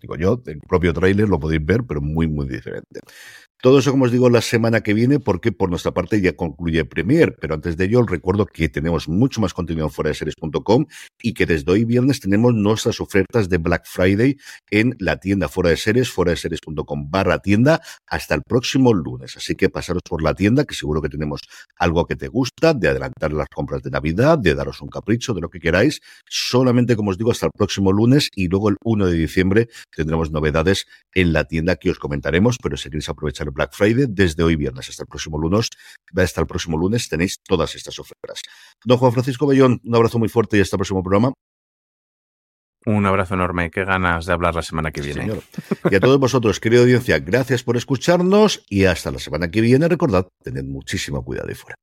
[0.00, 3.00] Digo yo, el propio tráiler lo podéis ver, pero muy, muy diferente.
[3.62, 6.86] Todo eso, como os digo, la semana que viene, porque por nuestra parte ya concluye
[6.86, 7.36] Premier.
[7.38, 10.86] Pero antes de ello, os recuerdo que tenemos mucho más contenido en fuera de series.com
[11.22, 14.38] y que desde hoy viernes tenemos nuestras ofertas de Black Friday
[14.70, 19.36] en la tienda fuera de series, fuera de series.com barra tienda, hasta el próximo lunes.
[19.36, 21.42] Así que pasaros por la tienda, que seguro que tenemos
[21.76, 25.42] algo que te gusta, de adelantar las compras de Navidad, de daros un capricho, de
[25.42, 26.00] lo que queráis.
[26.26, 30.30] Solamente, como os digo, hasta el próximo lunes y luego el 1 de diciembre tendremos
[30.30, 34.56] novedades en la tienda que os comentaremos, pero si queréis aprovechar Black Friday, desde hoy
[34.56, 35.68] viernes hasta el próximo lunes,
[36.16, 38.42] hasta el próximo lunes tenéis todas estas ofertas.
[38.84, 41.32] Don Juan Francisco Bellón, un abrazo muy fuerte y hasta el próximo programa.
[42.86, 43.70] Un abrazo enorme.
[43.70, 45.22] Qué ganas de hablar la semana que viene.
[45.22, 45.42] Señor.
[45.90, 49.86] Y a todos vosotros, querida audiencia, gracias por escucharnos y hasta la semana que viene.
[49.86, 51.76] Recordad, tened muchísimo cuidado ahí fuera.